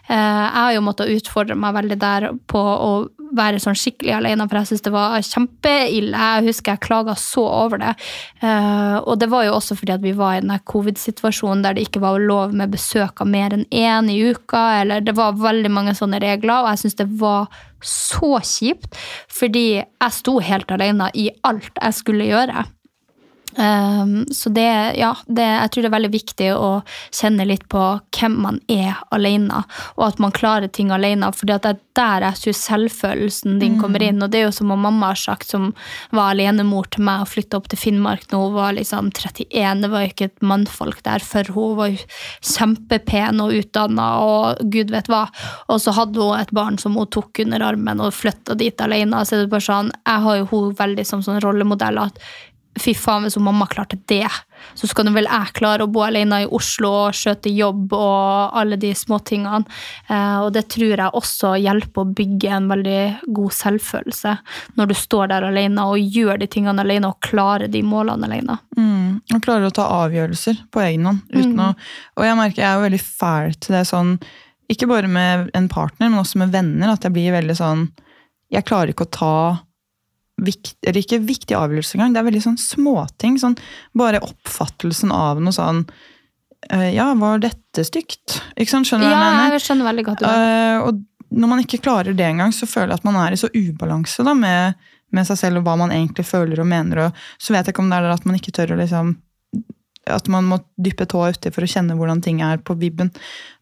Eh, 0.08 0.16
Jeg 0.16 0.58
har 0.58 0.72
jo 0.74 0.86
måttet 0.86 1.14
utfordre 1.14 1.54
meg 1.58 1.74
veldig 1.78 1.98
der 2.02 2.30
på 2.50 2.62
å 2.62 2.92
være 3.36 3.60
sånn 3.62 3.76
skikkelig 3.78 4.12
alene, 4.18 4.46
for 4.48 4.58
jeg 4.60 4.70
syns 4.70 4.84
det 4.84 4.92
var 4.94 5.16
kjempeille. 5.26 6.12
Jeg 6.12 6.46
husker 6.48 6.72
jeg 6.74 6.82
klaga 6.84 7.14
så 7.18 7.44
over 7.48 7.80
det. 7.82 7.94
Eh, 8.42 8.96
Og 9.02 9.18
det 9.18 9.28
var 9.32 9.44
jo 9.46 9.54
også 9.56 9.76
fordi 9.78 9.92
at 9.96 10.02
vi 10.04 10.12
var 10.12 10.36
i 10.36 10.40
den 10.44 10.52
covid-situasjonen 10.68 11.62
der 11.64 11.74
det 11.74 11.86
ikke 11.88 12.02
var 12.04 12.18
lov 12.20 12.52
med 12.54 12.70
besøk 12.70 13.20
av 13.20 13.26
mer 13.32 13.50
enn 13.56 13.64
én 13.70 14.10
i 14.12 14.18
uka, 14.32 14.80
eller 14.82 15.00
det 15.00 15.16
var 15.16 15.32
veldig 15.40 15.70
mange 15.70 15.94
sånne 15.98 16.20
regler, 16.22 16.62
og 16.62 16.68
jeg 16.72 16.82
syns 16.84 16.98
det 17.00 17.08
var 17.20 17.48
så 17.82 18.36
kjipt, 18.46 18.94
fordi 19.28 19.66
jeg 19.82 20.12
sto 20.12 20.38
helt 20.38 20.70
alene 20.70 21.10
i 21.14 21.30
alt 21.42 21.72
jeg 21.80 21.94
skulle 21.98 22.28
gjøre. 22.28 22.64
Um, 23.56 24.26
så 24.32 24.48
det, 24.48 24.94
ja, 24.96 25.12
det, 25.26 25.44
jeg 25.44 25.72
tror 25.72 25.84
det 25.84 25.90
er 25.90 25.96
veldig 25.96 26.12
viktig 26.12 26.50
å 26.56 26.70
kjenne 27.12 27.46
litt 27.48 27.66
på 27.72 27.82
hvem 28.16 28.38
man 28.44 28.60
er 28.72 29.00
alene, 29.12 29.64
og 29.98 30.06
at 30.08 30.22
man 30.22 30.34
klarer 30.34 30.72
ting 30.72 30.92
alene. 30.94 31.28
For 31.36 31.48
det 31.48 31.60
er 31.68 31.80
der 31.96 32.24
jeg 32.24 32.40
tror 32.40 32.56
selvfølelsen 32.56 33.58
din 33.60 33.78
kommer 33.80 34.02
inn. 34.04 34.22
Og 34.24 34.32
det 34.32 34.40
er 34.40 34.46
jo 34.46 34.54
som 34.56 34.72
mamma 34.72 35.12
har 35.12 35.20
sagt, 35.20 35.50
som 35.52 35.70
var 36.14 36.32
alenemor 36.32 36.88
til 36.92 37.04
meg 37.06 37.24
og 37.24 37.32
flytta 37.32 37.58
opp 37.58 37.68
til 37.72 37.80
Finnmark 37.80 38.28
nå 38.32 38.40
hun 38.42 38.56
var 38.56 38.76
liksom 38.76 39.10
31. 39.12 39.82
Det 39.82 39.90
var 39.92 40.04
jo 40.04 40.12
ikke 40.12 40.30
et 40.30 40.46
mannfolk 40.52 41.02
der 41.06 41.24
før. 41.24 41.52
Hun 41.56 41.74
var 41.78 41.92
jo 41.92 42.06
kjempepen 42.54 43.42
og 43.44 43.56
utdanna 43.58 44.08
og 44.24 44.62
gud 44.72 44.92
vet 44.94 45.10
hva. 45.12 45.26
Og 45.68 45.82
så 45.84 45.94
hadde 45.96 46.20
hun 46.20 46.40
et 46.40 46.54
barn 46.54 46.80
som 46.80 46.96
hun 46.98 47.10
tok 47.12 47.44
under 47.44 47.64
armen 47.72 48.00
og 48.02 48.14
flytta 48.16 48.56
dit 48.58 48.80
alene. 48.80 49.24
Så 49.26 49.36
det 49.36 49.48
er 49.48 49.52
bare 49.52 49.68
sånn, 49.68 49.92
jeg 50.06 50.26
har 50.26 50.40
jo 50.40 50.48
hun 50.52 50.72
veldig 50.78 51.06
som 51.08 51.24
sånn 51.24 51.42
rollemodell 51.44 52.00
at 52.02 52.18
fy 52.80 52.94
faen, 52.96 53.26
hvis 53.26 53.36
mamma 53.36 53.66
klarte 53.68 53.98
det, 54.08 54.28
så 54.78 54.88
skal 54.88 55.04
nå 55.04 55.12
vel 55.12 55.26
jeg 55.28 55.52
klare 55.58 55.84
å 55.84 55.90
bo 55.92 56.04
alene 56.06 56.42
i 56.44 56.48
Oslo 56.48 56.90
og 57.08 57.16
skjøte 57.16 57.50
jobb 57.52 57.92
og 57.96 58.54
alle 58.56 58.78
de 58.80 58.92
småtingene. 58.96 59.66
Eh, 60.08 60.38
og 60.40 60.52
det 60.54 60.64
tror 60.72 60.94
jeg 60.94 61.12
også 61.18 61.54
hjelper 61.60 62.04
å 62.04 62.14
bygge 62.16 62.52
en 62.56 62.68
veldig 62.70 63.02
god 63.34 63.56
selvfølelse 63.58 64.36
når 64.78 64.92
du 64.92 64.94
står 64.96 65.32
der 65.34 65.48
alene 65.50 65.84
og 65.90 65.98
gjør 66.00 66.40
de 66.40 66.48
tingene 66.52 66.80
alene 66.84 67.10
og 67.10 67.20
klarer 67.24 67.68
de 67.72 67.82
målene 67.84 68.28
alene. 68.30 68.56
Mm, 68.78 69.20
og 69.34 69.42
klarer 69.44 69.68
å 69.68 69.74
ta 69.76 69.88
avgjørelser 70.04 70.62
på 70.72 70.84
egen 70.86 71.10
hånd. 71.10 71.26
Uten 71.32 71.52
Mm. 71.52 71.66
å, 71.66 71.74
og 72.16 72.24
jeg 72.24 72.36
merker 72.38 72.62
jeg 72.62 72.70
er 72.70 72.78
jo 72.78 72.86
veldig 72.86 73.02
fæl 73.04 73.52
til 73.60 73.74
det 73.76 73.84
sånn, 73.90 74.14
ikke 74.72 74.88
bare 74.88 75.08
med 75.10 75.50
en 75.54 75.68
partner, 75.68 76.08
men 76.08 76.22
også 76.22 76.38
med 76.40 76.52
venner, 76.54 76.92
at 76.94 77.02
jeg 77.04 77.12
blir 77.12 77.32
veldig 77.34 77.56
sånn 77.58 77.90
Jeg 78.52 78.66
klarer 78.68 78.92
ikke 78.92 79.06
å 79.06 79.10
ta 79.10 79.36
vikt, 80.44 80.74
eller 80.86 81.00
ikke 81.02 81.20
viktige 81.24 81.58
avgjørelser 81.60 81.98
engang. 81.98 82.14
Det 82.16 82.20
er 82.22 82.28
veldig 82.30 82.42
sånn 82.46 82.58
småting. 82.60 83.38
Sånn, 83.42 83.56
bare 83.98 84.20
oppfattelsen 84.26 85.12
av 85.14 85.40
noe 85.42 85.54
sånn 85.56 85.84
eh, 86.70 86.90
Ja, 86.96 87.08
var 87.18 87.40
dette 87.42 87.84
stygt? 87.88 88.40
Ikke 88.56 88.70
sant? 88.74 88.88
Skjønner 88.90 89.08
du 89.08 89.12
hva 89.12 89.16
Ja, 89.16 89.24
jeg 89.28 89.38
mener? 89.38 89.56
jeg 89.58 89.66
skjønner 89.66 89.90
veldig 89.90 90.04
godt. 90.10 90.24
hva 90.26 90.32
du. 90.36 90.46
Eh, 90.46 90.86
og 90.88 91.02
når 91.32 91.48
man 91.48 91.62
ikke 91.64 91.80
klarer 91.80 92.12
det 92.16 92.26
engang, 92.28 92.52
så 92.52 92.66
føler 92.68 92.92
jeg 92.92 93.00
at 93.00 93.04
man 93.08 93.16
er 93.22 93.32
i 93.32 93.40
så 93.40 93.48
ubalanse 93.56 94.24
da, 94.26 94.34
med, 94.36 94.74
med 95.16 95.24
seg 95.28 95.38
selv 95.40 95.62
og 95.62 95.64
hva 95.68 95.78
man 95.80 95.94
egentlig 95.94 96.26
føler 96.28 96.60
og 96.60 96.68
mener. 96.68 97.06
Og 97.06 97.22
så 97.40 97.54
vet 97.54 97.64
jeg 97.64 97.72
ikke 97.72 97.84
om 97.86 97.88
det 97.92 98.00
er 98.02 98.10
at 98.12 98.26
man 98.28 98.36
ikke 98.36 98.52
tør 98.52 98.74
å 98.76 98.80
liksom 98.82 99.14
At 100.10 100.26
man 100.28 100.44
må 100.50 100.56
dyppe 100.82 101.06
tåa 101.06 101.28
uti 101.30 101.50
for 101.54 101.62
å 101.62 101.70
kjenne 101.70 101.94
hvordan 101.94 102.20
ting 102.24 102.40
er 102.42 102.58
på 102.58 102.74
vibben. 102.74 103.12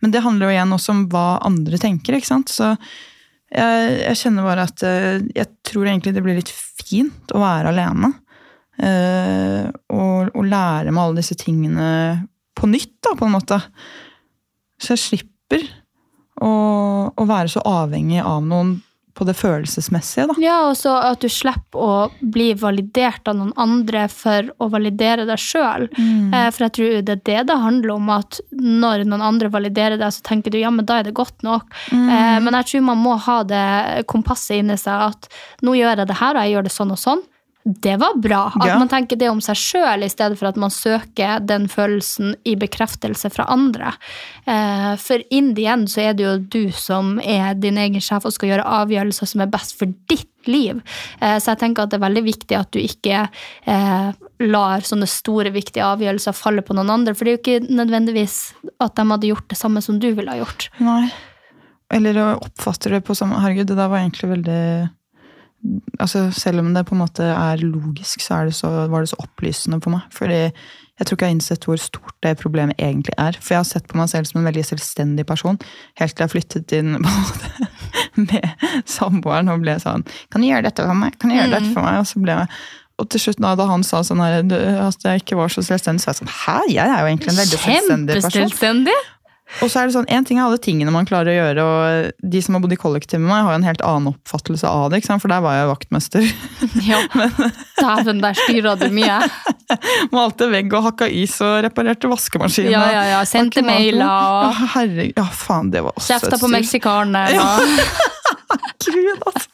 Men 0.00 0.10
det 0.10 0.22
handler 0.24 0.48
jo 0.48 0.54
igjen 0.54 0.72
også 0.72 0.94
om 0.94 1.02
hva 1.12 1.38
andre 1.44 1.76
tenker. 1.78 2.16
ikke 2.16 2.30
sant? 2.30 2.48
Så 2.48 2.70
jeg, 3.50 3.94
jeg 4.04 4.18
kjenner 4.20 4.46
bare 4.46 4.66
at 4.68 4.84
eh, 4.86 5.22
jeg 5.34 5.48
tror 5.66 5.88
egentlig 5.88 6.14
det 6.14 6.22
blir 6.24 6.38
litt 6.38 6.52
fint 6.52 7.34
å 7.34 7.42
være 7.42 7.72
alene. 7.74 8.14
Uh, 8.80 9.66
og, 9.92 10.30
og 10.32 10.46
lære 10.48 10.88
meg 10.88 11.02
alle 11.02 11.20
disse 11.20 11.34
tingene 11.36 11.88
på 12.56 12.68
nytt, 12.70 12.94
da, 13.04 13.12
på 13.18 13.26
en 13.26 13.34
måte. 13.34 13.58
Så 14.80 14.94
jeg 14.94 15.02
slipper 15.02 15.66
å, 16.40 16.52
å 17.12 17.26
være 17.28 17.52
så 17.52 17.60
avhengig 17.68 18.22
av 18.24 18.40
noen 18.46 18.78
på 19.14 19.26
det 19.28 19.34
følelsesmessige, 19.38 20.26
da. 20.30 20.36
Ja, 20.42 20.56
og 20.68 20.76
så 20.78 20.94
at 21.02 21.22
du 21.22 21.28
slipper 21.32 21.80
å 21.80 21.94
bli 22.20 22.52
validert 22.58 23.28
av 23.30 23.38
noen 23.38 23.52
andre 23.60 24.06
for 24.12 24.50
å 24.62 24.70
validere 24.72 25.26
deg 25.28 25.40
sjøl. 25.40 25.88
Mm. 25.98 26.32
for 26.54 26.66
jeg 26.66 26.74
tror 26.76 26.94
det 27.06 27.16
er 27.16 27.22
det 27.26 27.40
det 27.50 27.58
handler 27.62 27.94
om, 27.96 28.10
at 28.14 28.40
når 28.54 29.04
noen 29.08 29.24
andre 29.24 29.50
validerer 29.52 30.00
deg, 30.00 30.14
så 30.14 30.24
tenker 30.26 30.54
du 30.54 30.60
ja, 30.60 30.70
men 30.74 30.86
da 30.88 31.00
er 31.00 31.08
det 31.08 31.16
godt 31.18 31.42
nok. 31.46 31.66
Mm. 31.90 32.08
men 32.46 32.56
jeg 32.60 32.70
tror 32.70 32.86
man 32.90 33.02
må 33.02 33.16
ha 33.26 33.40
det 33.46 34.06
kompasset 34.10 34.60
inni 34.60 34.78
seg 34.80 35.10
at 35.10 35.30
nå 35.66 35.74
gjør 35.78 36.02
jeg 36.02 36.10
det 36.10 36.20
her, 36.20 36.36
og 36.36 36.46
jeg 36.46 36.56
gjør 36.56 36.68
det 36.68 36.74
sånn 36.76 36.94
og 36.94 37.00
sånn. 37.00 37.26
Det 37.64 37.96
var 38.00 38.16
bra. 38.16 38.46
At 38.60 38.66
Ja. 38.66 38.78
man 38.78 38.88
tenker 38.88 39.16
det 39.18 39.28
om 39.28 39.40
seg 39.40 39.54
sjøl, 39.54 40.02
i 40.02 40.08
stedet 40.08 40.38
for 40.38 40.48
at 40.48 40.56
man 40.56 40.70
søker 40.70 41.44
den 41.44 41.68
følelsen 41.68 42.34
i 42.44 42.54
bekreftelse 42.56 43.30
fra 43.30 43.44
andre. 43.48 43.92
Eh, 44.46 44.96
for 44.96 45.20
in 45.30 45.54
the 45.54 45.66
end 45.66 45.88
så 45.88 46.00
er 46.08 46.14
det 46.14 46.24
jo 46.24 46.38
du 46.38 46.72
som 46.72 47.18
er 47.20 47.54
din 47.54 47.76
egen 47.76 48.00
sjef 48.00 48.24
og 48.24 48.32
skal 48.32 48.48
gjøre 48.48 48.64
avgjørelser 48.64 49.26
som 49.28 49.40
er 49.42 49.46
best 49.46 49.76
for 49.78 49.92
ditt 50.08 50.26
liv. 50.46 50.80
Eh, 51.20 51.36
så 51.36 51.52
jeg 51.52 51.58
tenker 51.58 51.82
at 51.82 51.90
det 51.90 52.00
er 52.00 52.08
veldig 52.08 52.24
viktig 52.24 52.56
at 52.58 52.70
du 52.70 52.78
ikke 52.78 53.28
eh, 53.66 54.12
lar 54.40 54.80
sånne 54.80 55.06
store, 55.06 55.52
viktige 55.52 55.84
avgjørelser 55.84 56.32
falle 56.32 56.62
på 56.62 56.72
noen 56.74 56.88
andre. 56.88 57.14
For 57.14 57.24
det 57.24 57.32
er 57.32 57.36
jo 57.36 57.42
ikke 57.60 57.74
nødvendigvis 57.76 58.54
at 58.80 58.94
de 58.96 59.04
hadde 59.10 59.28
gjort 59.28 59.48
det 59.48 59.58
samme 59.58 59.82
som 59.82 59.98
du 60.00 60.14
ville 60.14 60.30
ha 60.30 60.40
gjort. 60.40 60.70
Nei. 60.80 61.10
Eller 61.92 62.14
oppfatter 62.38 62.46
oppfatte 62.46 62.90
det 62.94 63.04
på 63.04 63.14
samme 63.18 63.40
Herregud, 63.42 63.66
det 63.66 63.76
der 63.76 63.88
var 63.90 63.98
egentlig 63.98 64.30
veldig 64.30 64.90
altså 66.00 66.30
Selv 66.32 66.62
om 66.62 66.74
det 66.74 66.86
på 66.88 66.94
en 66.94 67.02
måte 67.02 67.24
er 67.24 67.60
logisk, 67.60 68.22
så, 68.24 68.40
er 68.40 68.48
det 68.48 68.54
så 68.56 68.70
var 68.88 69.04
det 69.04 69.10
så 69.12 69.18
opplysende 69.20 69.80
for 69.82 69.92
meg. 69.92 70.06
Fordi 70.14 70.38
jeg 70.40 71.06
tror 71.08 71.16
ikke 71.16 71.26
jeg 71.26 71.32
har 71.32 71.36
innsett 71.36 71.66
hvor 71.68 71.80
stort 71.80 72.16
det 72.24 72.34
problemet 72.40 72.80
egentlig 72.80 73.14
er. 73.16 73.36
For 73.40 73.54
jeg 73.54 73.62
har 73.62 73.68
sett 73.68 73.88
på 73.88 73.96
meg 74.00 74.10
selv 74.12 74.28
som 74.28 74.40
en 74.40 74.48
veldig 74.48 74.64
selvstendig 74.68 75.24
person, 75.28 75.60
helt 76.00 76.16
til 76.16 76.26
jeg 76.26 76.34
flyttet 76.34 76.74
inn 76.76 76.98
med 78.28 78.66
samboeren 78.88 79.48
og 79.52 79.62
ble 79.62 79.78
sånn 79.80 80.04
Kan 80.32 80.42
du 80.42 80.50
gjøre 80.50 80.66
dette 80.68 80.84
for 80.84 80.98
meg? 80.98 81.16
Kan 81.20 81.32
du 81.32 81.38
gjøre 81.38 81.54
dette 81.54 81.72
for 81.72 81.86
meg? 81.86 82.02
Og 82.02 82.08
så 82.10 82.22
ble 82.22 82.36
jeg 82.42 82.60
og 83.00 83.06
til 83.08 83.22
slutt 83.22 83.38
da, 83.40 83.54
da 83.56 83.64
han 83.70 83.80
sa 83.86 84.02
sånn 84.04 84.20
her, 84.20 84.42
at 84.84 85.06
jeg 85.06 85.22
ikke 85.22 85.38
var 85.38 85.48
så 85.48 85.62
selvstendig, 85.64 86.02
så 86.02 86.10
var 86.10 86.18
jeg 86.18 86.20
sånn 86.20 86.34
Hæ, 86.34 86.56
jeg 86.68 86.84
er 86.84 86.98
jo 87.00 87.08
egentlig 87.08 87.30
en 87.32 87.38
veldig 87.38 87.60
selvstendig 87.62 88.18
person. 88.26 88.90
Og 89.60 89.66
så 89.68 89.80
er 89.80 89.88
det 89.88 89.94
sånn, 89.96 90.06
En 90.08 90.24
ting 90.24 90.38
er 90.38 90.44
alle 90.46 90.60
tingene 90.62 90.92
man 90.94 91.04
klarer 91.08 91.32
å 91.32 91.34
gjøre, 91.34 91.62
og 91.66 92.28
de 92.32 92.40
som 92.42 92.54
har 92.54 92.62
bodd 92.62 92.72
i 92.72 92.78
kollektiv 92.78 93.18
med 93.18 93.28
meg, 93.32 93.42
har 93.42 93.52
jo 93.56 93.58
en 93.58 93.66
helt 93.66 93.82
annen 93.82 94.12
oppfattelse 94.14 94.68
av 94.70 94.90
det, 94.92 95.00
ikke 95.02 95.08
sant? 95.10 95.22
for 95.24 95.32
der 95.32 95.42
var 95.44 95.56
jeg 95.58 95.70
vaktmester. 95.72 96.22
Ja. 96.90 97.00
Dæven, 97.80 98.20
der 98.22 98.36
styra 98.38 98.76
du 98.78 98.86
mye. 98.94 99.18
Malte 100.14 100.46
vegg 100.52 100.70
og 100.78 100.84
hakka 100.86 101.08
is 101.10 101.34
og 101.44 101.64
reparerte 101.66 102.08
vaskemaskinen. 102.10 102.70
Ja, 102.72 102.84
ja, 102.94 103.02
ja. 103.16 103.20
Sendte 103.28 103.62
mailer 103.66 104.06
og 104.06 104.54
Ja, 104.54 104.68
herregud. 104.76 105.18
Ja, 105.18 105.26
faen, 105.34 105.70
det 105.74 105.82
var 105.84 105.98
også 105.98 106.14
kjefta 106.14 106.38
på 106.40 106.50
meksikaneren. 106.54 107.34
Ja. 107.34 107.58
og- 107.58 108.08
Gud, 108.86 109.20
altså. 109.26 109.48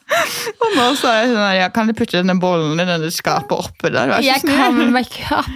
Og 0.62 0.76
nå 0.76 0.84
sa 1.00 1.16
jeg 1.18 1.32
sånn 1.32 1.42
her, 1.50 1.68
kan 1.74 1.88
du 1.90 1.92
putte 1.98 2.20
denne 2.20 2.36
bollen 2.40 2.78
i 2.80 2.86
denne 2.88 3.10
skapet 3.12 3.52
oppe 3.56 3.90
der? 3.90 4.12
Vær 4.12 4.20
så 4.22 4.28
Jeg 4.28 4.40
snill. 4.44 4.56
kan 4.60 4.94
wake 4.94 5.24
up. 5.34 5.50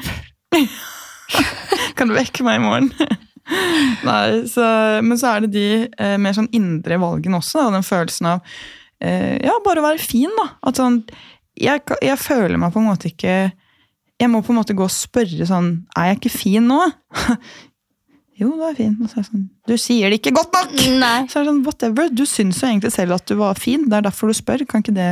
Kan 1.97 2.11
du 2.11 2.17
vekke 2.17 2.43
meg 2.47 2.59
i 2.59 2.65
morgen? 2.65 2.91
Nei, 4.09 4.25
så, 4.51 4.67
men 5.05 5.19
så 5.21 5.35
er 5.35 5.47
det 5.47 5.55
de 5.55 5.67
eh, 5.87 6.17
mer 6.23 6.37
sånn 6.37 6.51
indre 6.57 7.01
valgene 7.03 7.41
også, 7.41 7.65
da, 7.65 7.75
den 7.77 7.87
følelsen 7.87 8.31
av 8.35 8.45
eh, 9.03 9.37
ja, 9.43 9.57
bare 9.65 9.83
å 9.83 9.89
være 9.89 10.03
fin, 10.03 10.31
da. 10.39 10.47
At 10.67 10.81
sånn, 10.81 11.03
jeg, 11.61 11.83
jeg 12.05 12.21
føler 12.21 12.61
meg 12.61 12.73
på 12.75 12.81
en 12.81 12.89
måte 12.89 13.11
ikke 13.11 13.35
Jeg 14.21 14.31
må 14.33 14.41
på 14.45 14.55
en 14.55 14.61
måte 14.61 14.77
gå 14.77 14.85
og 14.87 14.93
spørre 14.95 15.45
sånn 15.49 15.73
Er 15.99 16.11
jeg 16.11 16.21
ikke 16.21 16.33
fin 16.33 16.65
nå? 16.71 16.79
jo, 18.41 18.53
du 18.55 18.65
er 18.65 18.79
fin. 18.79 18.95
Og 19.01 19.11
så 19.11 19.19
er 19.19 19.23
jeg 19.23 19.29
sånn, 19.31 19.47
du 19.69 19.77
sier 19.81 20.13
det 20.13 20.21
ikke 20.21 20.35
godt 20.39 20.57
nok! 20.57 20.75
Nei. 21.03 21.17
Så 21.29 21.41
er 21.41 21.45
det 21.45 21.53
sånn, 21.53 21.63
whatever, 21.67 22.13
Du 22.13 22.25
syns 22.29 22.63
jo 22.63 22.71
egentlig 22.71 22.95
selv 22.95 23.19
at 23.19 23.27
du 23.29 23.37
var 23.41 23.61
fin, 23.61 23.89
det 23.91 23.99
er 23.99 24.09
derfor 24.09 24.31
du 24.31 24.37
spør. 24.37 24.65
Kan 24.69 24.85
ikke 24.85 24.97
det 24.97 25.11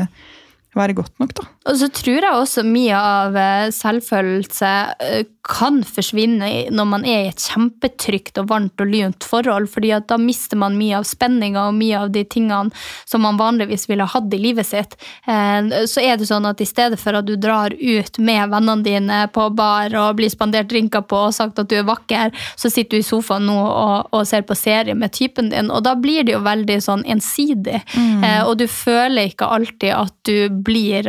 være 0.79 0.97
godt 0.97 1.15
nok, 1.21 1.35
da? 1.37 1.49
Og 1.69 1.77
så 1.77 1.89
tror 1.93 2.23
jeg 2.25 2.33
også 2.33 2.65
mye 2.65 2.97
av 2.97 3.37
eh, 3.37 3.67
selvfølelse 3.75 4.71
eh, 5.05 5.27
kan 5.49 5.81
forsvinne 5.87 6.49
når 6.77 6.87
man 6.91 7.05
er 7.09 7.23
i 7.23 7.29
et 7.31 7.41
kjempetrygt 7.41 8.37
og 8.41 8.51
varmt 8.51 8.83
og 8.85 8.91
lunt 8.93 9.25
forhold, 9.25 9.69
fordi 9.73 9.95
da 10.09 10.19
mister 10.21 10.61
man 10.61 10.77
mye 10.77 10.99
av 10.99 11.07
spenninga 11.09 11.63
og 11.71 11.77
mye 11.79 12.03
av 12.03 12.11
de 12.13 12.21
tingene 12.29 12.69
som 13.09 13.25
man 13.25 13.39
vanligvis 13.41 13.87
ville 13.89 14.05
hatt 14.05 14.35
i 14.37 14.41
livet 14.41 14.69
sitt. 14.69 14.97
Eh, 15.27 15.85
Så 15.89 16.05
er 16.05 16.17
det 16.21 16.29
sånn 16.29 16.49
at 16.49 16.61
i 16.61 16.69
stedet 16.69 17.01
for 17.01 17.17
at 17.17 17.29
du 17.29 17.35
drar 17.37 17.73
ut 17.73 18.19
med 18.19 18.53
vennene 18.53 18.85
dine 18.85 19.21
på 19.33 19.49
bar 19.57 19.95
og 19.97 20.19
blir 20.21 20.33
spandert 20.33 20.69
drinker 20.73 21.05
på 21.09 21.21
og 21.29 21.37
sagt 21.37 21.61
at 21.61 21.69
du 21.69 21.79
er 21.81 21.89
vakker, 21.89 22.33
så 22.57 22.73
sitter 22.73 22.99
du 22.99 23.05
i 23.05 23.09
sofaen 23.09 23.49
nå 23.49 23.59
og, 23.59 24.09
og 24.13 24.27
ser 24.29 24.45
på 24.49 24.57
serie 24.57 24.97
med 24.97 25.13
typen 25.17 25.53
din, 25.53 25.73
og 25.73 25.85
da 25.85 25.95
blir 25.99 26.25
det 26.25 26.37
jo 26.37 26.43
veldig 26.45 26.81
sånn 26.85 27.05
ensidig. 27.09 27.81
mm. 27.93 28.25
Og 28.49 28.57
du 28.61 28.67
føler 28.71 29.29
ikke 29.31 29.49
alltid 29.49 29.93
at 29.95 30.15
du 30.29 30.49
blir 30.65 31.09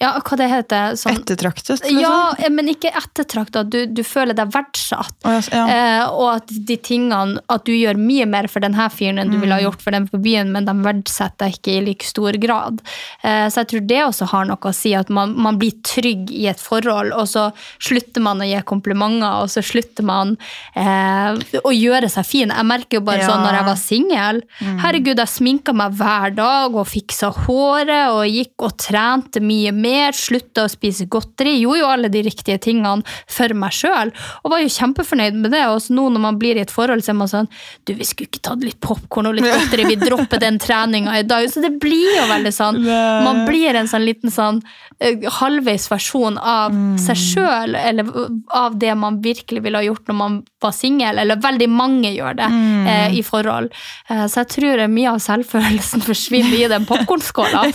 Ja, 0.00 0.14
hva 0.24 0.36
det 0.40 0.46
heter 0.48 0.94
sånn, 0.96 1.18
Ettertraktet? 1.20 1.82
liksom? 1.84 2.00
Ja, 2.00 2.48
men 2.48 2.70
ikke 2.72 2.88
ettertraktet. 2.96 3.68
Du, 3.68 3.82
du 3.84 4.00
føler 4.06 4.32
deg 4.38 4.48
verdsatt. 4.54 5.12
Oh, 5.28 5.34
yes, 5.36 5.50
ja. 5.52 5.64
Eh, 5.68 6.04
og 6.08 6.30
at 6.38 6.48
de 6.48 6.76
tingene 6.80 7.40
At 7.52 7.66
du 7.68 7.72
gjør 7.74 7.98
mye 8.00 8.24
mer 8.30 8.48
for 8.48 8.64
denne 8.64 8.86
fyren 8.94 9.20
enn 9.20 9.28
du 9.30 9.36
ville 9.42 9.52
ha 9.58 9.60
gjort 9.60 9.82
for 9.84 9.92
dem 9.92 10.06
på 10.08 10.20
byen, 10.24 10.48
men 10.54 10.64
de 10.64 10.72
verdsetter 10.86 11.50
deg 11.50 11.58
ikke 11.58 11.74
i 11.74 11.82
like 11.84 12.06
stor 12.08 12.32
grad. 12.40 12.80
Eh, 13.22 13.44
så 13.52 13.60
jeg 13.60 13.68
tror 13.74 13.84
det 13.90 14.00
også 14.06 14.28
har 14.32 14.48
noe 14.48 14.70
å 14.70 14.72
si, 14.74 14.94
at 14.96 15.12
man, 15.12 15.34
man 15.36 15.58
blir 15.60 15.76
trygg 15.84 16.32
i 16.32 16.46
et 16.48 16.60
forhold, 16.60 17.12
og 17.12 17.28
så 17.28 17.50
slutter 17.82 18.24
man 18.24 18.40
å 18.40 18.48
gi 18.48 18.56
komplimenter, 18.68 19.44
og 19.44 19.52
så 19.52 19.60
slutter 19.64 20.06
man 20.08 20.32
eh, 20.74 21.60
å 21.60 21.74
gjøre 21.76 22.08
seg 22.12 22.24
fin. 22.28 22.48
Jeg 22.56 22.68
merker 22.72 23.00
jo 23.00 23.04
bare 23.04 23.20
Ja. 23.20 23.28
sånn 23.34 23.44
når 23.44 23.58
jeg 23.58 23.68
var 23.68 23.80
singel. 23.84 24.42
Herregud, 24.80 25.20
jeg 25.20 25.28
sminka 25.36 25.76
meg 25.76 25.92
hver 26.00 26.32
dag 26.40 26.74
og 26.80 26.88
fiksa 26.88 27.28
håret 27.44 28.14
og 28.16 28.24
gikk 28.32 28.64
og 28.64 28.78
trente 28.80 29.44
mye 29.44 29.72
mer. 29.76 29.88
Mer, 29.90 30.16
slutta 30.16 30.66
å 30.66 30.70
spise 30.70 31.08
godteri, 31.10 31.56
gjorde 31.60 31.82
jo 31.82 31.90
alle 31.90 32.10
de 32.12 32.22
riktige 32.26 32.60
tingene 32.62 33.04
for 33.30 33.54
meg 33.58 33.74
sjøl, 33.74 34.12
og 34.44 34.54
var 34.54 34.62
jo 34.62 34.72
kjempefornøyd 34.76 35.38
med 35.40 35.54
det. 35.54 35.64
Og 35.70 35.90
nå 35.94 36.06
når 36.14 36.24
man 36.26 36.38
blir 36.40 36.58
i 36.58 36.64
et 36.64 36.74
forhold, 36.74 37.04
så 37.04 37.12
er 37.14 37.20
man 37.20 37.30
sånn 37.30 37.50
Du, 37.86 37.94
vi 37.96 38.06
skulle 38.06 38.28
ikke 38.30 38.42
tatt 38.44 38.64
litt 38.64 38.80
popkorn 38.82 39.30
og 39.30 39.38
litt 39.38 39.48
godteri, 39.54 39.88
vi 39.90 39.98
dropper 40.00 40.42
den 40.42 40.60
treninga 40.62 41.18
i 41.20 41.26
dag. 41.26 41.48
Så 41.50 41.62
det 41.64 41.72
blir 41.82 42.16
jo 42.18 42.28
veldig 42.30 42.54
sånn. 42.54 42.80
Man 43.26 43.44
blir 43.48 43.78
en 43.78 43.90
sånn 43.90 44.06
liten 44.06 44.32
sånn 44.34 44.62
eh, 45.00 45.26
halvveis 45.40 45.88
versjon 45.90 46.38
av 46.38 46.76
seg 47.00 47.18
sjøl, 47.20 47.76
eller 47.78 48.10
av 48.56 48.78
det 48.80 48.94
man 48.98 49.20
virkelig 49.24 49.64
ville 49.64 49.80
ha 49.80 49.86
gjort 49.86 50.08
når 50.10 50.20
man 50.20 50.40
var 50.62 50.74
singel, 50.76 51.18
eller 51.22 51.40
veldig 51.40 51.68
mange 51.72 52.12
gjør 52.14 52.36
det 52.40 52.48
eh, 52.90 53.16
i 53.18 53.22
forhold. 53.26 53.70
Eh, 54.10 54.26
så 54.30 54.42
jeg 54.42 54.50
tror 54.56 54.84
mye 54.92 55.14
av 55.14 55.22
selvfølelsen 55.24 56.04
forsvinner 56.10 56.58
i 56.58 56.68
den 56.72 56.86
popkornskåla. 56.88 57.64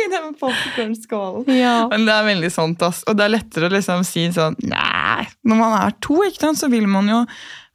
I 0.00 0.04
den 0.12 0.32
popkornskålen. 0.38 1.46
Ja. 1.54 1.76
Men 1.92 2.08
det 2.08 2.16
er 2.16 2.28
veldig 2.32 2.50
sånt, 2.54 2.82
ass. 2.86 3.04
Og 3.08 3.18
det 3.18 3.26
er 3.26 3.34
lettere 3.36 3.70
å 3.70 3.74
liksom 3.74 4.04
si 4.06 4.26
sånn 4.34 4.58
Nei, 4.66 5.24
når 5.46 5.62
man 5.62 5.78
er 5.78 5.96
to, 6.04 6.20
ikke 6.26 6.48
sant, 6.48 6.60
så 6.60 6.70
vil 6.72 6.86
man 6.90 7.10
jo 7.10 7.24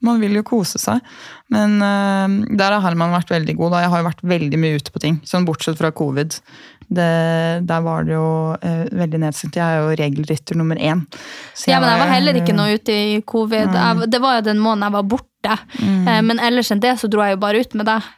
man 0.03 0.19
vil 0.19 0.36
jo 0.36 0.43
kose 0.43 0.80
seg. 0.82 0.99
Men 1.53 1.78
uh, 1.80 2.28
der 2.51 2.76
har 2.76 2.84
Herman 2.84 3.13
vært 3.15 3.32
veldig 3.32 3.55
god. 3.59 3.71
Da. 3.71 3.84
Jeg 3.86 3.93
har 3.93 4.01
jo 4.01 4.07
vært 4.09 4.26
veldig 4.34 4.59
mye 4.59 4.80
ute 4.82 4.91
på 4.91 5.01
ting, 5.03 5.21
sånn 5.28 5.47
bortsett 5.47 5.80
fra 5.80 5.93
covid. 5.95 6.36
Det, 6.93 7.11
der 7.69 7.83
var 7.85 8.07
det 8.07 8.15
jo 8.15 8.29
eh, 8.61 8.85
veldig 8.93 9.21
nedsatt, 9.25 9.59
Jeg 9.59 9.63
er 9.63 9.83
jo 9.83 9.99
regelrytter 9.99 10.59
nummer 10.59 10.79
én. 10.79 11.05
Så 11.53 11.71
Ja, 11.71 11.79
men 11.81 11.89
jeg 11.91 12.03
var 12.03 12.11
heller 12.13 12.41
ikke 12.41 12.57
noe 12.57 12.79
ute 12.79 12.93
i 12.93 13.21
covid. 13.21 13.73
Jeg, 13.73 14.09
det 14.11 14.21
var 14.23 14.39
jo 14.39 14.49
den 14.49 14.61
måneden 14.63 14.89
jeg 14.89 14.97
var 14.97 15.07
borte. 15.15 15.29
Eh, 15.83 16.19
Men 16.23 16.39
ellers 16.39 16.71
enn 16.71 16.83
det 16.83 16.97
så 17.01 17.09
dro 17.11 17.23
jeg 17.25 17.37
jo 17.37 17.41
bare 17.45 17.63
ut 17.63 17.73
med 17.79 17.89
deg. 17.89 18.11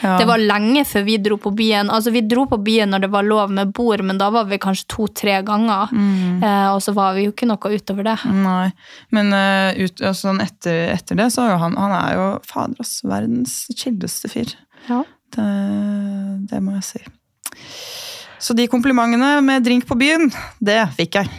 Ja. 0.00 0.16
Det 0.18 0.24
var 0.24 0.40
lenge 0.40 0.84
før 0.88 1.04
vi 1.04 1.16
dro 1.20 1.36
på 1.36 1.52
byen. 1.56 1.90
Altså 1.92 2.12
Vi 2.14 2.22
dro 2.24 2.46
på 2.48 2.58
byen 2.64 2.94
når 2.94 3.04
det 3.04 3.10
var 3.12 3.26
lov 3.26 3.52
med 3.52 3.72
bord, 3.76 4.00
men 4.06 4.18
da 4.18 4.30
var 4.32 4.48
vi 4.48 4.58
kanskje 4.62 4.88
to-tre 4.94 5.38
ganger. 5.46 5.92
Eh, 5.92 6.68
og 6.72 6.80
så 6.84 6.94
var 6.96 7.14
vi 7.16 7.26
jo 7.26 7.34
ikke 7.34 7.48
noe 7.50 7.72
utover 7.76 8.08
det. 8.08 8.16
Nei, 8.32 8.70
men 9.12 9.32
uh, 9.36 9.70
ut, 9.76 10.00
altså, 10.00 10.28
sånn 10.28 10.40
etter, 10.44 10.94
etter 10.94 11.18
det 11.18 11.28
så 11.34 11.44
er 11.44 11.54
jo 11.54 11.60
han 11.66 11.76
Han 11.76 11.96
er 11.96 12.14
jo 12.16 12.28
fader, 12.48 12.80
ass, 12.80 13.00
verdens 13.04 13.66
chilleste 13.76 14.30
fyr. 14.32 14.54
Ja. 14.88 15.02
Det, 15.32 15.48
det 16.50 16.62
må 16.64 16.78
jeg 16.78 16.88
si. 16.88 17.04
Så 18.42 18.56
de 18.58 18.66
komplimentene 18.66 19.36
med 19.44 19.62
drink 19.62 19.86
på 19.86 19.94
byen, 19.98 20.30
det 20.58 20.80
fikk 20.98 21.20
jeg. 21.20 21.30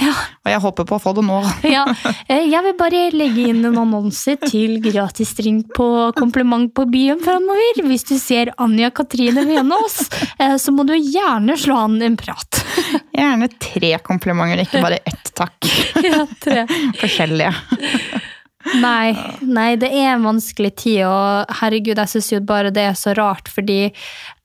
Ja. 0.00 0.14
Og 0.40 0.48
jeg 0.48 0.60
håper 0.64 0.86
på 0.88 0.96
å 0.96 1.02
få 1.02 1.12
det 1.14 1.22
nå. 1.26 1.38
Ja, 1.76 1.84
eh, 2.26 2.46
jeg 2.48 2.64
vil 2.64 2.74
bare 2.78 3.02
legge 3.14 3.44
inn 3.52 3.60
en 3.68 3.78
annonse 3.82 4.34
til 4.46 4.78
gratis 4.82 5.34
drink 5.38 5.70
på 5.76 5.86
kompliment 6.16 6.72
på 6.74 6.86
byen 6.90 7.20
framover. 7.22 7.82
Hvis 7.86 8.06
du 8.08 8.16
ser 8.18 8.54
Anja 8.58 8.90
Katrine 8.90 9.44
Venås, 9.46 10.00
oss, 10.08 10.64
så 10.64 10.74
må 10.74 10.86
du 10.88 10.96
gjerne 10.96 11.56
slå 11.60 11.76
an 11.84 12.00
en 12.02 12.18
prat. 12.18 12.64
Gjerne 13.20 13.50
tre 13.60 13.94
komplimenter, 14.02 14.64
ikke 14.64 14.82
bare 14.82 15.02
ett 15.04 15.32
takk. 15.36 15.70
Ja, 16.10 16.24
tre. 16.40 16.64
Forskjellige. 16.96 17.52
Nei, 18.80 19.12
nei, 19.44 19.70
det 19.80 19.88
er 19.88 20.14
en 20.14 20.24
vanskelig 20.24 20.70
tid, 20.82 21.02
og 21.08 21.52
herregud, 21.60 21.98
jeg 21.98 22.12
syns 22.12 22.30
jo 22.32 22.40
bare 22.44 22.72
det 22.74 22.86
er 22.90 22.96
så 22.98 23.14
rart, 23.16 23.48
fordi 23.52 23.90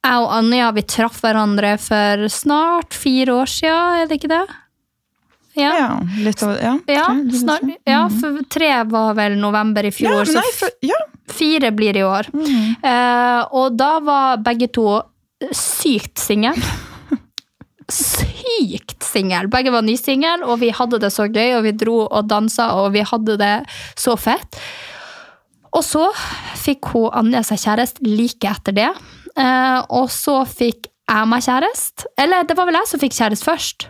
jeg 0.06 0.22
og 0.22 0.30
Anja 0.38 0.70
vi 0.76 0.84
traff 0.86 1.18
hverandre 1.24 1.76
for 1.82 2.28
snart 2.32 2.94
fire 2.96 3.40
år 3.42 3.50
siden, 3.50 4.04
er 4.04 4.10
det 4.10 4.20
ikke 4.20 4.32
det? 4.32 4.46
Ja. 5.56 5.72
Ja, 5.80 5.92
litt 6.20 6.42
over 6.44 6.60
Ja, 6.60 6.74
Ja, 6.92 7.06
snart, 7.32 7.64
sånn. 7.64 7.76
ja, 7.88 8.02
for 8.12 8.42
tre 8.52 8.72
var 8.92 9.14
vel 9.16 9.38
november 9.40 9.88
i 9.88 9.92
fjor, 9.96 10.18
ja, 10.20 10.26
så 10.28 10.42
nei, 10.42 10.52
for, 10.58 10.74
ja. 10.84 10.98
fire 11.32 11.72
blir 11.72 11.96
i 11.96 12.04
år. 12.04 12.28
Eh, 12.36 13.42
og 13.56 13.78
da 13.80 13.94
var 14.04 14.44
begge 14.44 14.68
to 14.76 15.00
sykt 15.56 16.20
single. 16.20 16.60
Sykt 17.92 19.04
single. 19.06 19.48
Begge 19.54 19.72
var 19.72 19.86
nysingle, 19.86 20.42
og 20.44 20.60
vi 20.64 20.72
hadde 20.76 21.00
det 21.04 21.12
så 21.14 21.28
gøy, 21.30 21.56
og 21.58 21.64
vi 21.68 21.74
dro 21.78 22.02
og 22.08 22.28
dansa, 22.28 22.72
og 22.82 22.92
vi 22.96 23.04
hadde 23.06 23.38
det 23.40 23.56
så 23.96 24.16
fett. 24.20 24.60
Og 25.76 25.84
så 25.86 26.08
fikk 26.60 26.92
hun 26.94 27.12
Anja 27.14 27.44
seg 27.46 27.62
kjæreste 27.64 28.04
like 28.08 28.50
etter 28.50 28.76
det. 28.76 28.90
Eh, 29.38 29.80
og 29.90 30.10
så 30.14 30.42
fikk 30.48 30.88
jeg 31.10 31.28
meg 31.30 31.44
kjæreste. 31.46 32.08
Eller 32.18 32.48
det 32.48 32.58
var 32.58 32.70
vel 32.70 32.80
jeg 32.80 32.92
som 32.92 33.02
fikk 33.04 33.18
kjæreste 33.18 33.46
først. 33.46 33.88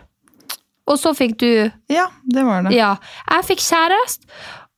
Og 0.86 0.98
så 1.02 1.10
fikk 1.18 1.38
du 1.42 1.48
ja, 1.90 2.06
det 2.30 2.44
var 2.46 2.62
det. 2.66 2.76
ja, 2.76 2.92
jeg 3.32 3.46
fikk 3.48 3.62
kjæreste, 3.64 4.28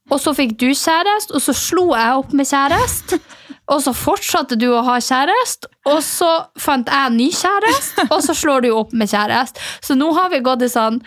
og 0.09 0.21
så 0.23 0.33
fikk 0.33 0.55
du 0.61 0.71
kjæreste, 0.73 1.35
og 1.37 1.43
så 1.45 1.53
slo 1.53 1.91
jeg 1.93 2.23
opp 2.23 2.33
med 2.33 2.49
kjæreste. 2.49 3.19
Og 3.69 3.83
så 3.85 3.93
fortsatte 3.93 4.57
du 4.57 4.71
å 4.73 4.83
ha 4.87 4.95
kjæreste, 5.03 5.69
og 5.89 5.99
så 6.05 6.29
fant 6.61 6.89
jeg 6.89 7.13
ny 7.17 7.27
kjæreste, 7.33 8.07
og 8.13 8.23
så 8.25 8.35
slår 8.37 8.63
du 8.67 8.71
opp 8.77 8.93
med 8.97 9.09
kjæreste. 9.11 9.61
Så 9.85 9.97
nå 9.97 10.09
har 10.17 10.31
vi 10.33 10.41
gått 10.45 10.63
i 10.65 10.69
sånn 10.73 11.01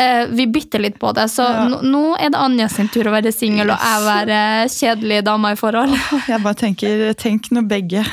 eh, 0.00 0.26
Vi 0.32 0.46
bytter 0.48 0.80
litt 0.80 0.98
på 1.02 1.10
det. 1.14 1.26
Så 1.30 1.42
Ja. 1.44 1.66
nå- 1.82 2.16
er 2.18 2.30
det 2.30 2.38
Anja 2.40 2.68
sin 2.68 2.88
tur 2.88 3.04
å 3.04 3.12
være 3.12 3.32
singel, 3.34 3.70
og 3.70 3.78
jeg 3.78 4.02
være 4.06 4.68
kjedelig 4.72 5.24
dame 5.26 5.50
i 5.52 5.58
forhold. 5.60 5.94
Jeg 6.28 6.42
bare 6.42 6.54
tenker, 6.54 7.12
tenk 7.14 7.50
når 7.52 7.66
begge 7.68 8.04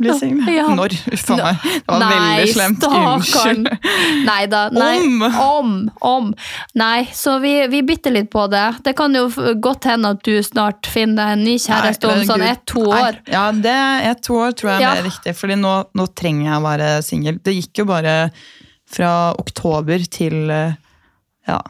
blir 0.00 0.18
single. 0.18 0.52
Ja. 0.52 0.66
Når? 0.68 0.92
Uff 1.14 1.30
a 1.30 1.36
meg. 1.36 1.56
Det 1.62 1.82
var 1.88 2.04
veldig 2.12 2.52
slemt. 2.52 2.84
Unnskyld. 2.84 3.70
Nei 4.26 4.46
da. 4.52 4.68
Nei. 4.74 4.98
Om. 4.98 5.22
Om. 5.40 5.90
Om. 6.02 6.34
Nei, 6.74 7.04
så 7.16 7.38
vi, 7.42 7.54
vi 7.72 7.82
bytter 7.82 8.12
litt 8.12 8.30
på 8.30 8.46
det. 8.52 8.66
Det 8.84 8.94
kan 8.98 9.14
jo 9.14 9.26
godt 9.62 9.84
hende 9.90 10.10
at 10.16 10.22
du 10.26 10.36
snart 10.42 10.86
finner 10.90 11.32
en 11.36 11.44
ny 11.44 11.56
kjæreste 11.58 12.10
om 12.12 12.22
sånn 12.28 12.44
ett-to 12.50 12.84
Nei, 12.90 13.02
år. 13.08 13.18
Ja, 13.32 13.46
det 13.52 13.72
er 13.72 14.14
to 14.20 14.34
år 14.44 14.52
tror 14.58 14.70
jeg 14.74 14.78
er 14.82 14.84
Ja. 14.84 14.94
mer 14.98 15.06
riktig. 15.08 15.32
Fordi 15.38 15.56
nå, 15.56 15.74
nå 15.96 16.06
trenger 16.14 16.50
jeg 16.50 16.58
å 16.60 16.64
være 16.66 16.88
singel. 17.06 17.38
Det 17.42 17.54
gikk 17.56 17.82
jo 17.82 17.84
bare 17.88 18.16
fra 18.92 19.32
oktober 19.40 20.04
til 20.12 20.50
eh, 20.52 20.74
ja, 21.48 21.60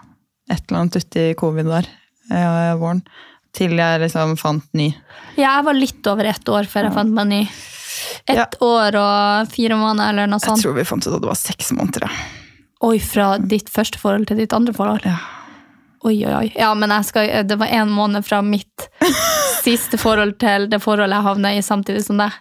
et 0.51 0.65
eller 0.69 0.81
annet 0.83 0.97
uti 0.99 1.29
covid 1.39 1.69
der, 1.71 1.87
eh, 2.33 2.73
våren. 2.81 3.03
Til 3.55 3.77
jeg 3.77 4.01
liksom 4.01 4.35
fant 4.41 4.65
ny. 4.75 4.89
Ja, 5.37 5.59
jeg 5.59 5.65
var 5.69 5.75
litt 5.77 6.07
over 6.09 6.25
ett 6.25 6.49
år 6.49 6.65
før 6.67 6.89
jeg 6.89 6.95
fant 6.97 7.13
meg 7.13 7.27
ny. 7.29 7.43
Ett 8.27 8.37
Ja. 8.39 8.47
år 8.65 8.95
og 8.97 9.49
fire 9.53 9.77
måneder 9.77 10.09
eller 10.15 10.27
noe 10.27 10.41
sånt. 10.41 10.57
Jeg 10.59 10.65
tror 10.67 10.75
vi 10.79 10.85
fant 10.89 11.07
ut 11.07 11.15
at 11.15 11.21
det 11.21 11.29
var 11.29 11.39
seks 11.39 11.71
måneder. 11.77 12.09
ja. 12.09 12.09
Oi, 12.83 12.99
fra 12.99 13.37
ditt 13.39 13.69
første 13.71 13.97
forhold 14.01 14.27
til 14.27 14.39
ditt 14.41 14.53
andre 14.53 14.73
forhold. 14.75 15.05
Ja. 15.07 15.19
Oi, 16.05 16.17
oi, 16.27 16.33
oi. 16.35 16.53
Ja, 16.59 16.73
men 16.75 16.91
skal, 17.05 17.29
det 17.47 17.57
var 17.61 17.67
en 17.71 17.89
måned 17.95 18.25
fra 18.27 18.41
mitt 18.43 18.89
siste 19.63 19.99
forhold 20.01 20.37
til 20.43 20.69
det 20.73 20.81
forholdet 20.83 21.17
jeg 21.19 21.27
havna 21.29 21.55
i 21.57 21.63
samtidig 21.65 22.03
som 22.07 22.19
deg. 22.21 22.35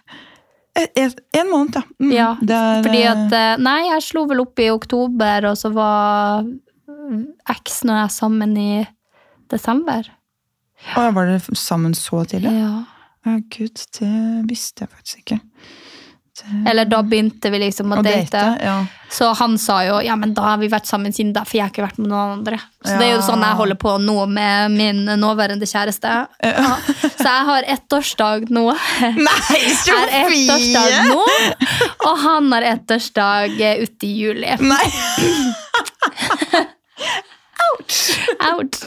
En, 0.78 0.86
en- 0.96 1.18
en 1.40 1.50
måned, 1.52 1.74
ja. 1.76 1.82
Mm, 2.00 2.12
Ja, 2.16 2.28
det 2.40 2.56
er, 2.58 2.82
Fordi 2.86 3.00
eh, 3.02 3.10
at 3.12 3.32
eh, 3.38 3.56
Nei, 3.60 3.78
jeg 3.90 4.02
slo 4.06 4.22
vel 4.30 4.40
opp 4.44 4.58
i 4.64 4.70
oktober, 4.72 5.50
og 5.50 5.56
så 5.60 5.68
var 5.74 6.46
eksen 7.52 7.90
og 7.92 7.98
jeg 8.00 8.10
sammen 8.14 8.56
i 8.56 8.70
desember. 9.52 10.08
Å, 10.96 11.08
Var 11.14 11.28
dere 11.28 11.56
sammen 11.58 11.94
så 11.94 12.22
tidlig? 12.28 12.52
Ja. 12.56 12.72
Ja, 13.22 13.36
Gud, 13.54 13.78
det 14.00 14.12
visste 14.50 14.82
jeg 14.82 14.90
faktisk 14.90 15.20
ikke. 15.22 15.36
Eller 16.68 16.84
da 16.88 17.02
begynte 17.04 17.50
vi 17.52 17.58
liksom 17.60 17.92
å, 17.92 17.98
Å 18.00 18.02
date. 18.02 18.30
date, 18.32 18.64
ja. 18.64 18.76
Så 19.12 19.28
han 19.36 19.58
sa 19.60 19.82
jo 19.84 19.98
ja, 20.00 20.14
men 20.16 20.32
da 20.32 20.46
har 20.54 20.60
vi 20.62 20.70
vært 20.72 20.88
sammen 20.88 21.12
siden 21.12 21.34
da, 21.36 21.42
for 21.44 21.58
jeg 21.58 21.66
har 21.66 21.72
ikke 21.74 21.84
vært 21.84 21.98
med 22.00 22.08
noen 22.08 22.38
andre. 22.38 22.58
Så 22.80 22.94
det 22.96 23.04
er 23.04 23.12
jo 23.12 23.24
sånn 23.26 23.44
jeg 23.44 23.58
holder 23.58 23.78
på 23.82 23.92
nå 24.00 24.14
med 24.32 24.72
min 24.72 25.02
nåværende 25.20 25.68
kjæreste. 25.68 26.14
Ja. 26.40 26.70
Så 27.04 27.26
jeg 27.26 27.44
har 27.50 27.68
ettårsdag 27.76 28.48
nå. 28.48 28.64
Nei, 29.28 29.60
har 29.90 30.14
ettårsdag 30.22 30.96
nå, 31.10 31.20
og 32.08 32.14
han 32.24 32.48
har 32.56 32.68
ettårsdag 32.72 33.60
eh, 33.60 33.84
ute 33.84 34.08
i 34.08 34.14
juli. 34.22 34.56
Nei! 34.64 34.86
Ouch! 37.62 37.98
Ouch. 38.48 38.80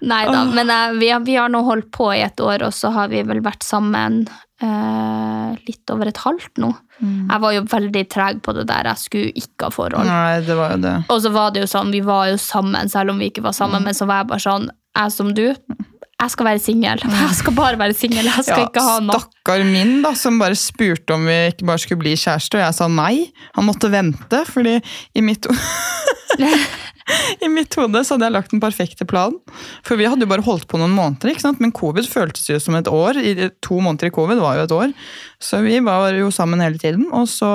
Nei 0.00 0.24
da, 0.26 0.44
men 0.48 0.70
eh, 0.72 0.92
vi, 0.96 1.10
har, 1.12 1.20
vi 1.20 1.36
har 1.36 1.52
nå 1.52 1.60
holdt 1.68 1.90
på 1.94 2.08
i 2.16 2.24
et 2.24 2.40
år, 2.40 2.64
og 2.66 2.74
så 2.74 2.90
har 2.96 3.12
vi 3.12 3.20
vel 3.28 3.44
vært 3.44 3.66
sammen 3.66 4.24
eh, 4.62 5.52
litt 5.66 5.92
over 5.92 6.10
et 6.10 6.20
halvt 6.24 6.60
nå. 6.62 6.70
Jeg 7.00 7.40
var 7.40 7.54
jo 7.56 7.62
veldig 7.72 8.02
treg 8.12 8.42
på 8.44 8.52
det 8.58 8.66
der, 8.68 8.90
jeg 8.92 9.00
skulle 9.00 9.30
ikke 9.40 9.68
ha 9.68 9.72
forhold. 9.72 10.08
Nei, 10.08 10.40
det 10.44 10.56
var 10.58 10.74
jo 10.74 10.82
det. 10.84 10.96
Og 11.08 11.22
så 11.24 11.32
var 11.32 11.54
det 11.54 11.62
jo 11.64 11.70
sånn, 11.72 11.92
vi 11.94 12.02
var 12.04 12.28
jo 12.28 12.40
sammen, 12.40 12.90
selv 12.92 13.14
om 13.14 13.22
vi 13.22 13.30
ikke 13.32 13.44
var 13.46 13.56
sammen, 13.56 13.86
men 13.86 13.96
så 13.96 14.08
var 14.10 14.20
jeg 14.22 14.30
bare 14.34 14.44
sånn, 14.44 14.68
jeg 14.98 15.14
som 15.14 15.32
du, 15.36 15.46
jeg 16.20 16.32
skal 16.34 16.48
være 16.50 16.60
singel. 16.60 17.00
Jeg 17.16 17.36
skal 17.38 17.54
bare 17.56 17.78
være 17.80 17.94
singel, 17.96 18.26
jeg 18.28 18.44
skal 18.44 18.66
ikke 18.66 18.82
ha 18.84 18.98
noe. 19.00 19.16
Stakkar 19.22 19.62
min, 19.64 20.02
da, 20.04 20.10
som 20.18 20.36
bare 20.40 20.58
spurte 20.58 21.16
om 21.16 21.24
vi 21.24 21.36
ikke 21.54 21.64
bare 21.70 21.80
skulle 21.80 22.02
bli 22.02 22.12
kjærester, 22.20 22.60
og 22.60 22.66
jeg 22.66 22.76
sa 22.76 22.88
nei. 22.92 23.14
Han 23.56 23.64
måtte 23.64 23.88
vente, 23.88 24.42
fordi 24.44 24.74
i 25.16 25.24
mitt 25.24 25.48
I 27.44 27.50
mitt 27.52 27.74
hode 27.78 28.02
så 28.04 28.16
hadde 28.16 28.28
jeg 28.28 28.36
lagt 28.36 28.54
den 28.54 28.62
perfekte 28.62 29.06
planen. 29.08 29.38
For 29.86 30.00
vi 30.00 30.08
hadde 30.08 30.26
jo 30.26 30.30
bare 30.30 30.44
holdt 30.46 30.68
på 30.70 30.80
noen 30.80 30.94
måneder, 30.96 31.32
ikke 31.32 31.44
sant? 31.44 31.62
men 31.62 31.74
covid 31.76 32.08
føltes 32.10 32.48
jo 32.50 32.58
som 32.62 32.76
et 32.78 32.90
år. 32.90 33.20
To 33.66 33.80
måneder 33.82 34.10
i 34.10 34.14
covid 34.14 34.42
var 34.42 34.58
jo 34.58 34.66
et 34.66 34.76
år. 34.76 34.96
Så 35.42 35.62
vi 35.66 35.78
var 35.84 36.12
jo 36.16 36.30
sammen 36.34 36.62
hele 36.64 36.80
tiden. 36.80 37.08
Og 37.16 37.28
så 37.30 37.50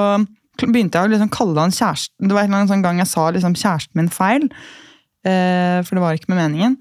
begynte 0.62 1.00
jeg 1.00 1.10
å 1.10 1.14
liksom 1.14 1.34
kalle 1.34 1.68
han 1.68 1.76
kjæresten. 1.76 2.30
Det 2.30 2.38
var 2.38 2.48
en 2.48 2.72
sånn 2.72 2.86
gang 2.86 3.02
jeg 3.02 3.12
sa 3.12 3.28
liksom 3.34 3.58
kjæresten 3.60 4.00
min 4.00 4.14
feil. 4.14 4.48
Eh, 5.26 5.82
for 5.84 5.98
det 5.98 6.04
var 6.04 6.18
ikke 6.18 6.32
med 6.34 6.44
meningen. 6.44 6.80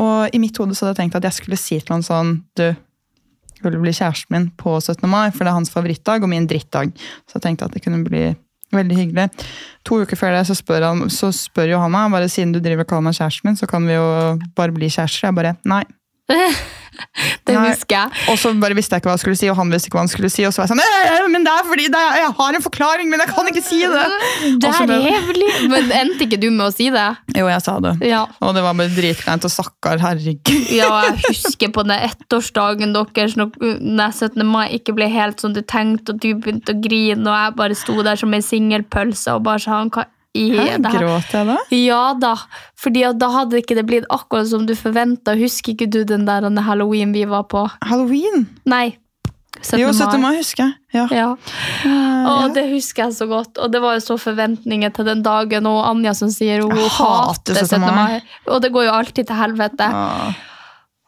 Og 0.00 0.34
i 0.34 0.40
mitt 0.42 0.56
hode 0.60 0.76
så 0.76 0.86
hadde 0.86 0.96
jeg 0.96 1.04
tenkt 1.04 1.18
at 1.18 1.26
jeg 1.28 1.38
skulle 1.40 1.58
si 1.58 1.80
til 1.80 1.96
han 1.96 2.06
sånn 2.06 2.36
Du, 2.58 2.68
vil 3.64 3.80
bli 3.82 3.92
kjæresten 3.92 4.32
min 4.32 4.46
på 4.56 4.76
17. 4.78 5.02
mai? 5.10 5.28
For 5.34 5.44
det 5.44 5.50
er 5.50 5.58
hans 5.58 5.72
favorittdag 5.72 6.22
og 6.24 6.32
min 6.32 6.46
drittdag. 6.48 6.94
Så 7.28 7.38
jeg 7.38 7.48
tenkte 7.48 7.68
at 7.68 7.74
det 7.76 7.82
kunne 7.84 8.04
bli 8.06 8.30
Veldig 8.74 8.96
hyggelig. 8.96 9.46
To 9.88 10.02
uker 10.04 10.18
før 10.18 10.36
det 10.36 10.44
så 10.46 10.54
spør, 10.54 10.84
han, 10.86 11.08
så 11.10 11.32
spør 11.34 11.72
Johanna 11.72 12.04
bare 12.12 12.28
siden 12.30 12.52
du 12.54 12.60
driver 12.62 12.86
og 12.86 12.92
kaller 12.92 13.08
meg 13.08 13.16
kjæresten 13.18 13.50
min, 13.50 13.58
så 13.58 13.66
kan 13.70 13.86
vi 13.88 13.96
jo 13.96 14.04
bare 14.56 14.74
bli 14.76 14.90
kjærester. 14.90 15.26
Jeg 15.26 15.38
bare 15.40 15.56
nei. 15.66 15.82
Det 17.48 17.54
Nei. 17.56 17.70
husker 17.70 17.94
jeg. 17.96 18.10
Og 18.28 18.36
så 18.38 18.50
bare 18.60 18.74
visste 18.76 18.92
jeg 18.92 19.00
ikke 19.00 19.08
hva 19.08 19.14
jeg 19.16 19.22
skulle 19.22 19.38
si, 19.40 19.46
og 19.48 19.56
han 19.56 19.70
visste 19.72 19.88
ikke 19.88 19.96
hva 19.96 20.02
han 20.02 20.10
skulle 20.12 20.28
si. 20.32 20.42
Og 20.44 20.52
så 20.52 20.60
var 20.60 20.66
jeg 20.66 20.72
sånn 20.74 20.82
«Øh, 20.84 21.28
Men 21.32 21.46
det 21.46 21.52
er 21.54 21.64
fordi 21.70 21.86
det 21.94 22.00
er, 22.00 22.16
jeg 22.20 22.32
har 22.36 22.58
en 22.58 22.64
forklaring, 22.66 23.08
men 23.08 23.22
jeg 23.24 23.30
kan 23.30 23.48
ikke 23.48 23.62
si 23.64 23.78
det! 23.88 24.02
Det 24.60 24.68
er 24.68 24.90
ble- 24.90 25.70
Men 25.72 25.88
endte 25.96 26.26
ikke 26.26 26.38
du 26.42 26.50
med 26.50 26.66
å 26.66 26.74
si 26.74 26.90
det? 26.92 27.06
Jo, 27.38 27.46
jeg 27.48 27.64
sa 27.64 27.78
det. 27.86 27.94
Ja. 28.04 28.20
Og 28.44 28.52
det 28.58 28.64
var 28.66 28.76
bare 28.76 28.92
dritkleint 28.92 29.48
og 29.48 29.54
stakkar, 29.54 30.02
herregud. 30.04 30.52
Ja, 30.76 30.90
jeg 31.08 31.24
husker 31.30 31.72
på 31.78 31.86
den 31.88 31.96
ettårsdagen 32.10 32.92
deres 32.98 33.38
når 33.40 33.56
17. 34.12 34.44
mai 34.50 34.66
ikke 34.76 34.92
ble 34.98 35.08
helt 35.14 35.40
som 35.40 35.56
du 35.56 35.62
tenkte, 35.64 36.12
og 36.12 36.20
du 36.20 36.34
begynte 36.36 36.76
å 36.76 36.82
grine, 36.84 37.24
og 37.24 37.32
jeg 37.32 37.56
bare 37.64 37.80
sto 37.80 37.96
der 38.04 38.20
som 38.20 38.36
ei 38.36 38.44
singelpølse 38.44 39.38
og 39.38 39.46
bare 39.48 39.62
sa 39.64 39.80
hva 39.88 40.04
i 40.34 40.46
Hæ, 40.54 40.78
det 40.78 40.92
her? 40.92 41.00
gråt 41.00 41.32
jeg 41.34 41.46
da? 41.48 41.56
Ja 41.74 42.02
da, 42.14 42.34
fordi 42.78 43.02
da 43.18 43.30
hadde 43.34 43.58
ikke 43.58 43.74
det 43.74 43.86
blitt 43.88 44.06
akkurat 44.14 44.46
som 44.50 44.66
du 44.66 44.76
forventa. 44.78 45.34
Husker 45.38 45.74
ikke 45.74 45.90
du 45.90 46.04
den 46.06 46.26
der 46.28 46.46
halloween 46.62 47.12
vi 47.12 47.24
var 47.26 47.48
på? 47.50 47.66
Halloween? 47.82 48.46
Nei. 48.64 48.96
17. 49.60 49.80
Jo, 49.80 49.90
17. 49.92 50.20
mai 50.22 50.36
husker 50.38 50.62
jeg. 50.62 50.74
Ja. 50.94 51.06
Ja. 51.10 51.26
ja. 51.84 52.20
Og 52.30 52.54
det 52.54 52.68
husker 52.70 53.08
jeg 53.08 53.16
så 53.18 53.26
godt. 53.28 53.58
Og 53.58 53.72
det 53.72 53.80
var 53.82 53.98
jo 53.98 54.04
så 54.04 54.16
forventninger 54.16 54.92
til 54.94 55.08
den 55.10 55.24
dagen, 55.26 55.66
og 55.68 55.82
Anja 55.88 56.14
som 56.16 56.30
sier 56.32 56.62
hun 56.62 56.76
Jeg 56.78 56.92
hater 56.94 57.58
hater 57.58 57.66
17. 57.66 57.82
17. 57.82 57.98
mai. 57.98 58.22
Og 58.46 58.62
det 58.62 58.72
går 58.72 58.86
jo 58.86 58.94
alltid 59.00 59.28
til 59.28 59.36
helvete. 59.36 59.90
Ja. 59.90 60.30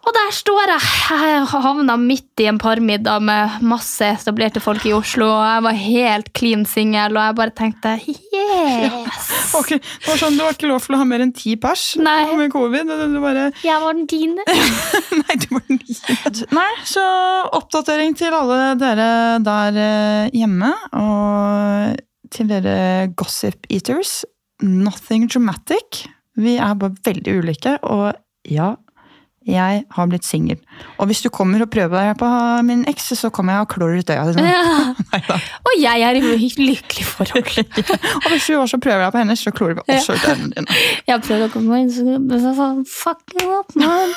Og 0.02 0.10
der 0.16 0.32
står 0.34 0.72
jeg! 0.72 0.86
Jeg 1.14 1.46
havna 1.62 1.94
midt 2.00 2.42
i 2.42 2.48
en 2.50 2.58
parmiddag 2.58 3.22
med 3.22 3.62
masse 3.62 4.02
etablerte 4.02 4.60
folk 4.62 4.82
i 4.88 4.94
Oslo, 4.96 5.28
og 5.30 5.44
jeg 5.46 5.62
var 5.68 5.78
helt 5.78 6.32
clean 6.34 6.64
singel, 6.66 7.14
og 7.14 7.28
jeg 7.28 7.36
bare 7.38 7.54
tenkte 7.54 7.94
yes! 8.52 9.30
Ok, 9.58 9.68
Det 9.76 10.06
var 10.08 10.20
sånn, 10.20 10.36
Du 10.38 10.44
var 10.46 10.54
ikke 10.56 10.70
lov 10.70 10.84
til 10.84 10.96
å 10.96 11.00
ha 11.02 11.06
mer 11.08 11.24
enn 11.24 11.32
ti 11.36 11.54
pers 11.60 11.82
Nei. 12.00 12.22
med 12.38 12.52
covid. 12.54 12.88
Du, 12.88 13.18
bare, 13.20 13.48
Jeg 13.64 13.80
var 13.82 13.96
den 13.98 14.06
dine. 14.08 14.44
nei, 15.22 15.36
du 15.42 15.48
var 15.52 15.64
den 15.68 15.80
Nei, 16.58 16.68
så 16.88 17.04
oppdatering 17.58 18.16
til 18.18 18.32
alle 18.36 18.72
dere 18.80 19.10
der 19.44 19.80
eh, 19.82 20.30
hjemme. 20.40 20.72
Og 20.98 22.00
til 22.32 22.48
dere 22.48 23.10
gossip 23.18 23.68
eaters. 23.72 24.22
Nothing 24.62 25.28
dramatic. 25.28 26.06
Vi 26.40 26.56
er 26.56 26.78
bare 26.80 26.96
veldig 27.04 27.34
ulike, 27.42 27.76
og 27.84 28.14
ja 28.48 28.72
jeg 29.48 29.82
har 29.90 30.08
blitt 30.10 30.26
singel. 30.26 30.58
Og 31.00 31.08
hvis 31.10 31.22
du 31.24 31.28
kommer 31.34 31.62
og 31.64 31.70
prøver 31.72 31.92
deg 31.96 32.18
på 32.20 32.28
min 32.66 32.84
eks, 32.90 33.10
så 33.18 33.30
kommer 33.34 33.56
jeg 33.56 33.66
og 33.66 33.70
klår 33.74 33.98
ut 33.98 34.12
øya. 34.12 34.24
Liksom. 34.28 34.46
Ja. 34.46 35.38
Og 35.68 35.72
jeg 35.80 36.04
er 36.06 36.18
i 36.18 36.22
lykkelig 36.22 37.06
forhold. 37.06 37.50
Og 38.22 38.28
hvis 38.30 38.46
du 38.46 38.56
også 38.58 38.80
prøver 38.82 39.04
deg 39.04 39.12
på 39.14 39.22
hennes, 39.22 39.42
så 39.42 39.52
klorer 39.54 39.78
vi 39.78 39.96
også 39.96 40.16
ut 40.16 40.28
øynene 40.30 40.52
dine. 40.56 40.78
Jeg 41.08 41.24
prøver 41.26 41.46
å 41.48 41.52
komme 41.52 41.82
inn, 41.82 41.90
så 41.92 42.54
sånn, 42.58 42.82
fuck 42.88 43.36
you 43.38 43.50
up, 43.58 43.74
man. 43.78 44.14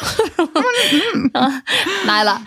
Ja. 1.34 1.50
Nei 2.10 2.22
da. 2.28 2.38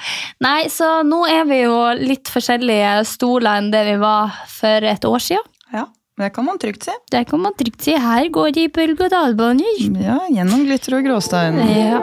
Nei, 0.45 0.59
så 0.73 0.99
nå 1.07 1.25
er 1.31 1.47
vi 1.49 1.63
jo 1.65 1.77
litt 1.99 2.31
forskjellige 2.33 2.99
stoler 3.09 3.63
enn 3.63 3.73
det 3.75 3.85
vi 3.89 3.99
var 4.01 4.35
for 4.53 4.89
et 4.93 5.09
år 5.09 5.25
siden. 5.25 5.55
Ja, 5.75 5.87
det 6.19 6.33
kan 6.35 6.49
man 6.49 6.59
trygt 6.59 6.89
si. 6.89 6.95
Det 7.13 7.25
kan 7.31 7.43
man 7.45 7.55
trygt 7.59 7.85
si. 7.85 7.97
Her 7.99 8.31
går 8.35 8.55
de 8.57 8.67
i 8.67 8.73
bølge-og-dal-baner. 8.75 9.85
Ja, 10.03 10.21
gjennom 10.33 10.65
glitter 10.67 10.99
og 10.99 11.07
gråstein. 11.07 11.61
Ja. 11.75 12.03